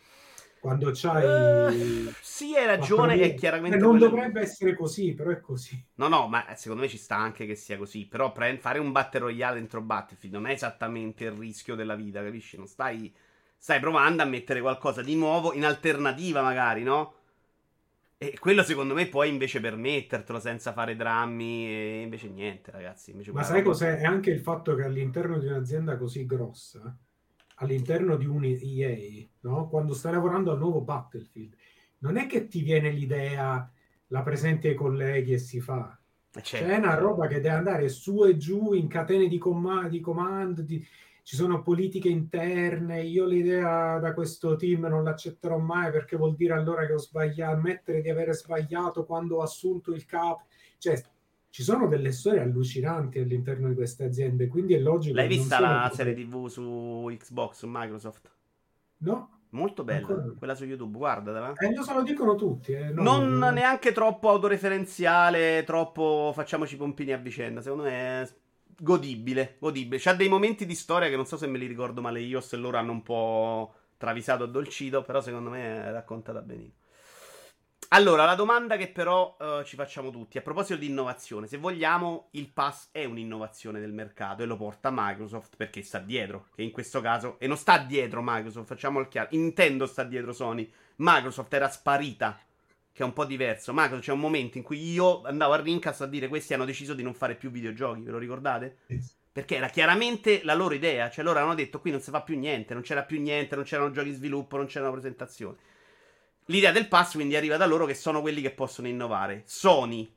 Quando 0.59 0.91
c'hai. 0.93 2.07
Uh, 2.07 2.13
sì, 2.21 2.57
hai 2.57 2.67
ragione. 2.67 3.21
È 3.21 3.35
chiaramente. 3.35 3.77
Eh, 3.77 3.81
non 3.81 3.99
dovrebbe 3.99 4.41
essere 4.41 4.75
così, 4.75 5.15
però 5.15 5.31
è 5.31 5.41
così. 5.41 5.81
No, 5.95 6.09
no, 6.09 6.27
ma 6.27 6.45
secondo 6.57 6.83
me 6.83 6.89
ci 6.89 6.99
sta 6.99 7.17
anche 7.17 7.47
che 7.47 7.55
sia 7.55 7.77
così. 7.77 8.07
Però 8.07 8.33
pre- 8.33 8.59
fare 8.59 8.81
un 8.81 8.91
battle 8.91 9.21
royale 9.21 9.59
dentro 9.59 9.81
Battlefield 9.81 10.35
non 10.35 10.47
è 10.47 10.53
esattamente 10.53 11.25
il 11.25 11.33
rischio 11.33 11.77
della 11.77 11.95
vita, 11.95 12.23
capisci? 12.23 12.57
Non 12.57 12.67
stai 12.67 13.15
stai 13.59 13.81
provando 13.81 14.23
a 14.23 14.27
mettere 14.27 14.61
qualcosa 14.61 15.03
di 15.03 15.17
nuovo 15.17 15.53
in 15.53 15.65
alternativa, 15.65 16.43
magari, 16.43 16.83
no? 16.83 17.15
E 18.19 18.39
quello 18.39 18.63
secondo 18.63 18.95
me 18.95 19.09
puoi 19.09 19.29
invece 19.29 19.61
permettertelo 19.61 20.41
senza 20.41 20.73
fare 20.73 20.97
drammi 20.97 21.69
e 21.69 22.01
invece 22.01 22.31
niente, 22.31 22.71
ragazzi. 22.71 23.11
Invece 23.11 23.33
Ma 23.33 23.43
sai 23.43 23.63
cos'è? 23.63 23.99
È 23.99 24.05
anche 24.05 24.31
il 24.31 24.41
fatto 24.41 24.75
che 24.75 24.85
all'interno 24.85 25.39
di 25.39 25.47
un'azienda 25.47 25.99
così 25.99 26.25
grossa, 26.25 26.97
all'interno 27.57 28.17
di 28.17 28.25
un 28.25 28.43
EA, 28.45 29.27
no? 29.41 29.69
quando 29.69 29.93
stai 29.93 30.13
lavorando 30.13 30.51
al 30.51 30.59
nuovo 30.59 30.81
Battlefield, 30.81 31.55
non 31.99 32.17
è 32.17 32.27
che 32.27 32.49
ti 32.49 32.63
viene 32.63 32.91
l'idea, 32.91 33.71
la 34.09 34.23
presenti 34.23 34.69
ai 34.69 34.75
colleghi 34.75 35.35
e 35.35 35.39
si 35.39 35.61
fa. 35.61 35.99
Certo. 36.41 36.67
C'è 36.67 36.77
una 36.77 36.95
roba 36.95 37.27
che 37.27 37.41
deve 37.41 37.57
andare 37.57 37.89
su 37.91 38.25
e 38.25 38.39
giù 38.39 38.73
in 38.73 38.89
catene 38.89 39.29
di, 39.29 39.39
com- 39.39 39.89
di 39.89 40.01
comando, 40.01 40.63
di 40.63 40.83
ci 41.27 41.35
sono 41.35 41.61
politiche 41.61 42.09
interne, 42.09 43.03
io 43.03 43.25
l'idea 43.25 43.99
da 43.99 44.15
questo 44.15 44.55
team 44.55 44.87
non 44.87 45.03
l'accetterò 45.03 45.59
mai 45.59 45.91
perché 45.91 46.17
vuol 46.17 46.37
dire 46.37 46.53
allora 46.53 46.87
che 46.87 46.93
ho 46.93 46.99
sbagliato, 46.99 47.53
ammettere 47.53 48.01
di 48.01 48.09
avere 48.09 48.33
sbagliato 48.33 49.05
quando 49.05 49.39
ho 49.39 49.43
assunto 49.43 49.93
il 49.93 50.05
capo, 50.07 50.45
cioè 50.79 51.03
ci 51.51 51.65
sono 51.65 51.89
delle 51.89 52.13
storie 52.13 52.43
allucinanti 52.43 53.19
all'interno 53.19 53.67
di 53.67 53.75
queste 53.75 54.05
aziende, 54.05 54.47
quindi 54.47 54.75
è 54.75 54.79
logico. 54.79 55.17
L'hai 55.17 55.27
vista 55.27 55.59
la 55.59 55.91
serie 55.93 56.15
TV 56.15 56.47
su 56.47 57.13
Xbox, 57.19 57.57
su 57.57 57.67
Microsoft? 57.69 58.31
No. 58.99 59.31
Molto 59.49 59.83
bella, 59.83 60.07
Ancora. 60.07 60.33
quella 60.39 60.55
su 60.55 60.65
YouTube, 60.65 60.97
guardatela. 60.97 61.55
Eh, 61.55 61.75
lo, 61.75 61.83
so, 61.83 61.93
lo 61.93 62.03
dicono 62.05 62.37
tutti. 62.37 62.71
Eh. 62.71 62.91
No, 62.91 63.03
non 63.03 63.33
no. 63.39 63.51
neanche 63.51 63.91
troppo 63.91 64.29
autoreferenziale, 64.29 65.65
troppo 65.65 66.31
facciamoci 66.33 66.77
pompini 66.77 67.13
a 67.13 67.17
vicenda. 67.17 67.61
Secondo 67.61 67.83
me 67.83 68.23
è 68.23 68.29
godibile, 68.79 69.57
godibile. 69.59 70.01
C'ha 70.01 70.15
dei 70.15 70.29
momenti 70.29 70.67
di 70.67 70.75
storia 70.75 71.09
che 71.09 71.17
non 71.17 71.27
so 71.27 71.37
se 71.37 71.47
me 71.47 71.59
li 71.59 71.67
ricordo 71.67 72.01
male 72.01 72.21
io, 72.21 72.41
se 72.41 72.57
loro 72.57 72.77
hanno 72.79 72.93
un 72.93 73.03
po' 73.03 73.75
travisato 73.97 74.45
addolcito, 74.45 75.03
però 75.03 75.21
secondo 75.21 75.51
me 75.51 75.85
è 75.85 75.91
raccontata 75.91 76.41
benissimo. 76.41 76.85
Allora, 77.91 78.25
la 78.25 78.35
domanda 78.35 78.77
che 78.77 78.89
però 78.89 79.37
uh, 79.39 79.63
ci 79.63 79.77
facciamo 79.77 80.11
tutti, 80.11 80.39
a 80.39 80.43
proposito 80.43 80.77
di 80.77 80.87
innovazione, 80.87 81.47
se 81.47 81.57
vogliamo, 81.57 82.29
il 82.33 82.49
pass 82.49 82.89
è 82.91 83.05
un'innovazione 83.05 83.79
del 83.79 83.93
mercato 83.93 84.43
e 84.43 84.47
lo 84.47 84.57
porta 84.57 84.91
Microsoft 84.93 85.55
perché 85.57 85.83
sta 85.83 86.01
dietro, 86.01 86.49
che 86.57 86.63
in 86.63 86.73
questo 86.73 87.01
caso, 87.01 87.39
e 87.39 87.47
non 87.47 87.57
sta 87.57 87.79
dietro 87.79 88.23
Microsoft, 88.25 88.67
facciamo 88.67 88.99
il 88.99 89.07
chiaro, 89.07 89.29
Nintendo 89.31 89.87
sta 89.87 90.03
dietro 90.03 90.33
Sony, 90.33 90.69
Microsoft 90.97 91.53
era 91.55 91.69
sparita, 91.69 92.41
che 92.97 93.03
è 93.03 93.05
un 93.05 93.13
po' 93.13 93.27
diverso, 93.27 93.75
Microsoft 93.75 94.05
c'è 94.05 94.13
un 94.13 94.21
momento 94.21 94.57
in 94.57 94.65
cui 94.65 94.91
io 94.91 95.21
andavo 95.25 95.53
a 95.53 95.61
Rincast 95.61 96.01
a 96.01 96.07
dire 96.07 96.29
questi 96.29 96.55
hanno 96.55 96.65
deciso 96.65 96.95
di 96.95 97.03
non 97.03 97.13
fare 97.13 97.35
più 97.35 97.51
videogiochi, 97.51 98.01
ve 98.01 98.11
lo 98.11 98.17
ricordate? 98.17 98.79
Perché 99.31 99.57
era 99.57 99.69
chiaramente 99.69 100.41
la 100.45 100.55
loro 100.55 100.73
idea, 100.73 101.11
cioè 101.11 101.23
loro 101.23 101.39
hanno 101.39 101.55
detto 101.55 101.79
qui 101.79 101.91
non 101.91 102.01
si 102.01 102.09
fa 102.11 102.23
più 102.23 102.39
niente, 102.39 102.73
non 102.73 102.83
c'era 102.83 103.03
più 103.03 103.21
niente, 103.21 103.55
non 103.55 103.65
c'erano 103.65 103.91
giochi 103.91 104.09
di 104.09 104.15
sviluppo, 104.15 104.57
non 104.57 104.65
c'erano 104.65 104.93
presentazioni. 104.93 105.59
L'idea 106.47 106.73
del 106.73 106.89
pass 106.89 107.13
quindi 107.13 107.37
arriva 107.37 107.59
da 107.59 107.67
loro 107.67 107.85
che 107.85 107.93
sono 107.93 108.23
quelli 108.23 108.41
che 108.41 108.53
possono 108.53 108.89
innovare. 108.89 109.43
Sony 109.45 110.11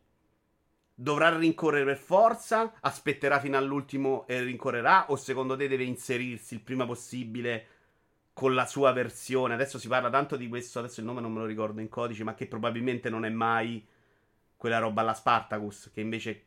dovrà 0.95 1.35
rincorrere 1.35 1.83
per 1.83 1.97
forza, 1.97 2.75
aspetterà 2.79 3.41
fino 3.41 3.57
all'ultimo 3.57 4.25
e 4.25 4.41
rincorrerà 4.41 5.11
o 5.11 5.17
secondo 5.17 5.57
te 5.57 5.67
deve 5.67 5.83
inserirsi 5.83 6.53
il 6.53 6.61
prima 6.61 6.85
possibile 6.85 7.67
con 8.39 8.53
la 8.53 8.65
sua 8.65 8.93
versione? 8.93 9.53
Adesso 9.53 9.77
si 9.77 9.89
parla 9.89 10.09
tanto 10.09 10.37
di 10.37 10.47
questo, 10.47 10.79
adesso 10.79 11.01
il 11.01 11.05
nome 11.05 11.19
non 11.19 11.33
me 11.33 11.39
lo 11.39 11.45
ricordo 11.45 11.81
in 11.81 11.89
codice, 11.89 12.23
ma 12.23 12.35
che 12.35 12.47
probabilmente 12.47 13.09
non 13.09 13.25
è 13.25 13.29
mai 13.29 13.85
quella 14.55 14.77
roba 14.77 15.01
alla 15.01 15.13
Spartacus, 15.13 15.91
che 15.93 15.99
invece 15.99 16.41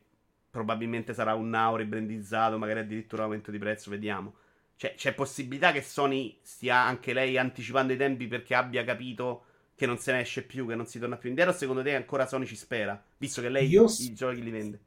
probabilmente 0.49 1.13
sarà 1.13 1.35
un 1.35 1.49
now 1.49 1.75
ribrandizzato, 1.75 2.57
magari 2.57 2.79
addirittura 2.79 3.25
aumento 3.25 3.51
di 3.51 3.59
prezzo, 3.59 3.91
vediamo. 3.91 4.33
Cioè, 4.75 4.95
c'è 4.95 5.13
possibilità 5.13 5.71
che 5.71 5.83
Sony 5.83 6.39
stia 6.41 6.77
anche 6.77 7.13
lei 7.13 7.37
anticipando 7.37 7.93
i 7.93 7.97
tempi 7.97 8.25
perché 8.25 8.55
abbia 8.55 8.83
capito 8.83 9.43
che 9.75 9.85
non 9.85 9.99
se 9.99 10.13
ne 10.13 10.21
esce 10.21 10.41
più, 10.41 10.65
che 10.65 10.73
non 10.73 10.87
si 10.87 10.97
torna 10.97 11.17
più 11.17 11.29
indietro? 11.29 11.53
Secondo 11.53 11.83
te 11.83 11.93
ancora 11.93 12.25
Sony 12.25 12.47
ci 12.47 12.55
spera? 12.55 12.99
Visto 13.17 13.39
che 13.39 13.49
lei 13.49 13.67
io, 13.67 13.85
i 13.99 14.13
giochi 14.15 14.41
li 14.41 14.49
vende. 14.49 14.79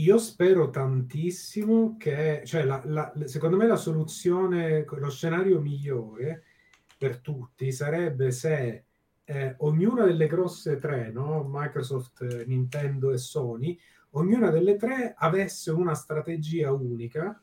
Io 0.00 0.16
spero 0.18 0.70
tantissimo 0.70 1.96
che, 1.98 2.42
cioè, 2.44 2.64
la, 2.64 2.80
la, 2.84 3.12
secondo 3.26 3.56
me 3.56 3.66
la 3.66 3.76
soluzione, 3.76 4.84
lo 4.88 5.10
scenario 5.10 5.60
migliore 5.60 6.44
per 6.96 7.18
tutti 7.18 7.70
sarebbe 7.70 8.30
se 8.30 8.84
eh, 9.24 9.54
ognuna 9.58 10.04
delle 10.04 10.26
grosse 10.26 10.78
tre, 10.78 11.10
no? 11.10 11.46
Microsoft, 11.48 12.44
Nintendo 12.46 13.10
e 13.10 13.18
Sony, 13.18 13.78
ognuna 14.10 14.50
delle 14.50 14.76
tre 14.76 15.14
avesse 15.16 15.70
una 15.70 15.94
strategia 15.94 16.72
unica 16.72 17.38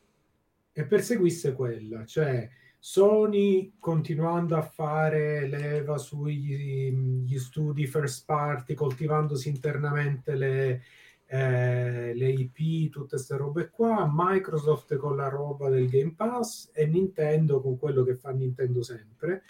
e 0.72 0.84
perseguisse 0.84 1.52
quella, 1.52 2.04
cioè 2.04 2.48
Sony 2.78 3.74
continuando 3.78 4.56
a 4.56 4.62
fare 4.62 5.46
leva 5.46 5.96
sugli 5.96 7.38
studi 7.38 7.86
first 7.86 8.24
party, 8.24 8.74
coltivandosi 8.74 9.48
internamente 9.48 10.34
le, 10.34 10.82
eh, 11.30 12.14
le 12.14 12.28
IP, 12.30 12.90
tutte 12.90 13.16
queste 13.16 13.36
robe 13.36 13.68
qua, 13.68 14.10
Microsoft 14.10 14.96
con 14.96 15.14
la 15.14 15.28
roba 15.28 15.68
del 15.68 15.88
Game 15.88 16.14
Pass 16.16 16.70
e 16.72 16.86
Nintendo 16.86 17.60
con 17.60 17.78
quello 17.78 18.02
che 18.02 18.14
fa 18.14 18.30
Nintendo 18.30 18.82
sempre. 18.82 19.42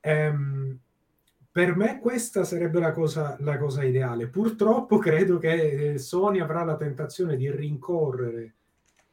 Ehm, 0.00 0.78
per 1.52 1.76
me 1.76 2.00
questa 2.00 2.42
sarebbe 2.44 2.80
la 2.80 2.92
cosa, 2.92 3.36
la 3.40 3.56
cosa 3.58 3.84
ideale. 3.84 4.26
Purtroppo 4.26 4.98
credo 4.98 5.38
che 5.38 5.92
eh, 5.92 5.98
Sony 5.98 6.40
avrà 6.40 6.64
la 6.64 6.76
tentazione 6.76 7.36
di 7.36 7.48
rincorrere 7.50 8.54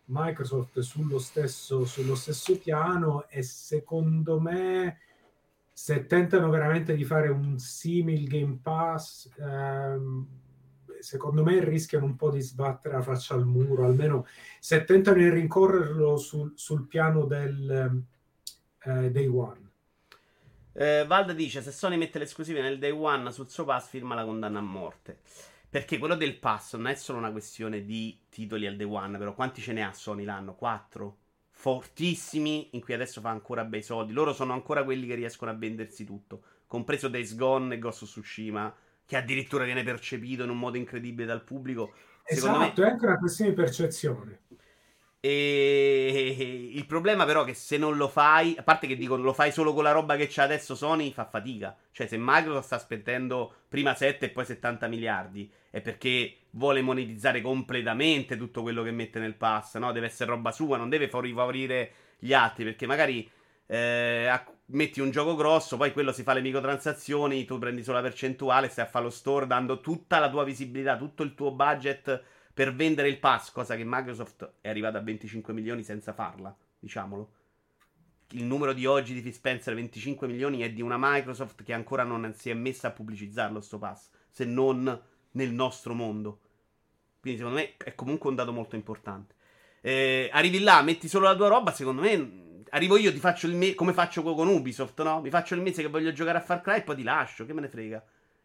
Microsoft 0.05 0.79
sullo 0.79 1.19
stesso, 1.19 1.85
sullo 1.85 2.15
stesso 2.15 2.57
piano 2.57 3.27
e 3.29 3.43
secondo 3.43 4.39
me 4.39 4.99
se 5.71 6.05
tentano 6.07 6.49
veramente 6.49 6.95
di 6.95 7.03
fare 7.03 7.29
un 7.29 7.59
simile 7.59 8.23
Game 8.27 8.59
Pass 8.61 9.29
ehm, 9.37 10.27
secondo 11.05 11.43
me 11.43 11.63
rischiano 11.63 12.05
un 12.05 12.15
po' 12.15 12.31
di 12.31 12.41
sbattere 12.41 12.95
la 12.95 13.01
faccia 13.01 13.35
al 13.35 13.45
muro 13.45 13.85
almeno 13.85 14.25
se 14.59 14.83
tentano 14.83 15.17
di 15.17 15.29
rincorrerlo 15.29 16.17
sul, 16.17 16.53
sul 16.55 16.87
piano 16.87 17.25
del 17.25 18.03
eh, 18.83 19.11
day 19.11 19.27
one 19.27 19.63
eh, 20.73 21.05
Valda 21.07 21.33
dice 21.33 21.61
se 21.61 21.71
Sony 21.71 21.95
mette 21.95 22.19
l'esclusiva 22.19 22.61
nel 22.61 22.79
day 22.79 22.91
one 22.91 23.31
sul 23.31 23.49
suo 23.49 23.65
pass 23.65 23.87
firma 23.87 24.15
la 24.15 24.25
condanna 24.25 24.59
a 24.59 24.63
morte 24.63 25.19
perché 25.75 25.97
quello 25.97 26.15
del 26.15 26.37
pass 26.37 26.77
non 26.77 26.87
è 26.87 26.95
solo 26.95 27.17
una 27.17 27.33
questione 27.33 27.83
di 27.83 28.17
titoli 28.29 28.65
al 28.65 28.77
day 28.77 28.87
one, 28.87 29.17
però 29.17 29.33
quanti 29.33 29.61
ce 29.61 29.73
ne 29.73 29.83
ha 29.83 29.91
Sony 29.91 30.23
l'anno? 30.23 30.55
Quattro? 30.55 31.17
Fortissimi, 31.49 32.69
in 32.75 32.81
cui 32.81 32.93
adesso 32.93 33.19
fa 33.19 33.31
ancora 33.31 33.65
bei 33.65 33.81
soldi. 33.83 34.13
Loro 34.13 34.31
sono 34.31 34.53
ancora 34.53 34.85
quelli 34.85 35.05
che 35.05 35.15
riescono 35.15 35.51
a 35.51 35.53
vendersi 35.53 36.05
tutto, 36.05 36.43
compreso 36.65 37.09
Days 37.09 37.35
Gone 37.35 37.75
e 37.75 37.79
Ghost 37.79 38.05
Tsushima, 38.05 38.73
che 39.05 39.17
addirittura 39.17 39.63
viene 39.63 39.83
percepito 39.83 40.43
in 40.43 40.49
un 40.49 40.57
modo 40.57 40.77
incredibile 40.77 41.27
dal 41.27 41.43
pubblico. 41.43 41.93
Esatto, 42.23 42.81
me... 42.81 42.87
è 42.87 42.91
anche 42.91 43.05
una 43.05 43.17
questione 43.17 43.51
di 43.51 43.55
percezione. 43.55 44.39
E 45.25 46.69
il 46.73 46.85
problema 46.85 47.25
però 47.25 47.41
è 47.41 47.45
che 47.47 47.55
se 47.55 47.77
non 47.77 47.97
lo 47.97 48.07
fai, 48.07 48.55
a 48.59 48.61
parte 48.61 48.85
che 48.85 48.95
dicono 48.95 49.23
lo 49.23 49.33
fai 49.33 49.51
solo 49.51 49.73
con 49.73 49.83
la 49.83 49.91
roba 49.91 50.15
che 50.15 50.27
c'è 50.27 50.43
adesso 50.43 50.75
Sony, 50.75 51.11
fa 51.11 51.25
fatica. 51.25 51.75
Cioè 51.91 52.05
se 52.05 52.15
Microsoft 52.19 52.65
sta 52.65 52.77
spendendo 52.77 53.51
prima 53.67 53.95
7 53.95 54.25
e 54.25 54.29
poi 54.29 54.45
70 54.45 54.87
miliardi, 54.87 55.51
è 55.71 55.81
perché 55.81 56.41
vuole 56.51 56.83
monetizzare 56.83 57.41
completamente 57.41 58.37
tutto 58.37 58.61
quello 58.61 58.83
che 58.83 58.91
mette 58.91 59.17
nel 59.17 59.33
pass, 59.33 59.77
no? 59.77 59.91
Deve 59.91 60.05
essere 60.05 60.29
roba 60.29 60.51
sua, 60.51 60.77
non 60.77 60.89
deve 60.89 61.09
favorire 61.09 61.91
gli 62.19 62.31
altri, 62.31 62.63
perché 62.63 62.85
magari 62.85 63.27
eh, 63.65 64.27
metti 64.67 64.99
un 64.99 65.11
gioco 65.11 65.35
grosso, 65.35 65.77
poi 65.77 65.93
quello 65.93 66.11
si 66.11 66.23
fa 66.23 66.33
le 66.33 66.41
microtransazioni, 66.41 67.45
tu 67.45 67.59
prendi 67.59 67.83
solo 67.83 67.97
la 67.97 68.03
percentuale, 68.03 68.69
stai 68.69 68.85
a 68.85 68.87
fare 68.87 69.05
lo 69.05 69.11
store 69.11 69.47
dando 69.47 69.79
tutta 69.79 70.19
la 70.19 70.29
tua 70.29 70.43
visibilità, 70.43 70.97
tutto 70.97 71.23
il 71.23 71.35
tuo 71.35 71.51
budget 71.51 72.23
per 72.53 72.73
vendere 72.73 73.09
il 73.09 73.19
pass, 73.19 73.51
cosa 73.51 73.75
che 73.75 73.83
Microsoft 73.85 74.53
è 74.61 74.69
arrivata 74.69 74.97
a 74.97 75.01
25 75.01 75.53
milioni 75.53 75.83
senza 75.83 76.13
farla, 76.13 76.55
diciamolo. 76.79 77.31
Il 78.31 78.45
numero 78.45 78.73
di 78.73 78.85
oggi 78.85 79.13
di 79.13 79.21
Phil 79.21 79.33
Spencer 79.33 79.75
25 79.75 80.25
milioni 80.25 80.61
è 80.61 80.71
di 80.71 80.81
una 80.81 80.97
Microsoft 80.97 81.63
che 81.63 81.73
ancora 81.73 82.03
non 82.03 82.33
si 82.33 82.49
è 82.49 82.53
messa 82.53 82.87
a 82.87 82.91
pubblicizzarlo 82.91 83.61
sto 83.61 83.77
pass, 83.77 84.09
se 84.29 84.45
non 84.45 85.01
nel 85.31 85.51
nostro 85.51 85.93
mondo. 85.93 86.39
Quindi 87.19 87.39
secondo 87.39 87.59
me 87.59 87.75
è 87.77 87.93
comunque 87.93 88.29
un 88.29 88.35
dato 88.35 88.51
molto 88.51 88.75
importante. 88.75 89.35
Eh, 89.81 90.29
arrivi 90.31 90.59
là, 90.59 90.81
metti 90.81 91.07
solo 91.07 91.25
la 91.25 91.35
tua 91.35 91.49
roba, 91.49 91.71
secondo 91.71 92.01
me 92.01 92.44
arrivo 92.69 92.97
io, 92.97 93.11
ti 93.11 93.19
faccio 93.19 93.47
il 93.47 93.55
mese 93.55 93.75
come 93.75 93.93
faccio 93.93 94.21
con 94.21 94.47
Ubisoft, 94.47 95.01
no? 95.03 95.21
Mi 95.21 95.29
faccio 95.29 95.55
il 95.55 95.61
mese 95.61 95.81
che 95.81 95.87
voglio 95.87 96.11
giocare 96.11 96.37
a 96.37 96.41
Far 96.41 96.61
Cry 96.61 96.77
e 96.77 96.83
poi 96.83 96.95
ti 96.95 97.03
lascio, 97.03 97.45
che 97.45 97.53
me 97.53 97.61
ne 97.61 97.69
frega. 97.69 98.03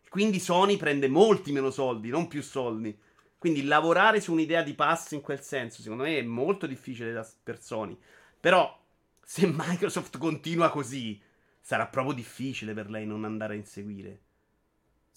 Quindi 0.08 0.40
Sony 0.40 0.76
prende 0.76 1.08
molti 1.08 1.52
meno 1.52 1.70
soldi, 1.70 2.08
non 2.08 2.26
più 2.26 2.42
soldi. 2.42 2.96
Quindi 3.38 3.64
lavorare 3.64 4.20
su 4.20 4.32
un'idea 4.32 4.62
di 4.62 4.74
pass 4.74 5.12
in 5.12 5.20
quel 5.20 5.40
senso, 5.40 5.80
secondo 5.80 6.02
me, 6.02 6.18
è 6.18 6.22
molto 6.22 6.66
difficile 6.66 7.12
da, 7.12 7.26
per 7.42 7.62
Sony. 7.62 7.96
Però, 8.38 8.78
se 9.22 9.46
Microsoft 9.46 10.18
continua 10.18 10.68
così, 10.68 11.18
sarà 11.60 11.86
proprio 11.86 12.14
difficile 12.14 12.74
per 12.74 12.90
lei 12.90 13.06
non 13.06 13.24
andare 13.24 13.54
a 13.54 13.56
inseguire. 13.56 14.20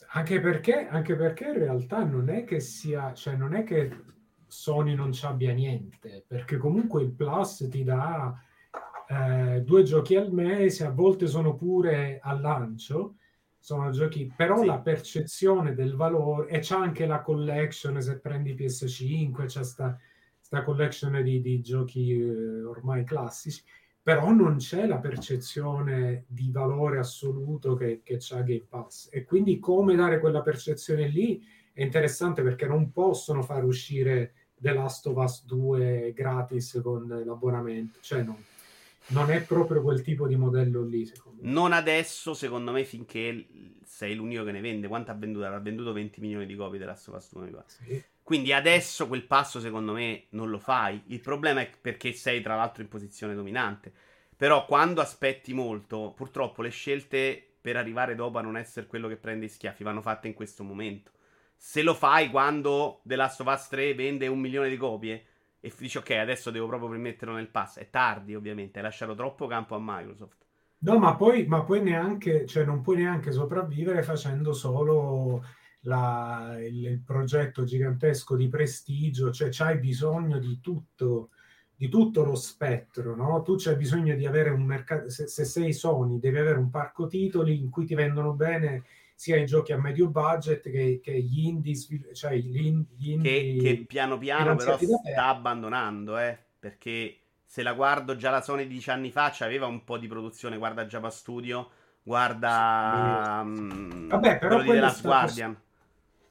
Anche 0.10 0.40
perché, 0.40 0.88
anche 0.88 1.16
perché 1.16 1.46
in 1.46 1.58
realtà 1.58 2.04
non 2.04 2.30
è 2.30 2.44
che 2.44 2.60
sia, 2.60 3.14
cioè 3.14 3.36
non 3.36 3.56
è 3.56 3.64
che 3.64 3.92
Sony 4.48 4.94
non 4.94 5.12
ci 5.12 5.26
abbia 5.26 5.52
niente, 5.52 6.24
perché 6.28 6.58
comunque 6.58 7.02
il 7.02 7.10
Plus 7.10 7.68
ti 7.70 7.84
dà 7.84 8.40
eh, 9.14 9.62
due 9.62 9.84
giochi 9.84 10.16
al 10.16 10.32
mese, 10.32 10.86
a 10.86 10.92
volte 10.92 11.28
sono 11.28 11.56
pure 11.56 12.20
al 12.22 12.42
lancio, 12.42 13.16
sono 13.60 13.92
giochi, 13.92 14.32
però 14.36 14.60
sì. 14.60 14.66
la 14.66 14.80
percezione 14.80 15.74
del 15.74 15.96
valore, 15.96 16.50
e 16.50 16.60
c'è 16.60 16.76
anche 16.76 17.06
la 17.06 17.22
collection, 17.22 18.02
se 18.02 18.20
prendi 18.20 18.56
PS5, 18.56 19.46
c'è 19.46 19.64
sta, 19.64 19.98
sta 20.40 20.64
collection 20.64 21.22
di, 21.24 21.42
di 21.42 21.62
giochi 21.62 22.12
eh, 22.12 22.64
ormai 22.64 23.04
classici, 23.04 23.62
però 24.02 24.32
non 24.32 24.58
c'è 24.58 24.86
la 24.86 24.98
percezione 24.98 26.26
di 26.28 26.52
valore 26.52 27.00
assoluto 27.00 27.76
che, 27.76 28.02
che 28.04 28.18
c'ha 28.20 28.42
Game 28.42 28.66
Pass. 28.68 29.08
E 29.12 29.24
quindi 29.24 29.60
come 29.60 29.96
dare 29.96 30.20
quella 30.20 30.42
percezione 30.42 31.08
lì 31.08 31.42
è 31.72 31.84
interessante 31.84 32.42
perché 32.42 32.68
non 32.68 32.92
possono 32.92 33.42
far 33.44 33.64
uscire 33.64 34.34
The 34.58 34.74
Last 34.74 35.08
of 35.08 35.16
Us 35.16 35.46
2 35.46 36.12
gratis 36.14 36.80
con 36.84 37.08
l'abbonamento, 37.08 38.00
cioè 38.02 38.24
non 38.24 38.36
non 39.08 39.32
è 39.32 39.42
proprio 39.42 39.82
quel 39.82 40.02
tipo 40.02 40.28
di 40.28 40.36
modello 40.36 40.84
lì. 40.84 41.10
Non 41.42 41.74
adesso, 41.74 42.34
secondo 42.34 42.72
me, 42.72 42.86
finché 42.86 43.46
sei 43.84 44.16
l'unico 44.16 44.44
che 44.44 44.52
ne 44.52 44.62
vende. 44.62 44.88
Quanto 44.88 45.12
ha 45.12 45.16
venduto? 45.16 45.46
Ha 45.46 45.60
venduto 45.60 45.94
20 45.94 46.22
milioni 46.22 46.46
di 46.46 46.56
copie 46.56 46.80
della 46.80 46.96
sua 46.96 47.18
Us 47.18 47.32
Sì. 47.66 48.04
Quindi 48.24 48.54
adesso 48.54 49.08
quel 49.08 49.24
passo, 49.24 49.60
secondo 49.60 49.94
me, 49.94 50.26
non 50.30 50.50
lo 50.50 50.60
fai. 50.60 51.02
Il 51.08 51.20
problema 51.20 51.62
è 51.62 51.70
perché 51.80 52.14
sei, 52.14 52.42
tra 52.42 52.56
l'altro, 52.56 52.82
in 52.82 52.88
posizione 52.88 53.36
dominante. 53.36 53.92
Però 54.36 54.66
quando 54.66 55.02
aspetti 55.02 55.54
molto, 55.54 56.14
purtroppo 56.16 56.62
le 56.62 56.70
scelte 56.70 57.46
per 57.62 57.78
arrivare 57.78 58.16
dopo 58.16 58.40
a 58.40 58.42
non 58.42 58.58
essere 58.58 58.88
quello 58.88 59.08
che 59.08 59.16
prende 59.16 59.46
i 59.46 59.50
schiaffi 59.50 59.84
vanno 59.84 60.02
fatte 60.02 60.28
in 60.28 60.34
questo 60.34 60.64
momento. 60.64 61.12
Se 61.56 61.82
lo 61.82 61.94
fai 61.94 62.30
quando 62.30 63.00
The 63.04 63.16
Last 63.16 63.40
of 63.40 63.48
Us 63.48 63.68
3 63.70 63.94
vende 63.94 64.28
un 64.28 64.40
milione 64.40 64.68
di 64.68 64.76
copie 64.76 65.26
e 65.66 65.72
dici 65.78 65.98
ok, 65.98 66.10
adesso 66.12 66.52
devo 66.52 66.68
proprio 66.68 66.90
permetterlo 66.90 67.36
nel 67.36 67.48
pass, 67.48 67.80
è 67.80 67.90
tardi 67.90 68.36
ovviamente, 68.36 68.80
hai 68.80 68.84
lasciato 68.84 69.16
troppo 69.16 69.48
campo 69.48 69.76
a 69.76 69.80
Microsoft. 69.82 70.44
No, 70.80 71.00
ma 71.00 71.16
poi, 71.16 71.46
ma 71.48 71.64
poi 71.64 71.82
neanche, 71.82 72.46
cioè 72.46 72.66
non 72.66 72.82
puoi 72.82 72.98
neanche 72.98 73.32
sopravvivere 73.32 74.04
facendo 74.04 74.52
solo 74.52 75.42
la, 75.84 76.58
il, 76.60 76.86
il, 76.86 77.00
progetto 77.00 77.64
gigantesco 77.64 78.36
di 78.36 78.50
prestigio, 78.50 79.32
cioè 79.32 79.48
c'hai 79.50 79.80
bisogno 79.80 80.38
di 80.38 80.60
tutto, 80.60 81.30
di 81.74 81.88
tutto 81.88 82.26
lo 82.26 82.36
spettro, 82.36 83.16
no? 83.16 83.42
Tu 83.42 83.56
c'hai 83.56 83.78
bisogno 83.78 84.16
di 84.16 84.26
avere 84.26 84.50
un 84.50 84.64
mercato, 84.64 85.10
se, 85.10 85.28
se 85.28 85.46
sei 85.46 85.72
Sony 85.72 86.20
devi 86.20 86.40
avere 86.40 86.58
un 86.58 86.70
parco 86.70 87.08
titoli 87.08 87.58
in 87.58 87.70
cui 87.70 87.86
ti 87.86 87.96
vendono 87.96 88.34
bene 88.34 88.84
sia 89.16 89.38
i 89.38 89.46
giochi 89.46 89.72
a 89.72 89.78
medio 89.78 90.08
budget 90.10 90.70
che, 90.70 91.00
che 91.02 91.22
gli 91.22 91.46
indie, 91.46 91.76
cioè 92.14 92.36
gli, 92.36 92.66
indie 92.66 93.22
che, 93.22 93.58
che 93.62 93.86
piano 93.86 94.18
piano 94.18 94.56
però 94.56 94.78
sta 94.78 95.28
abbandonando, 95.28 96.18
eh, 96.18 96.38
perché 96.60 97.18
se 97.46 97.62
la 97.62 97.74
guardo 97.74 98.16
già 98.16 98.32
la 98.32 98.42
Sony 98.42 98.68
dieci 98.68 98.90
anni 98.90 99.12
fa 99.12 99.34
aveva 99.40 99.68
un 99.68 99.84
po' 99.84 99.98
di 99.98 100.08
produzione, 100.08 100.58
guarda 100.58 100.86
Java 100.86 101.10
Studio, 101.10 101.70
guarda 102.02 103.44
sì. 103.44 103.60
um, 103.62 104.08
vabbè, 104.08 104.40
però 104.40 104.56
quello 104.56 104.72
di 104.72 104.78
The 104.78 104.80
Last 104.80 105.02
Guardian. 105.04 105.62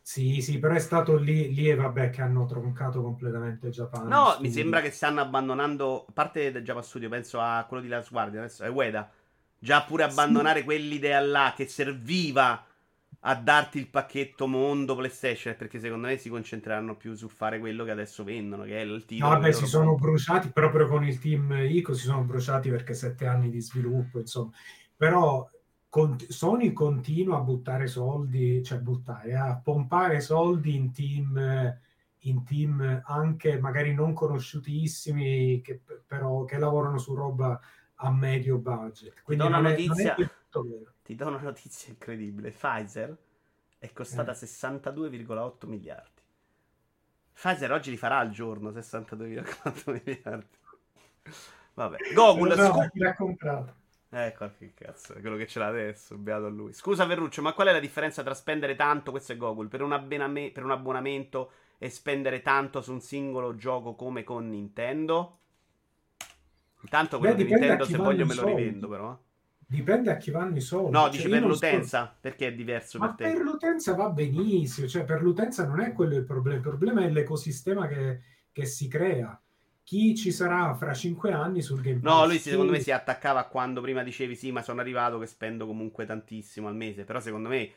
Sì, 0.05 0.43
sì, 0.43 0.59
però 0.59 0.75
è 0.75 0.81
stato 0.81 1.17
lì, 1.17 1.55
lì 1.55 1.71
e 1.71 1.77
vabbè 1.77 2.11
che 2.11 2.23
hanno 2.23 2.45
troncato 2.45 3.01
completamente 3.03 3.69
Japan. 3.69 4.09
No, 4.09 4.31
Studio. 4.31 4.49
mi 4.49 4.53
sembra 4.53 4.81
che 4.81 4.91
stanno 4.91 5.21
abbandonando, 5.21 6.07
a 6.09 6.13
parte 6.13 6.51
del 6.51 6.65
Java 6.65 6.83
Studio, 6.83 7.09
penso 7.09 7.39
a 7.39 7.65
quello 7.69 7.83
di 7.85 7.89
Last 7.89 8.11
Guardian, 8.11 8.43
adesso 8.43 8.65
è 8.65 8.69
Ueda, 8.69 9.09
già 9.61 9.85
pure 9.85 10.03
abbandonare 10.03 10.59
sì. 10.59 10.65
quell'idea 10.65 11.21
là 11.21 11.55
che 11.57 11.69
serviva 11.69 12.67
a 13.25 13.35
darti 13.37 13.79
il 13.79 13.89
pacchetto 13.89 14.47
mondo 14.47 14.97
PlayStation 14.97 15.55
perché 15.57 15.79
secondo 15.79 16.09
me 16.09 16.17
si 16.17 16.29
concentreranno 16.29 16.97
più 16.97 17.15
su 17.15 17.29
fare 17.29 17.61
quello 17.61 17.85
che 17.85 17.93
adesso 17.93 18.25
vendono 18.25 18.65
che 18.65 18.81
è 18.81 18.85
il 18.85 19.05
titolo 19.05 19.35
no, 19.35 19.41
vabbè 19.41 19.53
si 19.53 19.67
sono 19.67 19.95
bruciati 19.95 20.49
proprio 20.49 20.89
con 20.89 21.05
il 21.05 21.19
team 21.21 21.53
ICO 21.53 21.95
si 21.95 22.05
sono 22.05 22.23
bruciati 22.23 22.69
perché 22.71 22.95
sette 22.95 23.27
anni 23.27 23.51
di 23.51 23.61
sviluppo 23.61 24.19
insomma. 24.19 24.51
Però 24.97 25.49
con, 25.89 26.17
Sony 26.29 26.73
continua 26.73 27.39
a 27.39 27.43
buttare 27.43 27.87
soldi 27.87 28.63
cioè 28.65 28.79
buttare 28.79 29.35
a 29.37 29.61
pompare 29.63 30.21
soldi 30.21 30.75
in 30.75 30.93
team 30.93 31.79
in 32.25 32.45
team 32.45 33.03
anche 33.05 33.59
magari 33.61 33.95
non 33.95 34.15
conosciutissimi 34.15 35.61
che 35.61 35.81
però 36.07 36.45
che 36.45 36.59
lavorano 36.59 36.99
su 36.99 37.15
roba 37.15 37.61
a 37.95 38.11
medio 38.11 38.59
budget. 38.59 39.23
Quindi 39.23 39.49
non, 39.49 39.63
notizia... 39.63 40.15
non 40.19 40.25
è 40.25 40.31
tutto 40.53 40.69
vero 40.69 40.93
ti 41.03 41.15
do 41.15 41.27
una 41.29 41.41
notizia 41.41 41.91
incredibile. 41.91 42.51
Pfizer 42.51 43.17
è 43.79 43.93
costata 43.93 44.33
eh. 44.33 44.35
62,8 44.35 45.67
miliardi. 45.67 46.21
Pfizer 47.33 47.73
oggi 47.73 47.91
li 47.91 47.97
farà 47.97 48.19
al 48.19 48.31
giorno 48.31 48.71
62,4 48.71 50.03
miliardi. 50.05 50.57
Vabbè, 51.75 51.97
Gogol. 52.15 52.49
No, 52.49 52.55
scu- 52.55 52.91
chi 52.91 52.99
l'ha 52.99 53.15
comprato? 53.15 53.81
Ecco 54.15 54.51
che 54.59 54.75
cazzo, 54.75 55.15
quello 55.15 55.37
che 55.37 55.47
ce 55.47 55.59
l'ha 55.59 55.69
adesso, 55.69 56.19
beato 56.19 56.45
a 56.45 56.51
lui. 56.51 56.75
Scusa 56.75 57.07
Ferruccio, 57.07 57.41
ma 57.41 57.55
qual 57.55 57.69
è 57.69 57.73
la 57.73 57.81
differenza 57.81 58.23
tra 58.23 58.35
spendere 58.35 58.77
tanto, 58.77 59.11
questo 59.11 59.33
è 59.33 59.37
Gogol, 59.39 59.69
per 59.69 59.81
un, 59.81 59.93
abboname- 59.93 60.51
per 60.53 60.65
un 60.65 60.71
abbonamento 60.71 61.53
e 61.79 61.89
spendere 61.89 62.43
tanto 62.43 62.83
su 62.83 62.93
un 62.93 63.01
singolo 63.01 63.57
gioco 63.57 63.95
come 63.95 64.23
con 64.23 64.51
Nintendo? 64.51 65.39
Intanto 66.83 67.19
quello 67.19 67.35
Beh, 67.35 67.45
di 67.45 67.51
Nintendo 67.51 67.85
se 67.87 67.97
voglio 67.97 68.27
me 68.27 68.35
lo 68.35 68.45
rivendo 68.45 68.89
però. 68.89 69.19
Dipende 69.73 70.11
a 70.11 70.19
chi 70.19 70.31
vanno 70.31 70.57
i 70.57 70.61
soldi. 70.61 70.91
No, 70.91 71.09
dici 71.09 71.23
cioè, 71.23 71.31
per 71.31 71.43
l'utenza? 71.45 72.07
So... 72.07 72.19
Perché 72.21 72.49
è 72.49 72.53
diverso 72.53 72.99
Ma 72.99 73.15
per 73.15 73.27
te? 73.27 73.33
per 73.33 73.43
l'utenza 73.43 73.95
va 73.95 74.11
benissimo, 74.11 74.87
cioè 74.87 75.05
per 75.05 75.23
l'utenza 75.23 75.67
non 75.67 75.81
è 75.81 75.93
quello 75.93 76.15
il 76.15 76.25
problema, 76.25 76.57
il 76.57 76.63
problema 76.63 77.03
è 77.03 77.09
l'ecosistema 77.09 77.87
che, 77.87 78.21
che 78.53 78.67
si 78.67 78.87
crea. 78.87 79.41
Chi 79.83 80.15
ci 80.15 80.31
sarà 80.31 80.75
fra 80.75 80.93
cinque 80.93 81.33
anni 81.33 81.63
sul 81.63 81.81
Game 81.81 82.01
Pass? 82.01 82.13
No, 82.13 82.27
lui 82.27 82.39
secondo 82.39 82.71
me 82.71 82.81
si 82.81 82.93
attaccava 82.93 83.41
a 83.41 83.47
quando 83.47 83.81
prima 83.81 84.03
dicevi 84.03 84.37
sì, 84.37 84.53
ma 84.53 84.63
sono 84.63 84.81
arrivato 84.81 85.19
che 85.19 85.27
spendo 85.27 85.67
comunque 85.67 86.05
tantissimo 86.05 86.69
al 86.69 86.77
mese, 86.77 87.05
però 87.05 87.19
secondo 87.19 87.49
me 87.49 87.71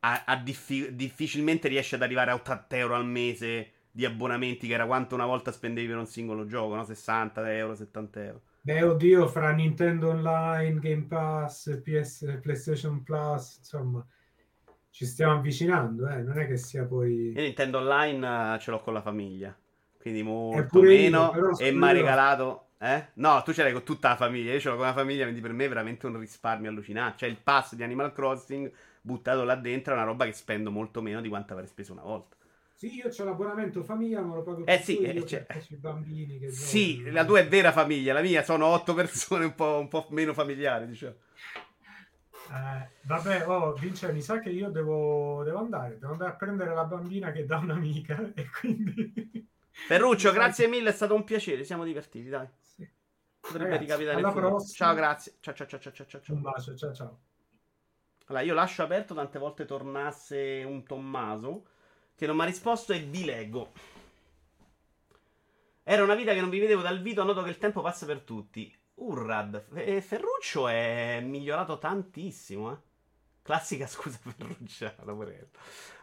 a, 0.00 0.24
a 0.26 0.36
diffi- 0.36 0.96
difficilmente 0.96 1.68
riesce 1.68 1.94
ad 1.94 2.02
arrivare 2.02 2.32
a 2.32 2.34
80 2.34 2.76
euro 2.76 2.96
al 2.96 3.06
mese 3.06 3.70
di 3.92 4.04
abbonamenti, 4.04 4.66
che 4.66 4.74
era 4.74 4.86
quanto 4.86 5.14
una 5.14 5.26
volta 5.26 5.52
spendevi 5.52 5.86
per 5.86 5.96
un 5.96 6.06
singolo 6.06 6.44
gioco, 6.46 6.74
no? 6.74 6.84
60 6.84 7.54
euro, 7.54 7.76
70 7.76 8.24
euro. 8.24 8.40
Beh, 8.66 8.82
oddio, 8.82 9.28
fra 9.28 9.50
Nintendo 9.50 10.08
Online, 10.08 10.78
Game 10.78 11.02
Pass, 11.02 11.82
PS, 11.82 12.38
PlayStation 12.40 13.02
Plus, 13.02 13.58
insomma, 13.58 14.02
ci 14.88 15.04
stiamo 15.04 15.34
avvicinando, 15.34 16.08
eh? 16.08 16.22
non 16.22 16.38
è 16.38 16.46
che 16.46 16.56
sia 16.56 16.86
poi... 16.86 17.32
Io 17.32 17.42
Nintendo 17.42 17.80
Online 17.80 18.54
uh, 18.54 18.58
ce 18.58 18.70
l'ho 18.70 18.80
con 18.80 18.94
la 18.94 19.02
famiglia, 19.02 19.54
quindi 20.00 20.22
molto 20.22 20.80
meno, 20.80 21.30
io, 21.34 21.58
e 21.58 21.72
mi 21.72 21.84
ha 21.84 21.92
regalato... 21.92 22.68
Eh? 22.78 23.08
No, 23.16 23.42
tu 23.42 23.52
ce 23.52 23.64
l'hai 23.64 23.72
con 23.74 23.82
tutta 23.82 24.08
la 24.08 24.16
famiglia, 24.16 24.54
io 24.54 24.60
ce 24.60 24.70
l'ho 24.70 24.76
con 24.76 24.86
la 24.86 24.94
famiglia, 24.94 25.24
quindi 25.24 25.42
per 25.42 25.52
me 25.52 25.66
è 25.66 25.68
veramente 25.68 26.06
un 26.06 26.18
risparmio 26.18 26.70
allucinante. 26.70 27.18
Cioè 27.18 27.28
il 27.28 27.36
pass 27.36 27.74
di 27.74 27.82
Animal 27.82 28.14
Crossing 28.14 28.72
buttato 29.02 29.44
là 29.44 29.56
dentro 29.56 29.92
è 29.92 29.96
una 29.96 30.06
roba 30.06 30.24
che 30.24 30.32
spendo 30.32 30.70
molto 30.70 31.02
meno 31.02 31.20
di 31.20 31.28
quanto 31.28 31.52
avrei 31.52 31.68
speso 31.68 31.92
una 31.92 32.02
volta. 32.02 32.34
Sì, 32.76 32.96
io 32.96 33.08
ho 33.08 33.24
l'abbonamento 33.24 33.84
famiglia, 33.84 34.20
ma 34.20 34.34
lo 34.34 34.42
pago 34.42 34.66
eh 34.66 34.78
sì, 34.78 34.98
eh, 34.98 35.24
cioè... 35.24 35.46
i 35.68 35.76
bambini. 35.76 36.40
Che 36.40 36.50
sì, 36.50 36.96
giocano. 36.96 37.14
la 37.14 37.24
tua 37.24 37.38
è 37.38 37.48
vera 37.48 37.70
famiglia, 37.70 38.12
la 38.12 38.20
mia 38.20 38.42
sono 38.42 38.66
otto 38.66 38.94
persone 38.94 39.44
un 39.44 39.54
po', 39.54 39.78
un 39.78 39.88
po 39.88 40.06
meno 40.10 40.34
familiari, 40.34 40.88
diciamo. 40.88 41.14
Eh, 42.50 42.88
vabbè, 43.02 43.48
oh, 43.48 43.72
Vince, 43.74 44.12
mi 44.12 44.20
sa 44.20 44.40
che 44.40 44.50
io 44.50 44.70
devo, 44.70 45.44
devo, 45.44 45.58
andare, 45.58 45.98
devo 45.98 46.12
andare 46.12 46.32
a 46.32 46.34
prendere 46.34 46.74
la 46.74 46.84
bambina 46.84 47.30
che 47.30 47.46
dà 47.46 47.58
un'amica 47.58 48.30
e 48.34 48.50
quindi... 48.50 49.48
Ferruccio, 49.70 50.32
grazie 50.34 50.66
mille, 50.66 50.90
è 50.90 50.92
stato 50.92 51.14
un 51.14 51.22
piacere, 51.22 51.62
siamo 51.62 51.84
divertiti, 51.84 52.28
dai. 52.28 52.48
Sì. 52.60 52.86
Potrebbe 53.38 53.76
Ragazzi, 53.76 53.84
ricapitare 53.84 54.16
alla 54.16 54.32
prossima. 54.32 54.74
Ciao, 54.74 54.94
grazie. 54.94 55.34
Ciao, 55.38 55.54
ciao, 55.54 55.66
ciao, 55.66 55.78
ciao, 55.80 55.92
ciao, 55.92 56.06
ciao. 56.20 56.34
Un 56.34 56.42
bacio, 56.42 56.74
ciao, 56.74 56.92
ciao. 56.92 57.20
Allora, 58.26 58.44
io 58.44 58.54
lascio 58.54 58.82
aperto, 58.82 59.14
tante 59.14 59.38
volte 59.38 59.64
tornasse 59.64 60.64
un 60.66 60.82
Tommaso 60.84 61.68
che 62.14 62.26
non 62.26 62.36
mi 62.36 62.42
ha 62.42 62.46
risposto 62.46 62.92
e 62.92 63.00
vi 63.00 63.24
leggo. 63.24 63.72
Era 65.82 66.02
una 66.02 66.14
vita 66.14 66.32
che 66.32 66.40
non 66.40 66.50
vi 66.50 66.58
vedevo 66.58 66.82
dal 66.82 67.02
video, 67.02 67.24
noto 67.24 67.42
che 67.42 67.50
il 67.50 67.58
tempo 67.58 67.82
passa 67.82 68.06
per 68.06 68.20
tutti. 68.20 68.74
Urrad, 68.94 69.66
eh, 69.74 70.00
Ferruccio 70.00 70.68
è 70.68 71.20
migliorato 71.20 71.78
tantissimo, 71.78 72.72
eh. 72.72 72.76
Classica 73.42 73.84
scusa 73.88 74.18
Ferruccia. 74.22 74.94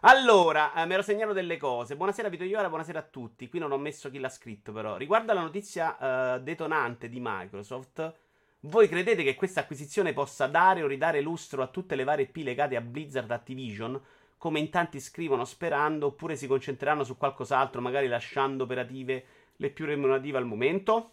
Allora, 0.02 0.76
eh, 0.76 0.86
me 0.86 0.98
lo 0.98 1.02
segnalo 1.02 1.34
delle 1.34 1.58
cose. 1.58 1.96
Buonasera 1.96 2.30
Vito 2.30 2.44
Iora, 2.44 2.70
buonasera 2.70 3.00
a 3.00 3.02
tutti. 3.02 3.50
Qui 3.50 3.58
non 3.58 3.72
ho 3.72 3.78
messo 3.80 4.12
chi 4.12 4.20
l'ha 4.20 4.30
scritto 4.30 4.72
però. 4.72 4.98
Riguardo 4.98 5.32
alla 5.32 5.42
notizia 5.42 6.36
eh, 6.36 6.42
detonante 6.42 7.10
di 7.10 7.18
Microsoft, 7.20 8.14
voi 8.60 8.88
credete 8.88 9.24
che 9.24 9.34
questa 9.34 9.62
acquisizione 9.62 10.14
possa 10.14 10.46
dare 10.46 10.84
o 10.84 10.88
ridare 10.88 11.22
lustro 11.22 11.64
a 11.64 11.68
tutte 11.68 11.96
le 11.96 12.04
varie 12.04 12.28
P 12.28 12.38
legate 12.44 12.76
a 12.76 12.82
Blizzard 12.82 13.32
Activision? 13.32 14.00
Come 14.42 14.58
in 14.58 14.72
tanti 14.72 15.00
scrivono 15.00 15.46
sperando, 15.46 16.08
oppure 16.08 16.36
si 16.36 16.48
concentreranno 16.48 17.04
su 17.04 17.16
qualcos'altro, 17.16 17.80
magari 17.80 18.08
lasciando 18.08 18.64
operative 18.64 19.24
le 19.58 19.70
più 19.70 19.86
remunerative 19.86 20.40
al 20.40 20.48
momento? 20.48 21.12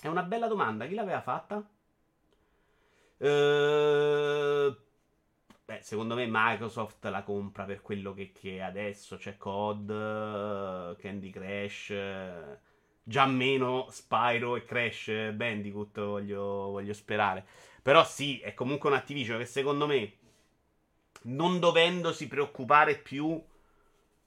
È 0.00 0.06
una 0.06 0.22
bella 0.22 0.46
domanda, 0.46 0.86
chi 0.86 0.94
l'aveva 0.94 1.20
fatta? 1.20 1.56
Uh, 3.18 4.74
beh, 5.62 5.80
secondo 5.82 6.14
me 6.14 6.24
Microsoft 6.26 7.04
la 7.04 7.22
compra 7.22 7.64
per 7.64 7.82
quello 7.82 8.14
che, 8.14 8.32
che 8.32 8.62
adesso 8.62 9.18
c'è 9.18 9.36
COD, 9.36 10.96
Candy 10.96 11.28
Crush, 11.28 11.88
uh, 11.90 12.56
già 13.02 13.26
meno 13.26 13.88
Spyro 13.90 14.56
e 14.56 14.64
Crash 14.64 15.32
Bandicoot, 15.34 16.00
voglio, 16.00 16.70
voglio 16.70 16.94
sperare. 16.94 17.44
Però 17.82 18.02
sì, 18.06 18.38
è 18.38 18.54
comunque 18.54 18.88
un 18.88 18.96
Activision 18.96 19.36
che 19.36 19.44
secondo 19.44 19.86
me 19.86 20.24
non 21.26 21.58
dovendosi 21.58 22.26
preoccupare 22.26 22.98
più 22.98 23.42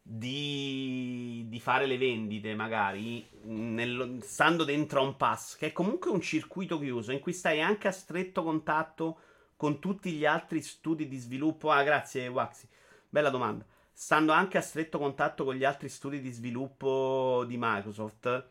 di, 0.01 1.45
di 1.47 1.59
fare 1.59 1.85
le 1.85 1.97
vendite, 1.97 2.55
magari, 2.55 3.27
nel, 3.43 4.19
stando 4.21 4.63
dentro 4.63 5.01
a 5.01 5.03
un 5.03 5.15
pass, 5.15 5.55
che 5.55 5.67
è 5.67 5.71
comunque 5.71 6.09
un 6.09 6.21
circuito 6.21 6.79
chiuso, 6.79 7.11
in 7.11 7.19
cui 7.19 7.33
stai 7.33 7.61
anche 7.61 7.87
a 7.87 7.91
stretto 7.91 8.43
contatto 8.43 9.19
con 9.55 9.79
tutti 9.79 10.11
gli 10.11 10.25
altri 10.25 10.61
studi 10.61 11.07
di 11.07 11.17
sviluppo. 11.17 11.69
Ah, 11.69 11.83
grazie, 11.83 12.27
Waxi. 12.27 12.67
Bella 13.07 13.29
domanda. 13.29 13.65
Stando 13.91 14.31
anche 14.31 14.57
a 14.57 14.61
stretto 14.61 14.97
contatto 14.97 15.43
con 15.43 15.55
gli 15.55 15.65
altri 15.65 15.89
studi 15.89 16.21
di 16.21 16.31
sviluppo 16.31 17.43
di 17.45 17.57
Microsoft 17.57 18.47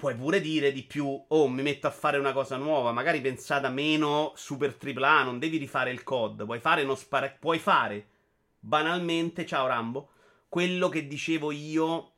puoi 0.00 0.14
pure 0.14 0.40
dire 0.40 0.72
di 0.72 0.82
più, 0.82 1.24
oh, 1.28 1.48
mi 1.48 1.60
metto 1.60 1.86
a 1.86 1.90
fare 1.90 2.16
una 2.16 2.32
cosa 2.32 2.56
nuova, 2.56 2.90
magari 2.90 3.20
pensata 3.20 3.68
meno 3.68 4.32
super 4.34 4.74
tripla, 4.74 5.22
non 5.24 5.38
devi 5.38 5.58
rifare 5.58 5.90
il 5.90 6.02
COD, 6.02 6.46
puoi 6.46 6.58
fare 6.58 6.84
uno 6.84 6.94
spara- 6.94 7.36
puoi 7.38 7.58
fare 7.58 8.06
banalmente, 8.58 9.44
ciao 9.44 9.66
Rambo, 9.66 10.08
quello 10.48 10.88
che 10.88 11.06
dicevo 11.06 11.50
io 11.50 12.12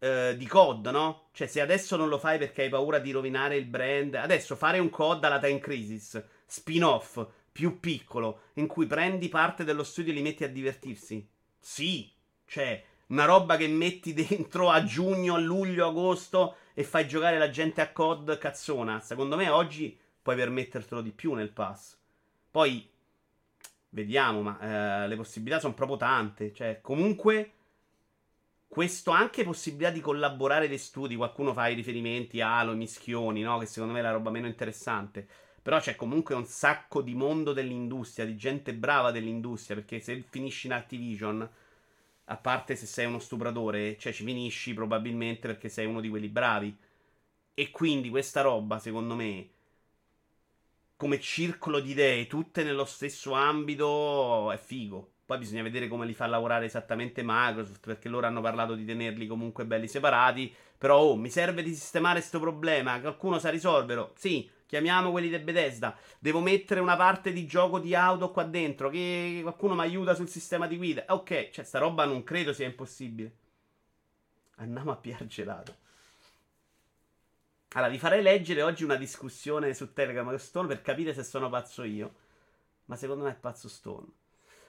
eh, 0.00 0.34
di 0.36 0.46
COD, 0.46 0.88
no? 0.88 1.28
Cioè, 1.32 1.46
se 1.46 1.62
adesso 1.62 1.96
non 1.96 2.10
lo 2.10 2.18
fai 2.18 2.36
perché 2.36 2.64
hai 2.64 2.68
paura 2.68 2.98
di 2.98 3.12
rovinare 3.12 3.56
il 3.56 3.64
brand, 3.64 4.14
adesso 4.14 4.54
fare 4.54 4.78
un 4.78 4.90
COD 4.90 5.24
alla 5.24 5.38
Time 5.38 5.58
Crisis, 5.58 6.22
spin-off, 6.44 7.26
più 7.50 7.80
piccolo, 7.80 8.40
in 8.54 8.66
cui 8.66 8.84
prendi 8.84 9.30
parte 9.30 9.64
dello 9.64 9.84
studio 9.84 10.12
e 10.12 10.16
li 10.16 10.22
metti 10.22 10.44
a 10.44 10.48
divertirsi. 10.48 11.26
Sì, 11.58 12.12
cioè, 12.44 12.84
una 13.06 13.24
roba 13.24 13.56
che 13.56 13.68
metti 13.68 14.12
dentro 14.12 14.68
a 14.68 14.84
giugno, 14.84 15.36
a 15.36 15.38
luglio, 15.38 15.88
agosto 15.88 16.56
e 16.74 16.84
fai 16.84 17.06
giocare 17.06 17.38
la 17.38 17.50
gente 17.50 17.80
a 17.80 17.90
COD 17.90 18.38
cazzona. 18.38 19.00
Secondo 19.00 19.36
me 19.36 19.48
oggi 19.48 19.98
puoi 20.22 20.36
permettertelo 20.36 21.00
di 21.00 21.10
più 21.10 21.34
nel 21.34 21.50
pass. 21.50 21.96
Poi 22.50 22.88
vediamo, 23.90 24.42
ma 24.42 25.04
eh, 25.04 25.08
le 25.08 25.16
possibilità 25.16 25.60
sono 25.60 25.74
proprio 25.74 25.96
tante. 25.96 26.52
Cioè, 26.52 26.80
comunque, 26.80 27.52
questo 28.68 29.10
anche 29.10 29.44
possibilità 29.44 29.90
di 29.90 30.00
collaborare 30.00 30.68
dei 30.68 30.78
studi. 30.78 31.16
Qualcuno 31.16 31.52
fa 31.52 31.68
i 31.68 31.74
riferimenti 31.74 32.40
a 32.40 32.58
Halo, 32.58 32.74
mischioni, 32.74 33.42
no? 33.42 33.58
Che 33.58 33.66
secondo 33.66 33.94
me 33.94 34.00
è 34.00 34.02
la 34.02 34.12
roba 34.12 34.30
meno 34.30 34.46
interessante. 34.46 35.26
Però 35.62 35.78
c'è 35.78 35.94
comunque 35.94 36.34
un 36.34 36.44
sacco 36.44 37.02
di 37.02 37.14
mondo 37.14 37.52
dell'industria, 37.52 38.26
di 38.26 38.36
gente 38.36 38.74
brava 38.74 39.10
dell'industria. 39.10 39.76
Perché 39.76 40.00
se 40.00 40.24
finisci 40.28 40.66
in 40.66 40.72
Activision 40.72 41.48
a 42.24 42.36
parte 42.36 42.76
se 42.76 42.86
sei 42.86 43.06
uno 43.06 43.18
stupratore, 43.18 43.96
cioè 43.98 44.12
ci 44.12 44.24
finisci 44.24 44.74
probabilmente 44.74 45.48
perché 45.48 45.68
sei 45.68 45.86
uno 45.86 46.00
di 46.00 46.08
quelli 46.08 46.28
bravi. 46.28 46.76
E 47.54 47.70
quindi 47.70 48.08
questa 48.10 48.40
roba, 48.42 48.78
secondo 48.78 49.14
me, 49.14 49.48
come 50.96 51.18
circolo 51.20 51.80
di 51.80 51.90
idee, 51.90 52.26
tutte 52.28 52.62
nello 52.62 52.84
stesso 52.84 53.32
ambito, 53.32 54.50
è 54.52 54.56
figo. 54.56 55.10
Poi 55.26 55.38
bisogna 55.38 55.62
vedere 55.62 55.88
come 55.88 56.06
li 56.06 56.14
fa 56.14 56.26
lavorare 56.26 56.66
esattamente 56.66 57.22
Microsoft, 57.24 57.84
perché 57.86 58.08
loro 58.08 58.26
hanno 58.26 58.40
parlato 58.40 58.74
di 58.74 58.84
tenerli 58.84 59.26
comunque 59.26 59.66
belli 59.66 59.88
separati. 59.88 60.54
Però, 60.78 60.98
oh, 60.98 61.16
mi 61.16 61.28
serve 61.30 61.62
di 61.62 61.74
sistemare 61.74 62.18
questo 62.20 62.38
problema, 62.40 63.00
qualcuno 63.00 63.38
sa 63.38 63.50
risolverlo? 63.50 64.12
Sì, 64.16 64.48
Chiamiamo 64.72 65.10
quelli 65.10 65.28
di 65.28 65.38
Bethesda. 65.38 65.94
Devo 66.18 66.40
mettere 66.40 66.80
una 66.80 66.96
parte 66.96 67.30
di 67.30 67.44
gioco 67.44 67.78
di 67.78 67.94
auto 67.94 68.30
qua 68.30 68.44
dentro. 68.44 68.88
Che 68.88 69.40
qualcuno 69.42 69.74
mi 69.74 69.82
aiuta 69.82 70.14
sul 70.14 70.30
sistema 70.30 70.66
di 70.66 70.78
guida. 70.78 71.04
Ok, 71.08 71.50
cioè, 71.50 71.62
sta 71.62 71.78
roba 71.78 72.06
non 72.06 72.24
credo 72.24 72.54
sia 72.54 72.64
impossibile. 72.64 73.36
Andiamo 74.54 74.90
a 74.90 74.96
piar 74.96 75.26
gelato. 75.26 75.76
Allora, 77.72 77.90
vi 77.90 77.98
farei 77.98 78.22
leggere 78.22 78.62
oggi 78.62 78.84
una 78.84 78.94
discussione 78.94 79.74
su 79.74 79.92
Telegram 79.92 80.32
e 80.32 80.38
Stone 80.38 80.68
per 80.68 80.80
capire 80.80 81.12
se 81.12 81.22
sono 81.22 81.50
pazzo 81.50 81.82
io. 81.82 82.14
Ma 82.86 82.96
secondo 82.96 83.24
me 83.24 83.32
è 83.32 83.34
pazzo 83.34 83.68
Stone. 83.68 84.06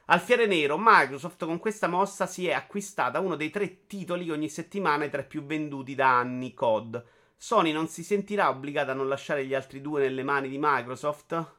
Alfiere 0.07 0.47
nero, 0.47 0.75
Microsoft 0.77 1.45
con 1.45 1.59
questa 1.59 1.87
mossa 1.87 2.25
si 2.25 2.45
è 2.45 2.51
acquistata 2.51 3.21
uno 3.21 3.37
dei 3.37 3.51
tre 3.51 3.87
titoli 3.87 4.25
che 4.25 4.33
ogni 4.33 4.49
settimana 4.49 5.05
è 5.05 5.09
tra 5.09 5.21
i 5.21 5.25
più 5.25 5.45
venduti 5.45 5.95
da 5.95 6.19
anni, 6.19 6.53
COD. 6.53 7.05
Sony 7.43 7.73
non 7.73 7.89
si 7.89 8.05
sentirà 8.05 8.47
obbligata 8.47 8.93
a 8.93 8.95
non 8.95 9.09
lasciare 9.09 9.45
gli 9.45 9.53
altri 9.53 9.81
due 9.81 9.99
nelle 9.99 10.23
mani 10.23 10.47
di 10.47 10.57
Microsoft? 10.57 11.55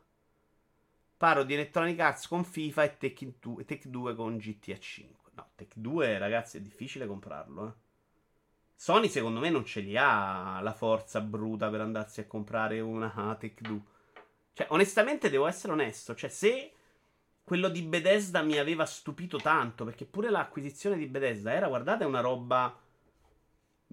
Parlo 1.15 1.43
di 1.43 1.53
Electronic 1.53 2.01
Arts 2.01 2.27
con 2.27 2.43
FIFA 2.43 2.85
e 2.85 2.97
Tech 2.97 3.33
2, 3.39 3.67
Tech 3.67 3.87
2 3.89 4.15
con 4.15 4.39
GTA 4.39 4.79
5. 4.79 5.33
No, 5.35 5.51
Tech 5.55 5.75
2, 5.77 6.17
ragazzi, 6.17 6.57
è 6.57 6.63
difficile 6.63 7.07
comprarlo. 7.07 7.67
Eh. 7.67 7.73
Sony, 8.75 9.11
secondo 9.11 9.41
me, 9.41 9.51
non 9.51 9.67
ce 9.67 9.81
li 9.81 9.95
ha 9.95 10.59
la 10.63 10.73
forza 10.73 11.21
bruta 11.21 11.69
per 11.69 11.83
andarsi 11.83 12.21
a 12.21 12.27
comprare 12.27 12.81
una 12.81 13.13
Tech 13.39 13.61
2. 13.61 13.81
Cioè, 14.55 14.69
onestamente, 14.71 15.29
devo 15.29 15.47
essere 15.47 15.75
onesto. 15.75 16.15
Cioè, 16.15 16.31
se 16.31 16.73
quello 17.45 17.69
di 17.69 17.83
Bethesda 17.83 18.41
mi 18.41 18.57
aveva 18.57 18.87
stupito 18.87 19.37
tanto, 19.37 19.85
perché 19.85 20.07
pure 20.07 20.31
l'acquisizione 20.31 20.97
di 20.97 21.05
Bethesda 21.05 21.53
era, 21.53 21.69
guardate, 21.69 22.07
una 22.07 22.21
roba 22.21 22.75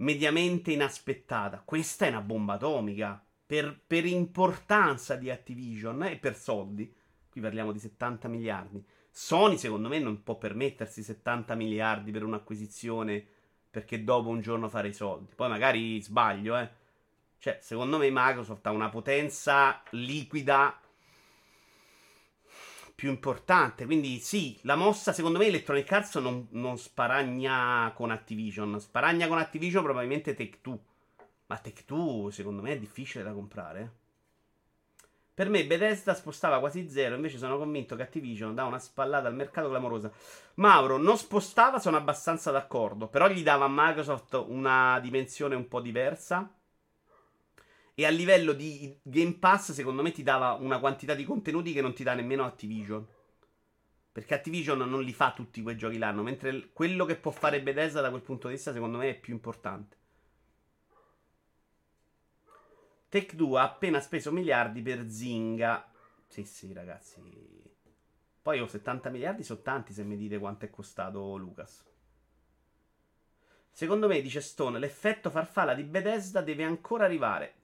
mediamente 0.01 0.71
inaspettata. 0.71 1.61
Questa 1.63 2.05
è 2.05 2.09
una 2.09 2.21
bomba 2.21 2.53
atomica. 2.53 3.23
Per, 3.45 3.79
per, 3.85 4.05
importanza 4.05 5.15
di 5.15 5.29
Activision 5.29 6.03
e 6.03 6.17
per 6.17 6.37
soldi. 6.37 6.93
Qui 7.29 7.41
parliamo 7.41 7.71
di 7.71 7.79
70 7.79 8.27
miliardi. 8.27 8.83
Sony, 9.09 9.57
secondo 9.57 9.89
me, 9.89 9.99
non 9.99 10.23
può 10.23 10.37
permettersi 10.37 11.03
70 11.03 11.55
miliardi 11.55 12.11
per 12.11 12.23
un'acquisizione 12.23 13.25
perché 13.69 14.03
dopo 14.03 14.29
un 14.29 14.41
giorno 14.41 14.69
fare 14.69 14.89
i 14.89 14.93
soldi. 14.93 15.33
Poi 15.35 15.49
magari 15.49 16.01
sbaglio, 16.01 16.57
eh. 16.57 16.69
Cioè, 17.37 17.57
secondo 17.61 17.97
me 17.97 18.09
Microsoft 18.11 18.65
ha 18.67 18.71
una 18.71 18.89
potenza 18.89 19.81
liquida 19.91 20.79
più 23.01 23.09
importante. 23.09 23.85
Quindi 23.85 24.19
sì, 24.19 24.59
la 24.61 24.75
mossa 24.75 25.11
secondo 25.11 25.39
me 25.39 25.47
Electronic 25.47 25.91
Arts 25.91 26.17
non, 26.17 26.49
non 26.51 26.77
sparagna 26.77 27.91
con 27.95 28.11
Activision. 28.11 28.79
Sparagna 28.79 29.27
con 29.27 29.39
Activision 29.39 29.81
probabilmente 29.81 30.35
Take 30.35 30.59
Two. 30.61 30.79
Ma 31.47 31.57
Take 31.57 31.83
Two 31.83 32.29
secondo 32.29 32.61
me 32.61 32.73
è 32.73 32.77
difficile 32.77 33.23
da 33.23 33.31
comprare. 33.31 33.91
Per 35.33 35.49
me 35.49 35.65
Bethesda 35.65 36.13
spostava 36.13 36.59
quasi 36.59 36.87
zero, 36.91 37.15
invece 37.15 37.39
sono 37.39 37.57
convinto 37.57 37.95
che 37.95 38.03
Activision 38.03 38.53
dà 38.53 38.65
una 38.65 38.77
spallata 38.77 39.27
al 39.27 39.33
mercato 39.33 39.67
clamorosa. 39.67 40.11
Mauro 40.55 40.97
non 40.97 41.17
spostava, 41.17 41.79
sono 41.79 41.97
abbastanza 41.97 42.51
d'accordo, 42.51 43.07
però 43.07 43.27
gli 43.27 43.41
dava 43.41 43.65
a 43.65 43.71
Microsoft 43.71 44.33
una 44.47 44.99
dimensione 44.99 45.55
un 45.55 45.67
po' 45.67 45.81
diversa. 45.81 46.53
E 48.01 48.05
a 48.07 48.09
livello 48.09 48.53
di 48.53 48.97
Game 49.03 49.33
Pass, 49.33 49.73
secondo 49.73 50.01
me, 50.01 50.11
ti 50.11 50.23
dava 50.23 50.53
una 50.53 50.79
quantità 50.79 51.13
di 51.13 51.23
contenuti 51.23 51.71
che 51.71 51.81
non 51.81 51.93
ti 51.93 52.01
dà 52.01 52.15
nemmeno 52.15 52.43
Activision. 52.43 53.05
Perché 54.11 54.33
Activision 54.33 54.79
non 54.79 55.03
li 55.03 55.13
fa 55.13 55.33
tutti 55.33 55.61
quei 55.61 55.77
giochi 55.77 55.99
l'anno. 55.99 56.23
Mentre 56.23 56.71
quello 56.73 57.05
che 57.05 57.15
può 57.15 57.29
fare 57.29 57.61
Bethesda 57.61 58.01
da 58.01 58.09
quel 58.09 58.23
punto 58.23 58.47
di 58.47 58.55
vista, 58.55 58.73
secondo 58.73 58.97
me, 58.97 59.09
è 59.09 59.19
più 59.19 59.33
importante. 59.33 59.97
Tech 63.07 63.35
2 63.35 63.59
ha 63.59 63.63
appena 63.65 63.99
speso 63.99 64.31
miliardi 64.31 64.81
per 64.81 65.07
Zinga. 65.07 65.87
Sì, 66.25 66.43
sì, 66.43 66.73
ragazzi. 66.73 67.21
Poi 68.41 68.59
ho 68.59 68.65
70 68.65 69.11
miliardi, 69.11 69.43
sono 69.43 69.61
tanti 69.61 69.93
se 69.93 70.03
mi 70.03 70.17
dite 70.17 70.39
quanto 70.39 70.65
è 70.65 70.71
costato 70.71 71.37
Lucas. 71.37 71.85
Secondo 73.69 74.07
me, 74.07 74.21
dice 74.21 74.41
Stone, 74.41 74.79
l'effetto 74.79 75.29
farfalla 75.29 75.75
di 75.75 75.83
Bethesda 75.83 76.41
deve 76.41 76.63
ancora 76.63 77.05
arrivare. 77.05 77.57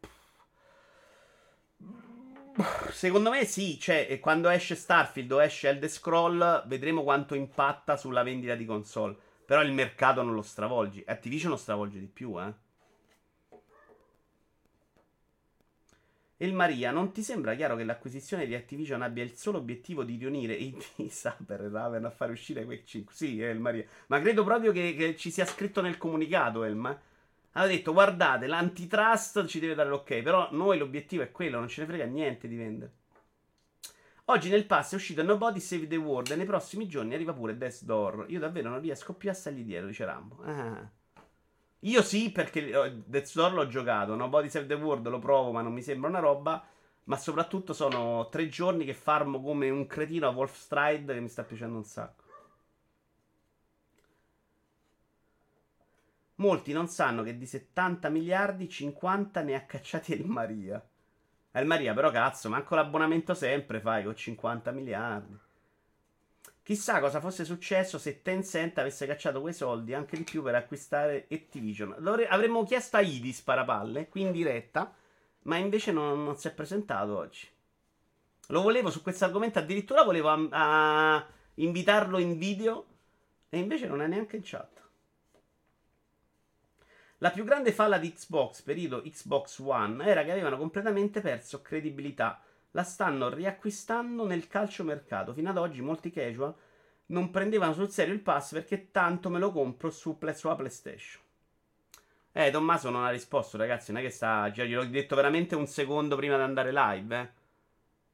Secondo 2.91 3.29
me 3.29 3.45
sì, 3.45 3.79
cioè, 3.79 4.19
quando 4.19 4.49
esce 4.49 4.75
Starfield 4.75 5.31
o 5.31 5.43
esce 5.43 5.69
Elder 5.69 5.89
Scroll, 5.89 6.67
vedremo 6.67 7.03
quanto 7.03 7.35
impatta 7.35 7.97
sulla 7.97 8.23
vendita 8.23 8.55
di 8.55 8.65
console. 8.65 9.15
Però 9.45 9.61
il 9.61 9.71
mercato 9.71 10.23
non 10.23 10.33
lo 10.33 10.41
stravolge. 10.41 11.03
Activision 11.05 11.51
lo 11.51 11.57
stravolge 11.57 11.99
di 11.99 12.07
più, 12.07 12.39
eh. 12.41 12.65
El 16.39 16.53
Maria, 16.53 16.91
non 16.91 17.11
ti 17.11 17.23
sembra 17.23 17.55
chiaro 17.55 17.75
che 17.75 17.83
l'acquisizione 17.83 18.45
di 18.45 18.53
Activision 18.53 19.01
abbia 19.01 19.23
il 19.23 19.35
solo 19.35 19.57
obiettivo 19.57 20.03
di 20.03 20.17
riunire 20.17 20.53
i 20.53 20.75
Saber 21.09 21.61
e 21.61 21.69
Raven 21.69 22.05
a 22.05 22.11
fare 22.11 22.31
uscire 22.31 22.65
Quake 22.65 22.85
5? 22.85 23.13
Sì, 23.13 23.41
El 23.41 23.59
Maria. 23.59 23.85
Ma 24.07 24.19
credo 24.19 24.43
proprio 24.43 24.71
che, 24.71 24.95
che 24.95 25.15
ci 25.15 25.31
sia 25.31 25.45
scritto 25.45 25.81
nel 25.81 25.97
comunicato, 25.97 26.63
Elma 26.63 26.99
ha 27.57 27.65
detto 27.65 27.91
guardate 27.91 28.45
l'antitrust 28.45 29.45
ci 29.45 29.59
deve 29.59 29.73
dare 29.73 29.89
l'ok 29.89 30.21
però 30.21 30.49
noi 30.51 30.77
l'obiettivo 30.77 31.23
è 31.23 31.31
quello 31.31 31.57
non 31.57 31.67
ce 31.67 31.81
ne 31.81 31.87
frega 31.87 32.05
niente 32.05 32.47
di 32.47 32.55
vendere. 32.55 32.91
Oggi 34.25 34.49
nel 34.49 34.65
pass 34.65 34.91
è 34.91 34.95
uscito 34.95 35.23
Nobody 35.23 35.59
Save 35.59 35.87
the 35.87 35.95
World 35.95 36.31
e 36.31 36.35
nei 36.35 36.45
prossimi 36.45 36.87
giorni 36.87 37.13
arriva 37.13 37.33
pure 37.33 37.57
Death 37.57 37.83
Door. 37.83 38.25
Io 38.27 38.39
davvero 38.39 38.69
non 38.69 38.81
riesco 38.81 39.13
più 39.13 39.29
a 39.29 39.33
stargli 39.33 39.63
dietro 39.63 39.87
dice 39.87 40.05
Rambo. 40.05 40.43
Ah. 40.43 40.87
io 41.79 42.01
sì 42.03 42.31
perché 42.31 43.01
Death 43.05 43.33
Door 43.33 43.53
l'ho 43.53 43.67
giocato 43.67 44.15
Nobody 44.15 44.49
Save 44.49 44.67
the 44.67 44.73
World 44.75 45.07
lo 45.07 45.19
provo 45.19 45.51
ma 45.51 45.61
non 45.61 45.73
mi 45.73 45.81
sembra 45.81 46.09
una 46.09 46.19
roba 46.19 46.63
ma 47.05 47.17
soprattutto 47.17 47.73
sono 47.73 48.27
tre 48.29 48.49
giorni 48.49 48.85
che 48.85 48.93
farmo 48.93 49.41
come 49.41 49.69
un 49.69 49.87
cretino 49.87 50.27
a 50.27 50.31
Wolf 50.31 50.55
Stride 50.55 51.13
che 51.13 51.19
mi 51.21 51.29
sta 51.29 51.43
piacendo 51.43 51.77
un 51.77 51.85
sacco 51.85 52.25
Molti 56.39 56.71
non 56.71 56.87
sanno 56.87 57.23
che 57.23 57.37
di 57.37 57.47
70 57.47 58.09
miliardi 58.09 58.69
50 58.69 59.41
ne 59.41 59.55
ha 59.55 59.65
cacciati 59.65 60.13
El 60.13 60.25
Maria. 60.25 60.85
El 61.51 61.65
Maria, 61.65 61.93
però 61.93 62.11
cazzo, 62.11 62.49
manco 62.49 62.75
l'abbonamento 62.75 63.33
sempre 63.33 63.79
fai 63.79 64.03
con 64.03 64.15
50 64.15 64.71
miliardi. 64.71 65.35
Chissà 66.61 66.99
cosa 66.99 67.21
fosse 67.21 67.45
successo 67.45 67.97
se 67.97 68.21
Tencent 68.21 68.77
avesse 68.77 69.07
cacciato 69.07 69.41
quei 69.41 69.53
soldi, 69.53 69.93
anche 69.93 70.17
di 70.17 70.23
più, 70.23 70.43
per 70.43 70.53
acquistare 70.53 71.25
Activision. 71.31 71.95
Avremmo 72.27 72.63
chiesto 72.65 72.97
a 72.97 73.01
Idi 73.01 73.31
sparapalle, 73.31 74.09
qui 74.09 74.21
in 74.21 74.31
diretta, 74.31 74.93
ma 75.43 75.55
invece 75.55 75.91
non, 75.91 76.23
non 76.23 76.37
si 76.37 76.49
è 76.49 76.53
presentato 76.53 77.17
oggi. 77.17 77.47
Lo 78.47 78.61
volevo 78.61 78.91
su 78.91 79.01
questo 79.01 79.25
argomento, 79.25 79.57
addirittura 79.59 80.03
volevo 80.03 80.29
a, 80.29 80.47
a 80.51 81.27
invitarlo 81.55 82.19
in 82.19 82.37
video, 82.37 82.85
e 83.49 83.57
invece 83.57 83.87
non 83.87 84.01
è 84.01 84.07
neanche 84.07 84.35
in 84.35 84.41
chat. 84.43 84.76
La 87.19 87.31
più 87.31 87.43
grande 87.43 87.71
falla 87.71 87.97
di 87.97 88.13
Xbox 88.13 88.61
periodo 88.61 89.01
Xbox 89.01 89.57
One 89.59 90.05
era 90.05 90.23
che 90.23 90.31
avevano 90.31 90.57
completamente 90.57 91.19
perso 91.19 91.63
credibilità. 91.63 92.41
La 92.71 92.83
stanno 92.83 93.29
riacquistando 93.29 94.23
nel 94.23 94.47
calciomercato. 94.47 95.33
Fino 95.33 95.49
ad 95.49 95.57
oggi 95.57 95.81
molti 95.81 96.11
casual 96.11 96.53
non 97.07 97.31
prendevano 97.31 97.73
sul 97.73 97.89
serio 97.89 98.13
il 98.13 98.19
pass 98.19 98.51
perché 98.51 98.91
tanto 98.91 99.31
me 99.31 99.39
lo 99.39 99.51
compro 99.51 99.89
su, 99.89 100.15
sulla 100.35 100.55
PlayStation. 100.55 101.23
Eh, 102.33 102.51
Tommaso 102.51 102.91
non 102.91 103.03
ha 103.03 103.09
risposto, 103.09 103.57
ragazzi. 103.57 103.91
Non 103.91 104.01
è 104.01 104.03
che 104.03 104.11
sta. 104.11 104.51
Cioè, 104.53 104.67
gliel'ho 104.67 104.85
detto 104.85 105.15
veramente 105.15 105.55
un 105.55 105.65
secondo 105.65 106.15
prima 106.15 106.35
di 106.35 106.43
andare 106.43 106.71
live, 106.71 107.19
eh. 107.19 107.29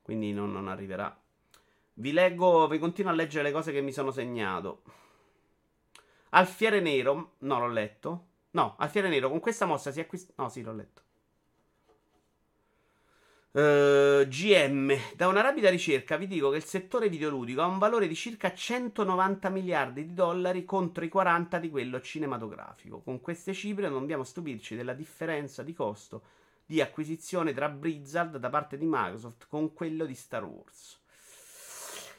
Quindi 0.01 0.31
non, 0.31 0.49
non 0.53 0.69
arriverà. 0.69 1.13
Vi 1.95 2.13
leggo, 2.13 2.67
vi 2.69 2.79
continuo 2.79 3.11
a 3.11 3.15
leggere 3.15 3.43
le 3.43 3.51
cose 3.51 3.73
che 3.73 3.81
mi 3.81 3.91
sono 3.91 4.11
segnato. 4.11 4.83
Alfiere 6.29 6.79
Nero, 6.79 7.33
no, 7.39 7.59
l'ho 7.59 7.67
letto. 7.67 8.27
No, 8.53 8.75
Alfiere 8.77 9.09
Nero, 9.09 9.29
con 9.29 9.39
questa 9.39 9.65
mossa 9.65 9.91
si 9.91 9.99
acquista. 9.99 10.33
No, 10.37 10.49
sì, 10.49 10.61
l'ho 10.61 10.73
letto. 10.73 11.01
Uh, 13.51 14.21
eh, 14.21 14.27
GM, 14.27 14.95
da 15.15 15.27
una 15.27 15.41
rapida 15.41 15.69
ricerca 15.69 16.17
vi 16.17 16.25
dico 16.25 16.49
che 16.49 16.57
il 16.57 16.63
settore 16.63 17.07
videoludico 17.07 17.61
ha 17.61 17.67
un 17.67 17.77
valore 17.77 18.07
di 18.07 18.15
circa 18.15 18.51
190 18.51 19.49
miliardi 19.49 20.05
di 20.05 20.13
dollari 20.13 20.65
contro 20.65 21.03
i 21.03 21.09
40 21.09 21.59
di 21.59 21.69
quello 21.69 22.01
cinematografico. 22.01 23.01
Con 23.01 23.21
queste 23.21 23.53
cifre 23.53 23.89
non 23.89 23.99
dobbiamo 23.99 24.23
stupirci 24.23 24.75
della 24.75 24.93
differenza 24.93 25.61
di 25.63 25.73
costo 25.73 26.23
di 26.65 26.81
acquisizione 26.81 27.53
tra 27.53 27.69
Blizzard 27.69 28.37
da 28.37 28.49
parte 28.49 28.77
di 28.77 28.85
Microsoft 28.85 29.47
con 29.47 29.73
quello 29.73 30.05
di 30.05 30.15
Star 30.15 30.43
Wars. 30.43 31.02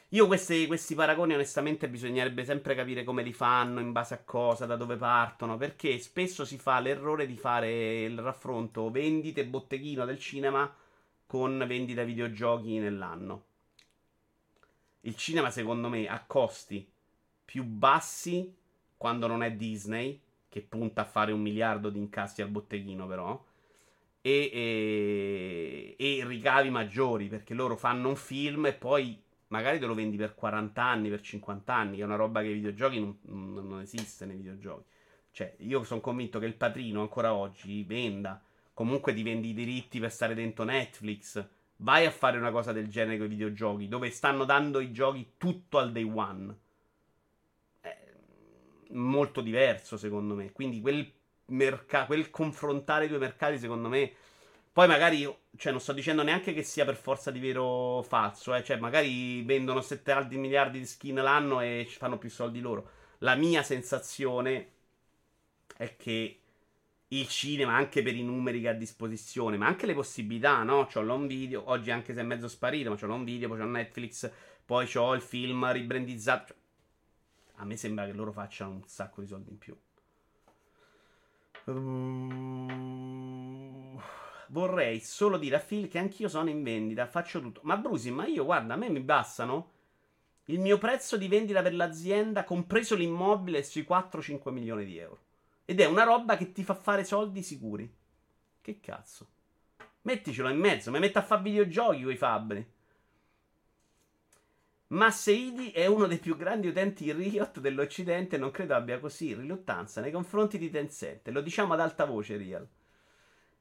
Io 0.09 0.27
questi, 0.27 0.67
questi 0.67 0.93
paragoni 0.93 1.33
onestamente 1.33 1.89
bisognerebbe 1.89 2.45
sempre 2.45 2.75
capire 2.75 3.03
come 3.03 3.23
li 3.23 3.33
fanno, 3.33 3.79
in 3.79 3.91
base 3.91 4.13
a 4.13 4.23
cosa, 4.23 4.65
da 4.65 4.75
dove 4.75 4.95
partono, 4.97 5.57
perché 5.57 5.97
spesso 5.99 6.45
si 6.45 6.57
fa 6.57 6.79
l'errore 6.79 7.25
di 7.25 7.35
fare 7.35 8.03
il 8.03 8.19
raffronto 8.19 8.91
vendite 8.91 9.45
botteghino 9.45 10.05
del 10.05 10.19
cinema 10.19 10.73
con 11.25 11.63
vendita 11.67 12.03
videogiochi 12.03 12.77
nell'anno. 12.77 13.43
Il 15.01 15.15
cinema, 15.15 15.49
secondo 15.49 15.89
me, 15.89 16.07
ha 16.07 16.23
costi 16.25 16.87
più 17.43 17.63
bassi 17.63 18.55
quando 18.97 19.27
non 19.27 19.43
è 19.43 19.51
Disney, 19.51 20.19
che 20.49 20.61
punta 20.61 21.01
a 21.01 21.05
fare 21.05 21.31
un 21.31 21.41
miliardo 21.41 21.89
di 21.89 21.99
incassi 21.99 22.41
al 22.41 22.49
botteghino, 22.49 23.05
però. 23.07 23.43
E, 24.21 24.49
e, 24.53 25.95
e, 25.97 26.25
ricavi 26.25 26.69
maggiori 26.69 27.27
perché 27.27 27.53
loro 27.53 27.75
fanno 27.75 28.09
un 28.09 28.15
film 28.15 28.65
e 28.65 28.73
poi 28.73 29.21
magari 29.47 29.79
te 29.79 29.85
lo 29.85 29.93
vendi 29.93 30.17
per 30.17 30.35
40 30.35 30.83
anni, 30.83 31.09
per 31.09 31.21
50 31.21 31.73
anni, 31.73 31.95
che 31.97 32.01
è 32.01 32.05
una 32.05 32.15
roba 32.15 32.41
che 32.41 32.47
i 32.47 32.53
videogiochi 32.53 32.99
non, 32.99 33.17
non, 33.23 33.81
esiste 33.81 34.25
nei 34.25 34.37
videogiochi. 34.37 34.83
Cioè, 35.31 35.55
io 35.59 35.83
sono 35.83 35.99
convinto 35.99 36.39
che 36.39 36.45
il 36.45 36.55
patrino 36.55 37.01
ancora 37.01 37.33
oggi 37.33 37.83
venda 37.83 38.41
comunque 38.75 39.13
ti 39.13 39.23
vendi 39.23 39.49
i 39.49 39.53
diritti 39.53 39.99
per 39.99 40.11
stare 40.11 40.35
dentro 40.35 40.65
Netflix. 40.65 41.43
Vai 41.77 42.05
a 42.05 42.11
fare 42.11 42.37
una 42.37 42.51
cosa 42.51 42.71
del 42.71 42.87
genere 42.87 43.17
con 43.17 43.25
i 43.25 43.29
videogiochi, 43.29 43.87
dove 43.87 44.11
stanno 44.11 44.45
dando 44.45 44.79
i 44.79 44.91
giochi 44.91 45.33
tutto 45.37 45.79
al 45.79 45.91
day 45.91 46.03
one. 46.03 46.57
È 47.79 47.97
molto 48.89 49.41
diverso, 49.41 49.97
secondo 49.97 50.35
me. 50.35 50.51
Quindi 50.51 50.81
quel, 50.81 51.09
merc- 51.47 52.05
quel 52.05 52.29
confrontare 52.29 53.05
i 53.05 53.07
due 53.07 53.17
mercati, 53.17 53.57
secondo 53.57 53.89
me. 53.89 54.11
Poi 54.75 54.87
magari 54.87 55.19
io, 55.19 55.43
cioè, 55.55 55.71
non 55.71 55.79
sto 55.79 55.93
dicendo 55.93 56.21
neanche 56.21 56.53
che 56.53 56.61
sia 56.61 56.83
per 56.83 56.97
forza 56.97 57.31
di 57.31 57.39
vero 57.39 58.01
falso, 58.01 58.53
eh. 58.53 58.61
Cioè, 58.61 58.75
magari 58.75 59.41
vendono 59.43 59.79
7 59.79 60.11
alti 60.11 60.35
miliardi 60.35 60.79
di 60.79 60.85
skin 60.85 61.15
l'anno 61.15 61.61
e 61.61 61.87
ci 61.89 61.95
fanno 61.95 62.17
più 62.17 62.29
soldi 62.29 62.59
loro. 62.59 62.89
La 63.19 63.35
mia 63.35 63.63
sensazione 63.63 64.71
è 65.77 65.95
che 65.95 66.39
il 67.07 67.27
cinema 67.29 67.73
anche 67.73 68.01
per 68.03 68.17
i 68.17 68.23
numeri 68.23 68.59
che 68.59 68.67
ha 68.67 68.71
a 68.71 68.73
disposizione, 68.73 69.55
ma 69.55 69.65
anche 69.65 69.85
le 69.85 69.93
possibilità, 69.93 70.61
no? 70.63 70.87
C'ho 70.87 71.01
l'home 71.01 71.27
video, 71.27 71.69
oggi 71.69 71.91
anche 71.91 72.13
se 72.13 72.19
è 72.19 72.23
mezzo 72.23 72.49
sparito, 72.49 72.89
ma 72.89 72.97
c'ho 72.97 73.07
l'home 73.07 73.23
video, 73.23 73.47
poi 73.47 73.59
c'ho 73.59 73.63
Netflix, 73.63 74.29
poi 74.65 74.85
c'ho 74.91 75.13
il 75.13 75.21
film 75.21 75.71
ribrandizzato. 75.71 76.53
A 77.55 77.63
me 77.63 77.77
sembra 77.77 78.05
che 78.05 78.11
loro 78.11 78.33
facciano 78.33 78.71
un 78.71 78.83
sacco 78.87 79.21
di 79.21 79.27
soldi 79.27 79.51
in 79.51 79.57
più. 79.57 79.73
Um, 81.63 83.05
vorrei 84.55 85.01
solo 85.01 85.37
dire 85.37 85.57
a 85.57 85.59
Phil 85.59 85.89
che 85.89 85.99
anch'io 85.99 86.29
sono 86.29 86.49
in 86.49 86.63
vendita, 86.63 87.05
faccio 87.07 87.41
tutto. 87.41 87.59
Ma 87.63 87.75
Brusi, 87.75 88.09
ma 88.09 88.25
io 88.25 88.45
guarda, 88.45 88.75
a 88.75 88.77
me 88.77 88.89
mi 88.89 89.01
bastano 89.01 89.71
il 90.45 90.59
mio 90.59 90.77
prezzo 90.77 91.17
di 91.17 91.27
vendita 91.27 91.61
per 91.61 91.75
l'azienda, 91.75 92.45
compreso 92.45 92.95
l'immobile, 92.95 93.63
sui 93.63 93.85
4-5 93.87 94.51
milioni 94.51 94.85
di 94.85 94.97
euro. 94.97 95.19
Ed 95.65 95.81
è 95.81 95.85
una 95.85 96.03
roba 96.03 96.37
che 96.37 96.53
ti 96.53 96.63
fa 96.63 96.73
fare 96.73 97.03
soldi 97.03 97.43
sicuri. 97.43 97.93
Che 98.61 98.79
cazzo? 98.79 99.27
Metticelo 100.03 100.47
in 100.49 100.59
mezzo, 100.59 100.89
mi 100.89 100.99
metto 100.99 101.19
a 101.19 101.23
fare 101.23 101.41
videogiochi 101.41 102.03
con 102.03 102.11
i 102.11 102.17
fabbri. 102.17 102.73
Masseidi 104.87 105.71
è 105.71 105.85
uno 105.87 106.05
dei 106.05 106.19
più 106.19 106.37
grandi 106.37 106.67
utenti 106.67 107.11
Riot 107.11 107.59
dell'Occidente 107.59 108.37
non 108.37 108.51
credo 108.51 108.75
abbia 108.75 108.99
così 108.99 109.33
riluttanza 109.33 109.99
nei 109.99 110.11
confronti 110.11 110.57
di 110.57 110.69
Tencent. 110.69 111.27
Lo 111.29 111.41
diciamo 111.41 111.73
ad 111.73 111.81
alta 111.81 112.05
voce, 112.05 112.37
Real. 112.37 112.65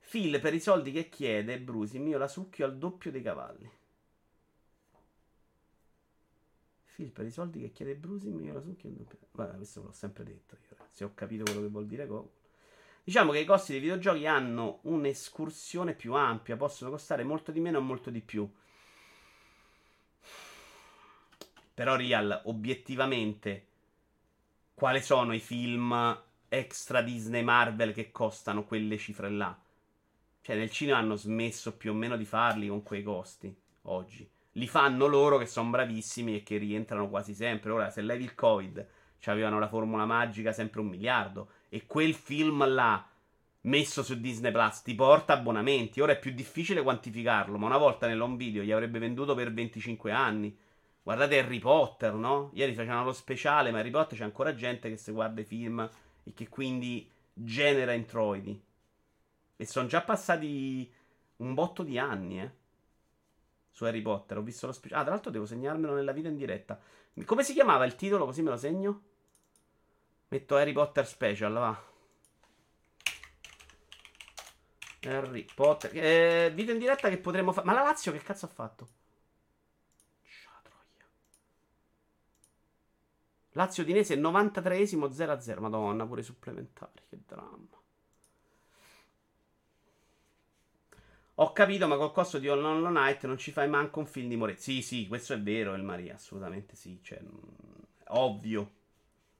Phil, 0.08 0.40
per 0.40 0.54
i 0.54 0.60
soldi 0.60 0.92
che 0.92 1.08
chiede, 1.08 1.58
Brusi, 1.58 1.98
mio 1.98 2.18
la 2.18 2.28
succhio 2.28 2.66
al 2.66 2.78
doppio 2.78 3.10
dei 3.10 3.22
cavalli. 3.22 3.70
Phil, 6.94 7.10
per 7.10 7.26
i 7.26 7.30
soldi 7.30 7.60
che 7.60 7.72
chiede 7.72 7.96
Brusi, 7.96 8.28
mio 8.28 8.52
la 8.52 8.60
succhio 8.60 8.88
al 8.88 8.94
doppio. 8.94 9.18
Vabbè, 9.32 9.56
questo 9.56 9.82
l'ho 9.82 9.92
sempre 9.92 10.22
detto 10.24 10.56
io 10.68 10.76
se 10.90 11.02
ho 11.02 11.12
capito 11.12 11.42
quello 11.42 11.62
che 11.62 11.68
vuol 11.68 11.86
dire 11.86 12.06
Google. 12.06 12.30
Diciamo 13.02 13.32
che 13.32 13.40
i 13.40 13.44
costi 13.44 13.72
dei 13.72 13.80
videogiochi 13.80 14.26
hanno 14.26 14.78
un'escursione 14.82 15.94
più 15.94 16.14
ampia, 16.14 16.56
possono 16.56 16.90
costare 16.90 17.24
molto 17.24 17.50
di 17.50 17.60
meno 17.60 17.78
o 17.78 17.82
molto 17.82 18.10
di 18.10 18.20
più. 18.20 18.48
Però, 21.74 21.96
Real, 21.96 22.42
obiettivamente, 22.44 23.66
quali 24.74 25.02
sono 25.02 25.34
i 25.34 25.40
film 25.40 26.22
extra 26.48 27.02
Disney 27.02 27.42
Marvel 27.42 27.92
che 27.92 28.12
costano 28.12 28.64
quelle 28.64 28.96
cifre 28.96 29.28
là? 29.28 29.63
Cioè, 30.44 30.56
nel 30.56 30.70
cinema 30.70 30.98
hanno 30.98 31.16
smesso 31.16 31.74
più 31.74 31.92
o 31.92 31.94
meno 31.94 32.18
di 32.18 32.26
farli 32.26 32.68
con 32.68 32.82
quei 32.82 33.02
costi 33.02 33.50
oggi. 33.84 34.28
Li 34.52 34.68
fanno 34.68 35.06
loro 35.06 35.38
che 35.38 35.46
sono 35.46 35.70
bravissimi 35.70 36.36
e 36.36 36.42
che 36.42 36.58
rientrano 36.58 37.08
quasi 37.08 37.32
sempre. 37.32 37.70
Ora, 37.70 37.88
se 37.88 38.02
levi 38.02 38.24
il 38.24 38.34
Covid 38.34 38.86
avevano 39.24 39.58
la 39.58 39.68
formula 39.68 40.04
magica 40.04 40.52
sempre 40.52 40.80
un 40.80 40.88
miliardo. 40.88 41.48
E 41.70 41.86
quel 41.86 42.12
film 42.12 42.62
là, 42.68 43.02
messo 43.62 44.02
su 44.02 44.20
Disney 44.20 44.52
Plus, 44.52 44.82
ti 44.82 44.94
porta 44.94 45.32
abbonamenti. 45.32 46.02
Ora 46.02 46.12
è 46.12 46.18
più 46.18 46.32
difficile 46.32 46.82
quantificarlo, 46.82 47.56
ma 47.56 47.64
una 47.64 47.78
volta 47.78 48.06
nell'home 48.06 48.36
video 48.36 48.62
gli 48.62 48.70
avrebbe 48.70 48.98
venduto 48.98 49.34
per 49.34 49.50
25 49.50 50.12
anni. 50.12 50.54
Guardate 51.02 51.38
Harry 51.38 51.58
Potter, 51.58 52.12
no? 52.12 52.50
Ieri 52.52 52.74
facevano 52.74 53.04
lo 53.04 53.12
speciale, 53.14 53.70
ma 53.70 53.78
Harry 53.78 53.88
Potter 53.88 54.18
c'è 54.18 54.24
ancora 54.24 54.54
gente 54.54 54.90
che 54.90 54.98
si 54.98 55.10
guarda 55.10 55.40
i 55.40 55.44
film 55.44 55.88
e 56.22 56.34
che 56.34 56.50
quindi 56.50 57.08
genera 57.32 57.94
introiti. 57.94 58.60
E 59.56 59.66
sono 59.66 59.86
già 59.86 60.02
passati 60.02 60.92
un 61.36 61.54
botto 61.54 61.82
di 61.82 61.98
anni, 61.98 62.40
eh. 62.40 62.52
Su 63.70 63.84
Harry 63.84 64.02
Potter, 64.02 64.38
ho 64.38 64.42
visto 64.42 64.66
lo 64.66 64.72
speciale. 64.72 65.00
Ah, 65.00 65.04
tra 65.04 65.14
l'altro 65.14 65.30
devo 65.30 65.46
segnarmelo 65.46 65.94
nella 65.94 66.12
vita 66.12 66.28
in 66.28 66.36
diretta. 66.36 66.80
Come 67.24 67.42
si 67.42 67.52
chiamava 67.52 67.84
il 67.84 67.96
titolo? 67.96 68.24
Così 68.24 68.42
me 68.42 68.50
lo 68.50 68.56
segno. 68.56 69.02
Metto 70.28 70.56
Harry 70.56 70.72
Potter 70.72 71.06
Special, 71.06 71.52
va. 71.52 71.82
Harry 75.02 75.46
Potter. 75.54 75.90
Eh, 75.94 76.52
video 76.54 76.72
in 76.74 76.80
diretta 76.80 77.08
che 77.08 77.18
potremmo 77.18 77.52
fare. 77.52 77.66
Ma 77.66 77.72
la 77.72 77.82
Lazio 77.82 78.12
che 78.12 78.18
cazzo 78.18 78.46
ha 78.46 78.48
fatto? 78.48 78.88
Lazio 83.56 83.84
Dinese 83.84 84.16
93esimo 84.16 85.08
0-0. 85.08 85.60
Madonna, 85.60 86.06
pure 86.06 86.22
supplementari. 86.22 87.02
Che 87.08 87.18
dramma. 87.26 87.82
Ho 91.38 91.52
capito, 91.52 91.88
ma 91.88 91.96
col 91.96 92.12
costo 92.12 92.38
di 92.38 92.48
Hollow 92.48 92.86
Knight 92.86 93.26
non 93.26 93.38
ci 93.38 93.50
fai 93.50 93.68
manco 93.68 93.98
un 93.98 94.06
film 94.06 94.28
di 94.28 94.36
Moretti. 94.36 94.60
Sì, 94.60 94.82
sì, 94.82 95.08
questo 95.08 95.32
è 95.32 95.40
vero, 95.40 95.74
il 95.74 95.82
Maria. 95.82 96.14
Assolutamente 96.14 96.76
sì. 96.76 97.00
Cioè, 97.02 97.20
ovvio. 98.08 98.70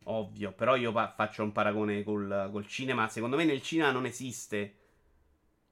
Ovvio, 0.07 0.53
però 0.53 0.77
io 0.77 0.93
pa- 0.93 1.13
faccio 1.15 1.43
un 1.43 1.53
paragone 1.53 2.03
col, 2.03 2.49
col, 2.51 2.67
cinema. 2.67 3.09
Secondo 3.09 3.37
me 3.37 3.45
nel 3.45 3.63
cinema 3.63 3.93
non 3.93 4.07
esiste 4.07 4.75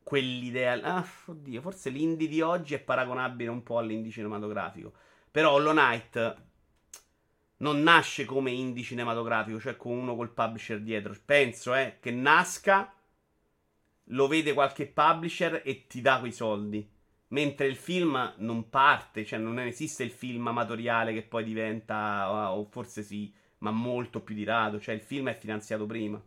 quell'idea. 0.03 0.81
Ah, 0.83 1.07
oddio, 1.27 1.61
forse 1.61 1.91
l'indie 1.91 2.29
di 2.29 2.41
oggi 2.41 2.75
è 2.75 2.81
paragonabile 2.81 3.51
un 3.51 3.63
po' 3.63 3.79
all'indie 3.79 4.13
cinematografico. 4.13 4.93
Però 5.31 5.53
Hollow 5.53 5.73
Knight 5.73 6.37
non 7.59 7.83
nasce 7.83 8.25
come 8.25 8.53
indie 8.53 8.85
cinematografico, 8.85 9.59
cioè 9.59 9.77
con 9.77 9.93
uno 9.93 10.15
col 10.15 10.31
publisher 10.31 10.81
dietro. 10.81 11.15
Penso 11.25 11.75
eh, 11.75 11.99
che 12.01 12.11
nasca, 12.13 12.93
lo 14.07 14.27
vede 14.27 14.53
qualche 14.53 14.87
publisher 14.87 15.63
e 15.65 15.87
ti 15.87 16.01
dà 16.01 16.19
quei 16.19 16.33
soldi. 16.33 16.89
Mentre 17.29 17.67
il 17.67 17.77
film 17.77 18.35
non 18.39 18.69
parte, 18.69 19.25
cioè 19.25 19.39
non 19.39 19.59
esiste 19.61 20.03
il 20.03 20.11
film 20.11 20.47
amatoriale 20.49 21.15
che 21.15 21.23
poi 21.23 21.45
diventa, 21.45 22.53
o 22.53 22.65
forse 22.65 23.03
sì, 23.03 23.33
ma 23.59 23.71
molto 23.71 24.21
più 24.21 24.35
di 24.35 24.45
rado. 24.45 24.79
Cioè, 24.79 24.95
il 24.95 25.01
film 25.01 25.31
è 25.31 25.35
finanziato 25.35 25.87
prima. 25.87 26.21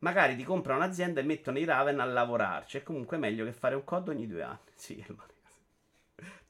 Magari 0.00 0.36
ti 0.36 0.44
compra 0.44 0.74
un'azienda 0.74 1.20
e 1.20 1.24
mettono 1.24 1.58
i 1.58 1.64
Raven 1.64 2.00
a 2.00 2.04
lavorarci. 2.04 2.78
È 2.78 2.82
comunque 2.82 3.16
meglio 3.16 3.44
che 3.44 3.52
fare 3.52 3.74
un 3.76 3.84
COD 3.84 4.08
ogni 4.08 4.26
due 4.26 4.42
anni. 4.42 4.58
Sì, 4.74 5.04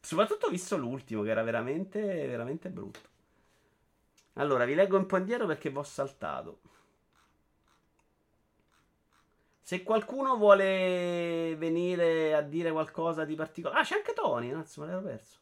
Soprattutto 0.00 0.48
visto 0.48 0.76
l'ultimo, 0.76 1.22
che 1.22 1.30
era 1.30 1.42
veramente, 1.42 2.00
veramente 2.26 2.70
brutto. 2.70 3.00
Allora, 4.34 4.64
vi 4.64 4.74
leggo 4.74 4.96
un 4.96 5.06
po' 5.06 5.18
indietro 5.18 5.46
perché 5.46 5.68
vi 5.68 5.76
ho 5.76 5.82
saltato. 5.82 6.61
Se 9.69 9.83
qualcuno 9.83 10.39
vuole 10.39 11.55
venire 11.59 12.35
a 12.35 12.41
dire 12.41 12.73
qualcosa 12.73 13.27
di 13.27 13.35
particolare... 13.35 13.83
Ah, 13.83 13.85
c'è 13.85 13.97
anche 13.97 14.14
Tony, 14.14 14.51
cazzo, 14.51 14.81
me 14.81 14.87
l'ero 14.87 15.03
perso. 15.03 15.37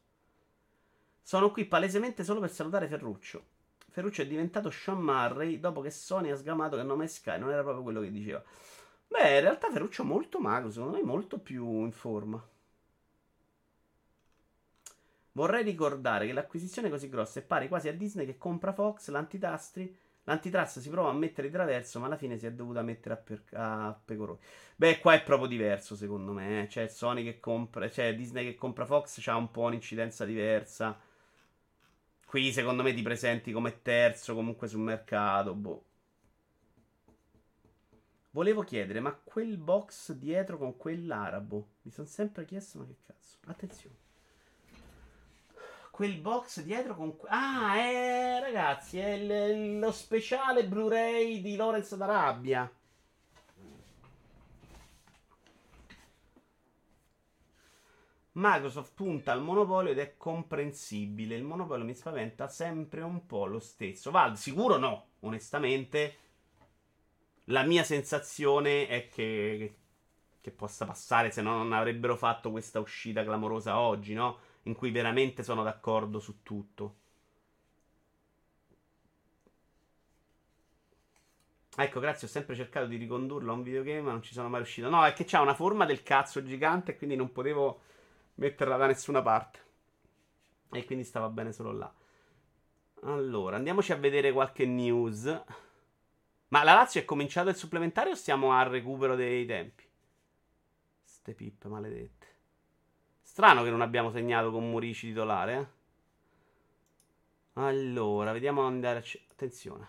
Sono 1.23 1.53
qui 1.53 1.65
palesemente 1.65 2.25
solo 2.25 2.41
per 2.41 2.51
salutare 2.51 2.89
Ferruccio. 2.89 3.45
Ferruccio 3.89 4.23
è 4.23 4.27
diventato 4.27 4.69
Sean 4.69 4.99
Murray 4.99 5.61
dopo 5.61 5.81
che 5.81 5.93
Sony 5.93 6.31
ha 6.31 6.37
sgamato 6.37 6.75
che 6.75 6.83
il 6.83 6.89
nome 6.89 7.07
Sky 7.07 7.39
non 7.39 7.53
era 7.53 7.63
proprio 7.63 7.85
quello 7.85 8.01
che 8.01 8.11
diceva. 8.11 8.43
Beh, 9.07 9.37
in 9.37 9.41
realtà 9.43 9.71
Ferruccio 9.71 10.03
è 10.03 10.07
molto 10.07 10.41
magro, 10.41 10.73
secondo 10.73 10.97
me 10.97 11.05
molto 11.05 11.39
più 11.39 11.85
in 11.85 11.93
forma. 11.93 12.45
Vorrei 15.31 15.63
ricordare 15.63 16.27
che 16.27 16.33
l'acquisizione 16.33 16.91
così 16.91 17.09
grossa 17.09 17.39
è 17.39 17.43
pari 17.45 17.69
quasi 17.69 17.87
a 17.87 17.93
Disney 17.93 18.27
che 18.27 18.39
compra 18.39 18.73
Fox, 18.73 19.09
l'antitastri. 19.09 19.97
L'antitrust 20.29 20.81
si 20.81 20.91
prova 20.91 21.11
a 21.11 21.13
mettere 21.13 21.47
di 21.47 21.53
traverso, 21.53 22.01
ma 22.01 22.07
alla 22.07 22.17
fine 22.17 22.37
si 22.37 22.47
è 22.47 22.53
dovuta 22.53 22.83
mettere 22.83 23.15
a, 23.15 23.17
per- 23.17 23.45
a 23.53 23.97
pecoroni. 24.05 24.39
Beh, 24.75 24.99
qua 24.99 25.15
è 25.15 25.23
proprio 25.23 25.49
diverso, 25.49 25.95
secondo 25.95 26.33
me. 26.33 26.63
Eh. 26.63 26.69
Cioè, 26.69 26.89
Sony 26.89 27.23
che 27.23 27.39
compra, 27.39 27.89
cioè 27.89 28.15
Disney 28.17 28.45
che 28.45 28.57
compra 28.57 28.87
Fox 28.87 29.21
c'ha 29.21 29.37
un 29.37 29.51
po' 29.53 29.63
un'incidenza 29.63 30.25
diversa. 30.25 30.99
Qui 32.27 32.53
secondo 32.53 32.83
me 32.83 32.93
ti 32.93 33.03
presenti 33.03 33.53
come 33.53 33.83
terzo 33.83 34.35
comunque 34.35 34.67
sul 34.67 34.81
mercato. 34.81 35.55
Boh. 35.55 35.85
Volevo 38.33 38.63
chiedere, 38.63 38.99
ma 38.99 39.13
quel 39.13 39.57
box 39.57 40.13
dietro 40.13 40.59
con 40.59 40.77
quell'arabo? 40.77 41.69
Mi 41.83 41.93
sono 41.93 42.09
sempre 42.09 42.45
chiesto, 42.45 42.79
ma 42.79 42.85
che 42.87 42.97
cazzo? 43.07 43.37
Attenzione. 43.47 44.06
Quel 45.97 46.19
box 46.19 46.61
dietro 46.61 46.95
con... 46.95 47.17
Ah, 47.29 47.79
eh, 47.79 48.39
ragazzi, 48.39 48.99
è 48.99 49.13
il, 49.13 49.79
lo 49.79 49.91
speciale 49.93 50.67
Blu-ray 50.67 51.41
di 51.41 51.57
Lorenzo 51.57 51.97
d'Arabia. 51.97 52.71
Microsoft 58.33 58.93
punta 58.93 59.33
al 59.33 59.41
monopolio 59.41 59.93
ed 59.93 59.99
è 59.99 60.19
comprensibile. 60.19 61.35
Il 61.35 61.45
monopolio 61.45 61.87
mi 61.87 61.95
spaventa 61.95 62.47
sempre 62.47 63.01
un 63.01 63.25
po' 63.25 63.47
lo 63.47 63.59
stesso. 63.59 64.11
Val, 64.11 64.37
sicuro 64.37 64.77
no, 64.77 65.07
onestamente. 65.21 66.17
La 67.45 67.63
mia 67.63 67.85
sensazione 67.85 68.87
è 68.87 69.09
che, 69.09 69.57
che, 69.59 69.75
che 70.43 70.51
possa 70.51 70.85
passare 70.85 71.31
se 71.31 71.41
no 71.41 71.57
non 71.57 71.73
avrebbero 71.73 72.17
fatto 72.17 72.51
questa 72.51 72.81
uscita 72.81 73.25
clamorosa 73.25 73.79
oggi, 73.79 74.13
no? 74.13 74.46
In 74.67 74.75
cui 74.75 74.91
veramente 74.91 75.43
sono 75.43 75.63
d'accordo 75.63 76.21
su 76.21 76.43
tutto. 76.43 76.95
Ecco, 81.79 82.01
grazie, 82.01 82.27
ho 82.27 82.31
sempre 82.31 82.55
cercato 82.55 82.87
di 82.87 82.97
ricondurlo 82.97 83.53
a 83.53 83.55
un 83.55 83.63
videogame, 83.63 84.01
ma 84.01 84.13
non 84.13 84.23
ci 84.23 84.33
sono 84.33 84.49
mai 84.49 84.61
riuscito. 84.61 84.89
No, 84.89 85.05
è 85.05 85.13
che 85.13 85.25
c'ha 85.25 85.41
una 85.43 85.55
forma 85.55 85.85
del 85.85 86.03
cazzo 86.03 86.43
gigante 86.43 86.97
quindi 86.97 87.17
non 87.17 87.33
potevo 87.33 87.81
metterla 88.37 88.77
da 88.77 88.87
nessuna 88.87 89.21
parte. 89.23 89.61
E 90.73 90.85
quindi 90.85 91.05
stava 91.05 91.29
bene 91.29 91.53
solo 91.53 91.73
là. 91.73 91.93
Allora, 93.03 93.57
andiamoci 93.57 93.93
a 93.93 93.97
vedere 93.97 94.33
qualche 94.33 94.65
news. 94.65 95.25
Ma 96.49 96.63
la 96.63 96.73
Lazio 96.75 97.01
è 97.01 97.05
cominciato 97.05 97.51
il 97.51 97.57
supplementare 97.57 98.11
o 98.11 98.15
siamo 98.15 98.53
al 98.53 98.69
recupero 98.71 99.15
dei 99.15 99.45
tempi? 99.45 99.85
Ste 101.05 101.35
pippe 101.35 101.69
maledette. 101.69 102.26
Strano 103.37 103.65
che 103.65 103.69
non 103.69 103.83
abbiamo 103.83 104.11
segnato 104.11 104.51
con 104.51 104.71
Murici 104.71 105.09
titolare, 105.09 105.59
eh? 105.59 105.67
Allora, 107.61 108.33
vediamo 108.33 108.63
andare 108.63 109.01
a... 109.01 109.03
Attenzione. 109.31 109.89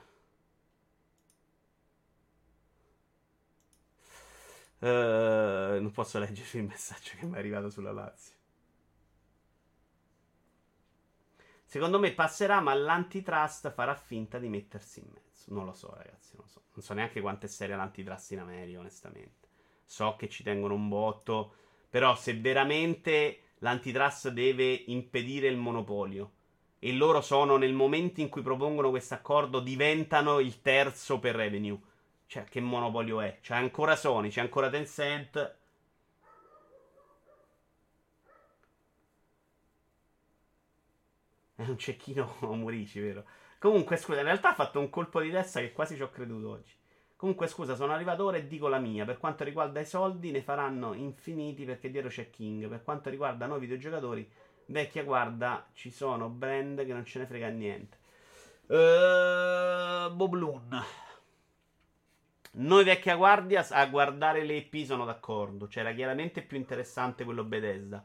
Uh, 4.80 5.80
non 5.80 5.92
posso 5.94 6.20
leggere 6.20 6.58
il 6.58 6.66
messaggio 6.66 7.14
che 7.18 7.26
mi 7.26 7.36
è 7.36 7.38
arrivato 7.38 7.70
sulla 7.70 7.94
Lazio. 7.94 8.36
Secondo 11.64 12.00
me 12.00 12.12
passerà, 12.12 12.60
ma 12.60 12.74
l'antitrust 12.74 13.72
farà 13.72 13.96
finta 13.96 14.40
di 14.40 14.50
mettersi 14.50 15.00
in 15.00 15.08
mezzo. 15.14 15.54
Non 15.54 15.64
lo 15.64 15.74
so, 15.74 15.96
ragazzi, 15.96 16.36
non 16.36 16.50
so. 16.50 16.64
Non 16.74 16.84
so 16.84 16.94
neanche 16.94 17.22
quanto 17.22 17.46
è 17.46 17.50
seria 17.50 17.78
l'antitrust 17.78 18.32
in 18.32 18.40
America, 18.40 18.80
onestamente. 18.80 19.48
So 19.86 20.18
che 20.18 20.28
ci 20.28 20.44
tengono 20.44 20.74
un 20.74 20.90
botto, 20.90 21.54
però 21.90 22.16
se 22.16 22.34
veramente 22.36 23.42
l'antitrust 23.60 24.30
deve 24.30 24.72
impedire 24.88 25.48
il 25.48 25.58
monopolio 25.58 26.32
e 26.80 26.94
loro 26.94 27.22
sono 27.22 27.58
nel 27.58 27.74
momento 27.74 28.22
in 28.22 28.30
cui 28.30 28.42
propongono 28.42 28.90
questo 28.90 29.16
accordo 29.16 29.60
diventano 29.60 30.40
il 30.40 30.62
terzo 30.62 31.20
per 31.20 31.36
revenue. 31.36 31.80
Cioè, 32.28 32.44
che 32.44 32.60
monopolio 32.60 33.22
è? 33.22 33.40
C'è 33.42 33.56
ancora 33.56 33.96
Sony, 33.96 34.30
c'è 34.30 34.42
ancora 34.42 34.70
Tencent 34.70 35.56
È 41.58 41.64
un 41.64 41.78
cecchino 41.80 42.38
Murici, 42.54 43.00
vero? 43.00 43.26
Comunque, 43.58 43.98
scusa, 43.98 44.20
in 44.20 44.26
realtà 44.26 44.50
ha 44.50 44.54
fatto 44.54 44.80
un 44.80 44.92
colpo 44.92 45.20
di 45.22 45.32
testa 45.32 45.60
che 45.60 45.72
quasi 45.72 45.96
ci 45.96 46.04
ho 46.04 46.10
creduto 46.10 46.52
oggi. 46.52 46.72
Comunque, 47.18 47.48
scusa, 47.48 47.74
sono 47.76 47.94
arrivato 47.94 48.24
ora 48.26 48.38
e 48.38 48.48
dico 48.48 48.68
la 48.68 48.78
mia. 48.78 49.04
Per 49.04 49.18
quanto 49.18 49.44
riguarda 49.44 49.80
i 49.80 49.86
soldi, 49.86 50.30
ne 50.30 50.44
faranno 50.44 50.94
infiniti 50.94 51.66
perché 51.66 51.90
dietro 51.90 52.10
c'è 52.10 52.30
King. 52.30 52.68
Per 52.68 52.84
quanto 52.84 53.10
riguarda 53.10 53.48
noi 53.48 53.60
videogiocatori, 53.60 54.30
vecchia 54.68 55.04
guarda, 55.04 55.68
ci 55.74 55.90
sono 55.90 56.30
brand 56.30 56.86
che 56.86 56.94
non 56.94 57.04
ce 57.06 57.20
ne 57.20 57.26
frega 57.26 57.48
niente. 57.50 57.98
Uh, 58.68 60.14
Bobloon. 60.14 60.86
Noi 62.60 62.84
vecchia 62.84 63.16
guardia 63.16 63.66
a 63.68 63.86
guardare 63.88 64.44
le 64.44 64.56
IP 64.56 64.86
sono 64.86 65.04
d'accordo. 65.04 65.66
C'era 65.66 65.94
chiaramente 65.94 66.44
più 66.44 66.58
interessante 66.58 67.24
quello 67.24 67.44
Bethesda. 67.44 68.04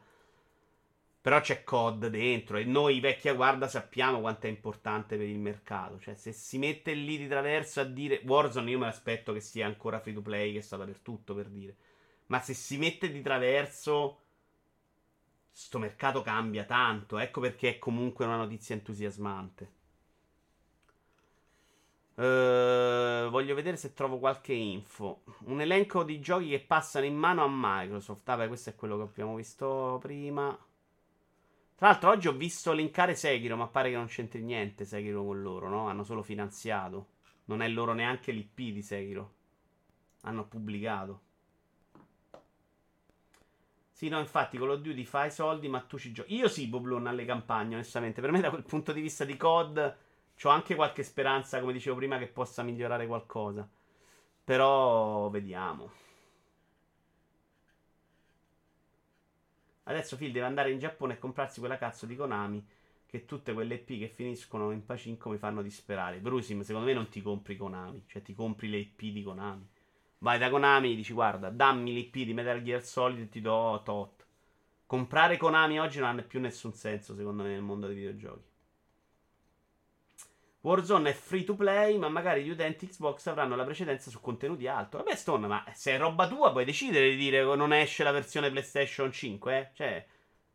Però 1.23 1.39
c'è 1.39 1.63
COD 1.63 2.07
dentro 2.07 2.57
e 2.57 2.65
noi 2.65 2.99
vecchia 2.99 3.33
guarda 3.33 3.69
sappiamo 3.69 4.19
quanto 4.19 4.47
è 4.47 4.49
importante 4.49 5.15
per 5.15 5.25
il 5.25 5.39
mercato. 5.39 5.97
Cioè, 5.97 6.15
se 6.15 6.33
si 6.33 6.57
mette 6.57 6.91
lì 6.91 7.17
di 7.17 7.29
traverso 7.29 7.79
a 7.79 7.85
dire 7.85 8.21
Warzone, 8.25 8.69
io 8.69 8.77
me 8.77 8.87
l'aspetto 8.87 9.31
che 9.31 9.39
sia 9.39 9.65
ancora 9.65 10.01
free 10.01 10.13
to 10.13 10.21
play, 10.21 10.51
che 10.51 10.57
è 10.57 10.61
stata 10.61 10.83
per 10.83 10.99
tutto 10.99 11.33
per 11.33 11.47
dire. 11.47 11.77
Ma 12.25 12.41
se 12.41 12.53
si 12.53 12.77
mette 12.77 13.09
di 13.09 13.21
traverso, 13.21 14.19
sto 15.49 15.79
mercato 15.79 16.21
cambia 16.21 16.65
tanto. 16.65 17.17
Ecco 17.17 17.39
perché 17.39 17.69
è 17.69 17.79
comunque 17.79 18.25
una 18.25 18.35
notizia 18.35 18.75
entusiasmante. 18.75 19.71
Uh, 22.15 23.29
voglio 23.29 23.55
vedere 23.55 23.77
se 23.77 23.93
trovo 23.93 24.19
qualche 24.19 24.51
info. 24.51 25.23
Un 25.45 25.61
elenco 25.61 26.03
di 26.03 26.19
giochi 26.19 26.49
che 26.49 26.59
passano 26.59 27.05
in 27.05 27.15
mano 27.15 27.45
a 27.45 27.49
Microsoft. 27.49 28.25
Vabbè, 28.25 28.47
questo 28.49 28.71
è 28.71 28.75
quello 28.75 28.97
che 28.97 29.03
abbiamo 29.03 29.35
visto 29.35 29.99
prima. 30.01 30.53
Tra 31.75 31.87
l'altro, 31.89 32.09
oggi 32.11 32.27
ho 32.27 32.33
visto 32.33 32.71
linkare 32.71 33.15
Sekiro, 33.15 33.55
ma 33.57 33.67
pare 33.67 33.89
che 33.89 33.95
non 33.95 34.07
c'entri 34.07 34.41
niente 34.41 34.85
Sekiro 34.85 35.23
con 35.23 35.41
loro, 35.41 35.67
no? 35.69 35.87
Hanno 35.87 36.03
solo 36.03 36.21
finanziato. 36.21 37.07
Non 37.45 37.61
è 37.61 37.67
loro 37.67 37.93
neanche 37.93 38.31
l'IP 38.31 38.71
di 38.71 38.81
Sekiro. 38.81 39.33
Hanno 40.21 40.45
pubblicato. 40.45 41.21
Sì, 43.91 44.07
no, 44.09 44.19
infatti, 44.19 44.57
con 44.57 44.67
lo 44.67 44.75
Duty 44.75 45.03
fai 45.03 45.31
soldi, 45.31 45.67
ma 45.67 45.79
tu 45.81 45.97
ci 45.97 46.11
giochi. 46.11 46.35
Io 46.35 46.47
sì, 46.47 46.67
Boblon 46.67 47.07
alle 47.07 47.25
campagne, 47.25 47.75
onestamente. 47.75 48.21
Per 48.21 48.31
me, 48.31 48.41
da 48.41 48.49
quel 48.49 48.63
punto 48.63 48.91
di 48.91 49.01
vista 49.01 49.23
di 49.25 49.37
COD, 49.37 49.95
ho 50.43 50.49
anche 50.49 50.75
qualche 50.75 51.03
speranza, 51.03 51.59
come 51.59 51.73
dicevo 51.73 51.95
prima, 51.97 52.17
che 52.17 52.27
possa 52.27 52.63
migliorare 52.63 53.07
qualcosa. 53.07 53.67
Però, 54.43 55.29
vediamo. 55.29 55.91
Adesso 59.83 60.15
Phil 60.15 60.31
deve 60.31 60.45
andare 60.45 60.71
in 60.71 60.79
Giappone 60.79 61.13
e 61.13 61.19
comprarsi 61.19 61.59
quella 61.59 61.77
cazzo 61.77 62.05
di 62.05 62.15
Konami. 62.15 62.65
Che 63.05 63.25
tutte 63.25 63.53
quelle 63.53 63.75
IP 63.75 63.99
che 63.99 64.07
finiscono 64.07 64.71
in 64.71 64.85
Pacinco 64.85 65.29
mi 65.29 65.37
fanno 65.37 65.61
disperare. 65.61 66.19
Brusim, 66.19 66.61
secondo 66.61 66.87
me 66.87 66.93
non 66.93 67.09
ti 67.09 67.21
compri 67.21 67.55
Konami. 67.55 68.03
Cioè, 68.07 68.21
ti 68.21 68.33
compri 68.33 68.69
le 68.69 68.77
IP 68.77 69.01
di 69.11 69.21
Konami. 69.21 69.69
Vai 70.19 70.39
da 70.39 70.49
Konami 70.49 70.93
e 70.93 70.95
dici: 70.95 71.13
Guarda, 71.13 71.49
dammi 71.49 71.93
l'IP 71.93 72.25
di 72.25 72.33
Metal 72.33 72.61
Gear 72.63 72.83
Solid 72.83 73.19
e 73.19 73.29
ti 73.29 73.41
do 73.41 73.81
tot. 73.83 74.25
Comprare 74.85 75.37
Konami 75.37 75.79
oggi 75.79 75.99
non 75.99 76.17
ha 76.17 76.23
più 76.23 76.39
nessun 76.39 76.73
senso, 76.73 77.13
secondo 77.15 77.43
me, 77.43 77.49
nel 77.49 77.61
mondo 77.61 77.87
dei 77.87 77.95
videogiochi. 77.95 78.52
Warzone 80.63 81.09
è 81.09 81.13
free 81.13 81.43
to 81.43 81.55
play, 81.55 81.97
ma 81.97 82.07
magari 82.07 82.41
gli 82.41 82.49
utenti 82.49 82.87
Xbox 82.87 83.27
avranno 83.27 83.57
la 83.57 83.65
precedenza 83.65 84.09
su 84.09 84.21
contenuti 84.21 84.65
alto. 84.65 84.97
Vabbè, 84.97 85.13
Stone, 85.13 85.45
ma 85.45 85.65
se 85.73 85.91
è 85.91 85.97
roba 85.97 86.25
tua 86.25 86.53
puoi 86.53 86.63
decidere 86.63 87.09
di 87.09 87.17
dire 87.17 87.45
che 87.45 87.55
non 87.57 87.73
esce 87.73 88.03
la 88.03 88.11
versione 88.11 88.49
PlayStation 88.49 89.11
5, 89.11 89.57
eh? 89.57 89.69
Cioè, 89.73 90.05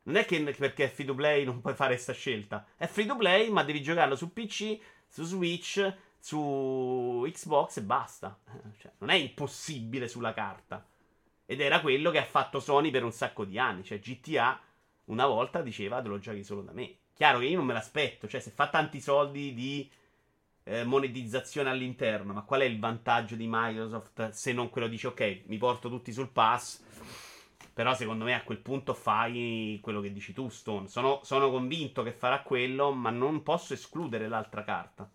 non 0.04 0.16
è 0.16 0.24
che 0.24 0.42
perché 0.42 0.84
è 0.84 0.88
free 0.88 1.06
to 1.06 1.14
play 1.14 1.44
non 1.44 1.60
puoi 1.60 1.74
fare 1.74 1.92
questa 1.92 2.14
scelta. 2.14 2.66
È 2.74 2.86
free 2.86 3.04
to 3.04 3.16
play, 3.16 3.50
ma 3.50 3.62
devi 3.62 3.82
giocarlo 3.82 4.16
su 4.16 4.32
PC, 4.32 4.78
su 5.06 5.24
Switch, 5.24 5.94
su 6.18 7.28
Xbox 7.30 7.76
e 7.76 7.82
basta. 7.82 8.38
Cioè, 8.78 8.92
non 8.98 9.10
è 9.10 9.14
impossibile 9.14 10.08
sulla 10.08 10.32
carta. 10.32 10.86
Ed 11.44 11.60
era 11.60 11.82
quello 11.82 12.10
che 12.10 12.18
ha 12.18 12.24
fatto 12.24 12.60
Sony 12.60 12.90
per 12.90 13.04
un 13.04 13.12
sacco 13.12 13.44
di 13.44 13.58
anni. 13.58 13.84
Cioè, 13.84 13.98
GTA 13.98 14.58
una 15.04 15.26
volta 15.26 15.60
diceva 15.60 16.00
te 16.00 16.08
lo 16.08 16.18
giochi 16.18 16.42
solo 16.42 16.62
da 16.62 16.72
me. 16.72 16.96
Chiaro 17.18 17.40
che 17.40 17.46
io 17.46 17.56
non 17.56 17.66
me 17.66 17.72
l'aspetto. 17.72 18.28
Cioè, 18.28 18.40
se 18.40 18.52
fa 18.52 18.68
tanti 18.68 19.00
soldi 19.00 19.52
di 19.52 19.90
eh, 20.62 20.84
monetizzazione 20.84 21.68
all'interno, 21.68 22.32
ma 22.32 22.42
qual 22.42 22.60
è 22.60 22.64
il 22.64 22.78
vantaggio 22.78 23.34
di 23.34 23.46
Microsoft 23.48 24.28
se 24.30 24.52
non 24.52 24.70
quello 24.70 24.86
dice 24.86 25.08
ok, 25.08 25.42
mi 25.46 25.58
porto 25.58 25.88
tutti 25.88 26.12
sul 26.12 26.28
pass? 26.28 26.80
Però 27.74 27.92
secondo 27.96 28.24
me 28.24 28.34
a 28.34 28.44
quel 28.44 28.58
punto 28.58 28.94
fai 28.94 29.80
quello 29.82 30.00
che 30.00 30.12
dici 30.12 30.32
tu, 30.32 30.48
Stone. 30.48 30.86
Sono, 30.86 31.20
sono 31.24 31.50
convinto 31.50 32.04
che 32.04 32.12
farà 32.12 32.40
quello, 32.42 32.92
ma 32.92 33.10
non 33.10 33.42
posso 33.42 33.72
escludere 33.72 34.28
l'altra 34.28 34.62
carta. 34.62 35.10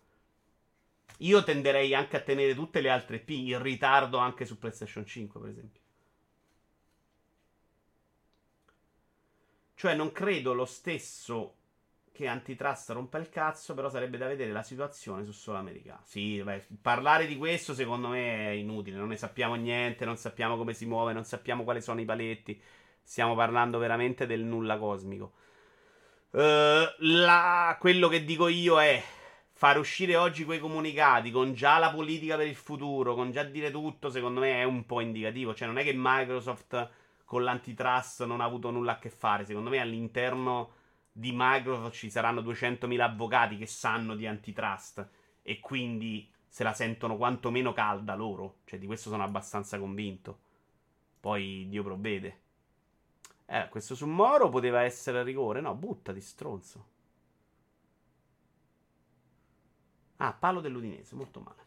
Io 1.18 1.42
tenderei 1.42 1.94
anche 1.94 2.18
a 2.18 2.20
tenere 2.20 2.54
tutte 2.54 2.82
le 2.82 2.90
altre 2.90 3.18
P 3.18 3.30
in 3.30 3.62
ritardo 3.62 4.18
anche 4.18 4.44
su 4.44 4.58
PlayStation 4.58 5.06
5, 5.06 5.40
per 5.40 5.48
esempio. 5.48 5.80
Cioè, 9.74 9.94
non 9.94 10.12
credo 10.12 10.52
lo 10.52 10.66
stesso 10.66 11.54
che 12.14 12.28
antitrust 12.28 12.90
rompa 12.90 13.18
il 13.18 13.28
cazzo, 13.28 13.74
però 13.74 13.88
sarebbe 13.90 14.16
da 14.16 14.28
vedere 14.28 14.52
la 14.52 14.62
situazione 14.62 15.24
su 15.24 15.32
solo 15.32 15.58
americano. 15.58 16.02
Sì, 16.04 16.40
beh, 16.40 16.64
parlare 16.80 17.26
di 17.26 17.36
questo 17.36 17.74
secondo 17.74 18.06
me 18.06 18.46
è 18.46 18.50
inutile, 18.50 18.96
non 18.96 19.08
ne 19.08 19.16
sappiamo 19.16 19.56
niente, 19.56 20.04
non 20.04 20.16
sappiamo 20.16 20.56
come 20.56 20.74
si 20.74 20.86
muove, 20.86 21.12
non 21.12 21.24
sappiamo 21.24 21.64
quali 21.64 21.82
sono 21.82 22.00
i 22.00 22.04
paletti. 22.04 22.62
Stiamo 23.02 23.34
parlando 23.34 23.78
veramente 23.78 24.26
del 24.26 24.44
nulla 24.44 24.78
cosmico. 24.78 25.32
Uh, 26.30 26.86
la... 26.98 27.76
Quello 27.80 28.06
che 28.06 28.24
dico 28.24 28.46
io 28.46 28.80
è 28.80 29.02
fare 29.50 29.80
uscire 29.80 30.14
oggi 30.14 30.44
quei 30.44 30.60
comunicati 30.60 31.32
con 31.32 31.52
già 31.52 31.78
la 31.78 31.90
politica 31.90 32.36
per 32.36 32.46
il 32.46 32.54
futuro, 32.54 33.16
con 33.16 33.32
già 33.32 33.42
dire 33.42 33.72
tutto, 33.72 34.08
secondo 34.08 34.38
me 34.38 34.60
è 34.60 34.62
un 34.62 34.86
po' 34.86 35.00
indicativo. 35.00 35.52
Cioè, 35.52 35.66
non 35.66 35.78
è 35.78 35.82
che 35.82 35.92
Microsoft 35.96 36.90
con 37.24 37.42
l'antitrust 37.42 38.24
non 38.24 38.40
ha 38.40 38.44
avuto 38.44 38.70
nulla 38.70 38.92
a 38.92 38.98
che 39.00 39.10
fare. 39.10 39.44
Secondo 39.44 39.70
me 39.70 39.80
all'interno 39.80 40.82
di 41.16 41.30
Microsoft 41.32 41.94
ci 41.94 42.10
saranno 42.10 42.40
200.000 42.40 42.98
avvocati 42.98 43.56
che 43.56 43.66
sanno 43.66 44.16
di 44.16 44.26
antitrust 44.26 45.08
e 45.42 45.60
quindi 45.60 46.28
se 46.48 46.64
la 46.64 46.72
sentono 46.72 47.16
quantomeno 47.16 47.72
calda 47.72 48.16
loro. 48.16 48.56
Cioè, 48.64 48.80
di 48.80 48.86
questo 48.86 49.10
sono 49.10 49.22
abbastanza 49.22 49.78
convinto. 49.78 50.40
Poi 51.20 51.68
Dio 51.68 51.84
provvede. 51.84 52.40
Eh, 53.46 53.68
questo 53.68 53.94
su 53.94 54.06
Moro 54.06 54.48
poteva 54.48 54.82
essere 54.82 55.20
a 55.20 55.22
rigore. 55.22 55.60
No, 55.60 55.74
buttati, 55.74 56.20
stronzo. 56.20 56.86
Ah, 60.16 60.32
palo 60.32 60.60
dell'Udinese, 60.60 61.14
molto 61.14 61.40
male 61.40 61.63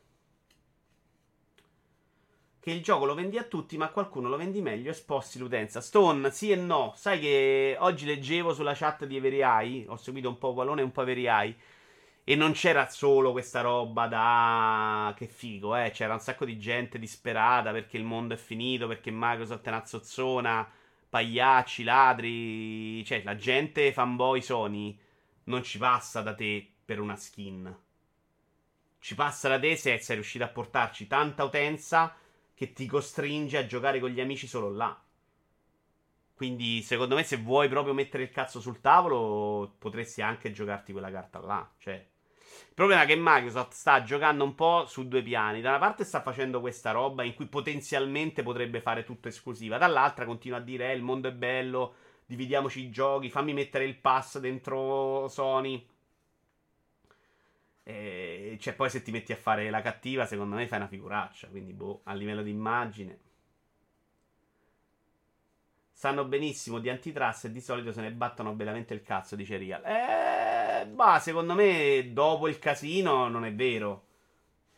che 2.67 2.73
il 2.73 2.83
gioco 2.83 3.05
lo 3.05 3.13
vendi 3.13 3.37
a 3.37 3.43
tutti, 3.43 3.77
ma 3.77 3.87
qualcuno 3.87 4.27
lo 4.27 4.35
vendi 4.35 4.61
meglio 4.61 4.91
e 4.91 4.93
sposti 4.93 5.39
l'utenza. 5.39 5.79
Stone, 5.79 6.29
sì 6.31 6.51
e 6.51 6.57
no. 6.57 6.91
Sai 6.97 7.17
che 7.17 7.77
oggi 7.79 8.05
leggevo 8.05 8.53
sulla 8.53 8.73
chat 8.73 9.05
di 9.05 9.15
Everai, 9.15 9.85
ho 9.87 9.95
seguito 9.95 10.27
un 10.27 10.37
po' 10.37 10.51
Valone 10.51 10.81
e 10.81 10.83
un 10.83 10.91
po' 10.91 11.03
Everai, 11.03 11.55
e 12.25 12.35
non 12.35 12.51
c'era 12.51 12.89
solo 12.89 13.31
questa 13.31 13.61
roba 13.61 14.07
da... 14.07 15.13
che 15.15 15.27
figo, 15.27 15.77
eh. 15.77 15.91
C'era 15.91 16.11
un 16.11 16.19
sacco 16.19 16.43
di 16.43 16.59
gente 16.59 16.99
disperata 16.99 17.71
perché 17.71 17.95
il 17.95 18.03
mondo 18.03 18.33
è 18.33 18.37
finito, 18.37 18.85
perché 18.85 19.11
Microsoft 19.13 19.63
è 19.63 19.69
una 19.69 19.85
zozzona, 19.85 20.69
pagliacci, 21.07 21.85
ladri... 21.85 23.05
Cioè, 23.05 23.23
la 23.23 23.37
gente 23.37 23.93
fanboy 23.93 24.41
Sony 24.41 24.99
non 25.45 25.63
ci 25.63 25.77
passa 25.77 26.19
da 26.19 26.35
te 26.35 26.69
per 26.83 26.99
una 26.99 27.15
skin. 27.15 27.73
Ci 28.99 29.15
passa 29.15 29.47
da 29.47 29.57
te 29.57 29.77
se 29.77 29.97
sei 29.99 30.15
riuscito 30.15 30.43
a 30.43 30.49
portarci 30.49 31.07
tanta 31.07 31.45
utenza 31.45 32.13
che 32.57 32.73
ti 32.73 32.87
costringe 32.87 33.55
a 33.55 33.67
giocare 33.67 33.99
con 33.99 34.09
gli 34.09 34.19
amici 34.19 34.47
solo 34.47 34.71
là. 34.71 34.99
Quindi, 36.33 36.81
secondo 36.81 37.13
me, 37.13 37.21
se 37.21 37.37
vuoi 37.37 37.69
proprio 37.69 37.93
mettere 37.93 38.23
il 38.23 38.31
cazzo 38.31 38.59
sul 38.59 38.81
tavolo, 38.81 39.75
potresti 39.77 40.23
anche 40.23 40.51
giocarti 40.51 40.91
quella 40.91 41.11
carta 41.11 41.39
là. 41.39 41.71
Cioè, 41.77 41.93
il 41.93 42.73
problema 42.73 43.03
è 43.03 43.05
che 43.05 43.15
Microsoft 43.15 43.73
sta 43.73 44.01
giocando 44.01 44.43
un 44.43 44.55
po' 44.55 44.87
su 44.87 45.07
due 45.07 45.21
piani. 45.21 45.61
Da 45.61 45.69
una 45.69 45.77
parte 45.77 46.03
sta 46.03 46.23
facendo 46.23 46.59
questa 46.59 46.89
roba 46.89 47.21
in 47.21 47.35
cui 47.35 47.45
potenzialmente 47.45 48.41
potrebbe 48.41 48.81
fare 48.81 49.03
tutto 49.03 49.27
esclusiva, 49.27 49.77
dall'altra 49.77 50.25
continua 50.25 50.57
a 50.57 50.61
dire: 50.61 50.89
eh, 50.89 50.95
il 50.95 51.03
mondo 51.03 51.27
è 51.27 51.33
bello, 51.33 51.93
dividiamoci 52.25 52.79
i 52.79 52.89
giochi, 52.89 53.29
fammi 53.29 53.53
mettere 53.53 53.85
il 53.85 53.97
pass 53.97 54.39
dentro 54.39 55.27
Sony. 55.27 55.87
E, 57.87 58.57
cioè, 58.59 58.73
poi 58.73 58.89
se 58.89 59.01
ti 59.01 59.11
metti 59.11 59.31
a 59.31 59.37
fare 59.37 59.69
la 59.69 59.81
cattiva, 59.81 60.25
secondo 60.25 60.57
me 60.57 60.67
fai 60.67 60.79
una 60.79 60.89
figuraccia. 60.89 61.47
Quindi, 61.47 61.71
boh, 61.71 62.01
a 62.03 62.13
livello 62.13 62.43
di 62.43 62.49
immagine. 62.49 63.19
Sanno 65.93 66.25
benissimo 66.25 66.79
di 66.79 66.89
antitrust 66.89 67.45
e 67.45 67.51
di 67.53 67.61
solito 67.61 67.93
se 67.93 68.01
ne 68.01 68.11
battono 68.11 68.51
bellamente 68.51 68.93
il 68.93 69.03
cazzo, 69.03 69.37
dice 69.37 69.57
Real. 69.57 69.81
Eh, 69.85 70.85
bah, 70.87 71.19
secondo 71.19 71.53
me 71.53 72.09
dopo 72.11 72.49
il 72.49 72.59
casino 72.59 73.29
non 73.29 73.45
è 73.45 73.53
vero. 73.53 74.03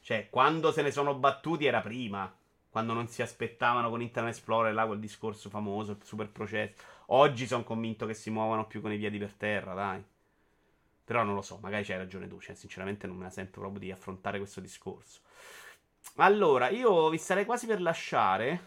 Cioè, 0.02 0.28
quando 0.30 0.72
se 0.72 0.84
ne 0.84 0.92
sono 0.92 1.16
battuti 1.16 1.66
era 1.66 1.82
prima. 1.82 2.32
Quando 2.70 2.94
non 2.94 3.08
si 3.08 3.24
aspettavano 3.24 3.90
con 3.90 4.04
Internet 4.04 4.36
Explorer 4.36 4.72
là 4.72 4.86
quel 4.86 5.00
discorso 5.00 5.50
famoso, 5.50 5.94
il 5.94 6.04
super 6.04 6.30
processo. 6.30 6.84
Oggi 7.08 7.48
sono 7.48 7.64
convinto 7.64 8.06
che 8.06 8.14
si 8.14 8.30
muovano 8.30 8.68
più 8.68 8.82
con 8.82 8.94
i 8.94 9.00
piedi 9.00 9.18
per 9.18 9.34
terra, 9.34 9.74
dai. 9.74 10.04
Però 11.10 11.24
non 11.24 11.34
lo 11.34 11.42
so, 11.42 11.58
magari 11.60 11.84
c'hai 11.84 11.98
ragione 11.98 12.28
tu. 12.28 12.40
Cioè, 12.40 12.54
sinceramente 12.54 13.08
non 13.08 13.16
me 13.18 13.24
la 13.24 13.32
sento 13.32 13.60
proprio 13.62 13.80
di 13.80 13.92
affrontare 13.92 14.38
questo 14.38 14.60
discorso. 14.60 15.22
Allora, 16.18 16.70
io 16.70 17.10
vi 17.10 17.18
sarei 17.18 17.46
quasi 17.46 17.66
per 17.66 17.82
lasciare. 17.82 18.64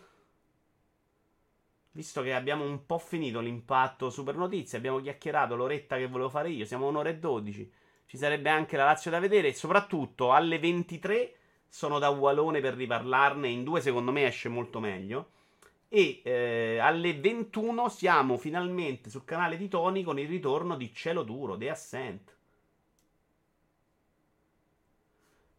Visto 1.93 2.21
che 2.21 2.35
abbiamo 2.35 2.65
un 2.65 2.85
po' 2.85 2.99
finito 2.99 3.39
l'impatto 3.39 4.11
super 4.11 4.35
notizie, 4.35 4.77
abbiamo 4.77 5.01
chiacchierato 5.01 5.55
l'oretta 5.55 5.97
che 5.97 6.09
volevo 6.09 6.31
fare 6.31 6.51
io, 6.51 6.65
siamo 6.65 6.89
un'ora 6.89 7.11
e 7.11 7.19
dodici. 7.19 7.73
Ci 8.07 8.17
sarebbe 8.17 8.51
anche 8.51 8.77
la 8.77 8.87
Lazio 8.87 9.13
da 9.13 9.21
vedere 9.21 9.47
e 9.47 9.55
soprattutto 9.55 10.33
alle 10.33 10.59
23 10.59 11.37
sono 11.69 12.01
da 12.01 12.09
Walone 12.09 12.61
per 12.61 12.75
riparlarne. 12.75 13.49
In 13.49 13.63
due 13.63 13.81
secondo 13.81 14.11
me 14.11 14.27
esce 14.27 14.49
molto 14.49 14.81
meglio. 14.81 15.31
E 15.95 16.23
eh, 16.25 16.79
alle 16.79 17.13
21 17.21 17.91
siamo 17.91 18.39
finalmente 18.39 19.11
sul 19.11 19.27
canale 19.27 19.59
di 19.59 19.69
Tony 19.69 20.03
con 20.03 20.19
il 20.19 20.27
ritorno 20.27 20.75
di 20.75 20.91
Cielo 20.95 21.23
Duro, 21.23 21.59
The 21.59 21.69
Ascent. 21.69 22.37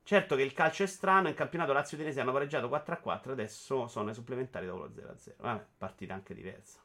Certo 0.01 0.35
che 0.35 0.41
il 0.41 0.53
calcio 0.53 0.81
è 0.81 0.87
strano, 0.87 1.27
il 1.27 1.35
campionato 1.35 1.71
Lazio 1.71 1.97
Udinese 1.97 2.19
hanno 2.19 2.31
pareggiato 2.31 2.67
4-4, 2.67 3.29
adesso 3.29 3.87
sono 3.87 4.09
i 4.09 4.15
supplementari 4.15 4.65
dopo 4.65 4.85
lo 4.85 4.89
0-0. 4.89 5.33
Vabbè, 5.37 5.65
partita 5.77 6.15
anche 6.15 6.33
diversa. 6.33 6.79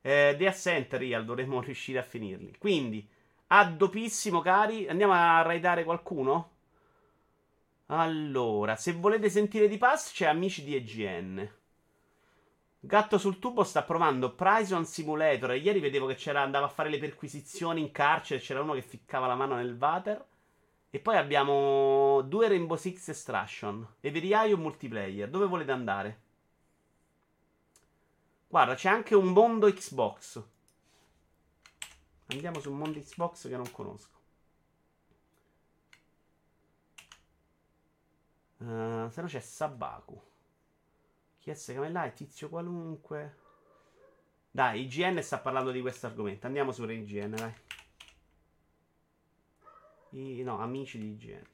Eh, 0.00 0.34
The 0.36 0.48
Ascent, 0.48 0.94
Real, 0.94 1.24
dovremmo 1.24 1.60
riuscire 1.62 2.00
a 2.00 2.02
finirli. 2.02 2.56
Quindi, 2.58 3.08
a 3.46 3.70
dopissimo, 3.70 4.40
cari, 4.40 4.88
andiamo 4.88 5.12
a 5.12 5.42
raidare 5.42 5.84
qualcuno? 5.84 6.50
Allora, 7.86 8.74
se 8.74 8.94
volete 8.94 9.30
sentire 9.30 9.68
di 9.68 9.78
pass, 9.78 10.12
c'è 10.12 10.26
Amici 10.26 10.64
di 10.64 10.74
EGN. 10.74 11.55
Gatto 12.86 13.18
sul 13.18 13.40
tubo 13.40 13.64
sta 13.64 13.82
provando 13.82 14.32
Prison 14.32 14.86
Simulator. 14.86 15.50
E 15.50 15.56
ieri 15.56 15.80
vedevo 15.80 16.06
che 16.06 16.14
c'era, 16.14 16.42
andava 16.42 16.66
a 16.66 16.68
fare 16.68 16.88
le 16.88 16.98
perquisizioni 16.98 17.80
in 17.80 17.90
carcere. 17.90 18.40
C'era 18.40 18.60
uno 18.60 18.74
che 18.74 18.82
ficcava 18.82 19.26
la 19.26 19.34
mano 19.34 19.56
nel 19.56 19.76
water. 19.76 20.24
E 20.88 21.00
poi 21.00 21.16
abbiamo 21.16 22.22
due 22.22 22.46
Rainbow 22.46 22.76
Six 22.76 23.08
Extraction. 23.08 23.94
E 24.00 24.10
veriai 24.12 24.52
un 24.52 24.60
multiplayer. 24.60 25.28
Dove 25.28 25.46
volete 25.46 25.72
andare? 25.72 26.20
Guarda, 28.46 28.76
c'è 28.76 28.88
anche 28.88 29.16
un 29.16 29.32
mondo 29.32 29.66
Xbox. 29.66 30.40
Andiamo 32.28 32.60
su 32.60 32.70
un 32.70 32.78
mondo 32.78 33.00
Xbox 33.00 33.48
che 33.48 33.56
non 33.56 33.68
conosco. 33.72 34.14
Uh, 38.58 39.10
se 39.10 39.20
no 39.20 39.26
c'è 39.26 39.40
Sabaku. 39.40 40.22
Chi 41.46 41.52
è 41.52 41.74
Camellai? 41.74 42.12
Tizio 42.12 42.48
qualunque. 42.48 43.36
Dai, 44.50 44.80
IGN 44.80 45.22
sta 45.22 45.38
parlando 45.38 45.70
di 45.70 45.80
questo 45.80 46.06
argomento. 46.06 46.48
Andiamo 46.48 46.72
su 46.72 46.82
IGN, 46.82 47.36
dai. 47.36 47.52
I, 50.10 50.42
no, 50.42 50.58
amici 50.58 50.98
di 50.98 51.10
IGN. 51.10 51.44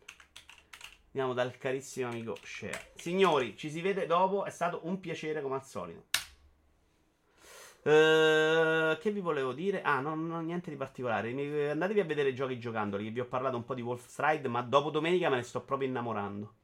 Andiamo 1.08 1.34
dal 1.34 1.58
carissimo 1.58 2.08
amico 2.08 2.34
Share. 2.42 2.92
Signori, 2.94 3.54
ci 3.54 3.68
si 3.68 3.82
vede 3.82 4.06
dopo. 4.06 4.46
È 4.46 4.50
stato 4.50 4.80
un 4.84 4.98
piacere 4.98 5.42
come 5.42 5.56
al 5.56 5.64
solito. 5.66 6.04
Uh, 7.82 8.96
che 8.98 9.10
vi 9.12 9.20
volevo 9.20 9.52
dire? 9.52 9.82
Ah, 9.82 10.00
non, 10.00 10.26
non 10.26 10.46
niente 10.46 10.70
di 10.70 10.76
particolare. 10.76 11.28
Andatevi 11.70 12.00
a 12.00 12.04
vedere 12.04 12.32
giochi 12.32 12.58
giocandoli. 12.58 13.10
Vi 13.10 13.20
ho 13.20 13.26
parlato 13.26 13.56
un 13.56 13.64
po' 13.66 13.74
di 13.74 13.82
Wolf 13.82 14.06
Stride. 14.06 14.48
Ma 14.48 14.62
dopo 14.62 14.88
domenica 14.88 15.28
me 15.28 15.36
ne 15.36 15.42
sto 15.42 15.60
proprio 15.60 15.86
innamorando. 15.86 16.60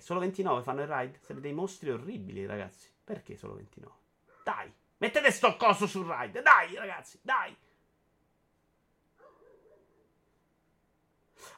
Solo 0.00 0.20
29 0.20 0.62
fanno 0.62 0.82
il 0.82 0.88
ride? 0.88 1.18
Siete 1.22 1.40
dei 1.40 1.52
mostri 1.52 1.90
orribili, 1.90 2.44
ragazzi. 2.44 2.88
Perché 3.02 3.36
solo 3.36 3.54
29? 3.54 3.96
Dai, 4.44 4.72
mettete 4.98 5.30
sto 5.30 5.56
coso 5.56 5.86
sul 5.86 6.06
ride. 6.06 6.42
Dai, 6.42 6.74
ragazzi, 6.74 7.18
dai. 7.22 7.56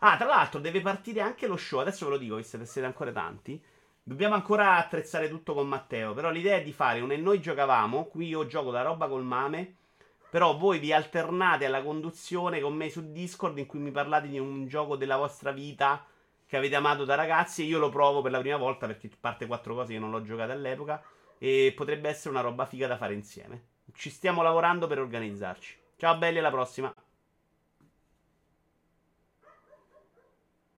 Ah, 0.00 0.16
tra 0.16 0.26
l'altro 0.26 0.60
deve 0.60 0.80
partire 0.80 1.20
anche 1.20 1.46
lo 1.46 1.56
show. 1.56 1.80
Adesso 1.80 2.06
ve 2.06 2.12
lo 2.12 2.18
dico, 2.18 2.36
visto 2.36 2.56
che 2.56 2.66
siete 2.66 2.86
ancora 2.86 3.12
tanti. 3.12 3.62
Dobbiamo 4.02 4.34
ancora 4.34 4.76
attrezzare 4.76 5.28
tutto 5.28 5.52
con 5.54 5.68
Matteo. 5.68 6.14
Però 6.14 6.30
l'idea 6.30 6.56
è 6.56 6.62
di 6.62 6.72
fare 6.72 7.00
un 7.00 7.12
e 7.12 7.16
noi 7.16 7.40
giocavamo. 7.40 8.04
Qui 8.06 8.28
io 8.28 8.46
gioco 8.46 8.70
la 8.70 8.82
roba 8.82 9.08
col 9.08 9.24
mame. 9.24 9.76
Però 10.30 10.56
voi 10.56 10.78
vi 10.78 10.92
alternate 10.92 11.66
alla 11.66 11.82
conduzione 11.82 12.60
con 12.60 12.74
me 12.74 12.88
su 12.88 13.10
Discord 13.10 13.58
in 13.58 13.66
cui 13.66 13.80
mi 13.80 13.90
parlate 13.90 14.28
di 14.28 14.38
un 14.38 14.68
gioco 14.68 14.96
della 14.96 15.16
vostra 15.16 15.50
vita 15.50 16.06
che 16.50 16.56
avete 16.56 16.74
amato 16.74 17.04
da 17.04 17.14
ragazzi. 17.14 17.64
Io 17.64 17.78
lo 17.78 17.90
provo 17.90 18.22
per 18.22 18.32
la 18.32 18.40
prima 18.40 18.56
volta 18.56 18.88
perché 18.88 19.08
parte 19.20 19.46
quattro 19.46 19.72
cose 19.72 19.92
che 19.92 20.00
non 20.00 20.10
l'ho 20.10 20.20
giocate 20.20 20.50
all'epoca. 20.50 21.00
E 21.38 21.72
potrebbe 21.76 22.08
essere 22.08 22.30
una 22.30 22.40
roba 22.40 22.66
figa 22.66 22.88
da 22.88 22.96
fare 22.96 23.14
insieme. 23.14 23.66
Ci 23.94 24.10
stiamo 24.10 24.42
lavorando 24.42 24.88
per 24.88 24.98
organizzarci. 24.98 25.78
Ciao 25.96 26.18
belli, 26.18 26.38
alla 26.38 26.50
prossima. 26.50 26.92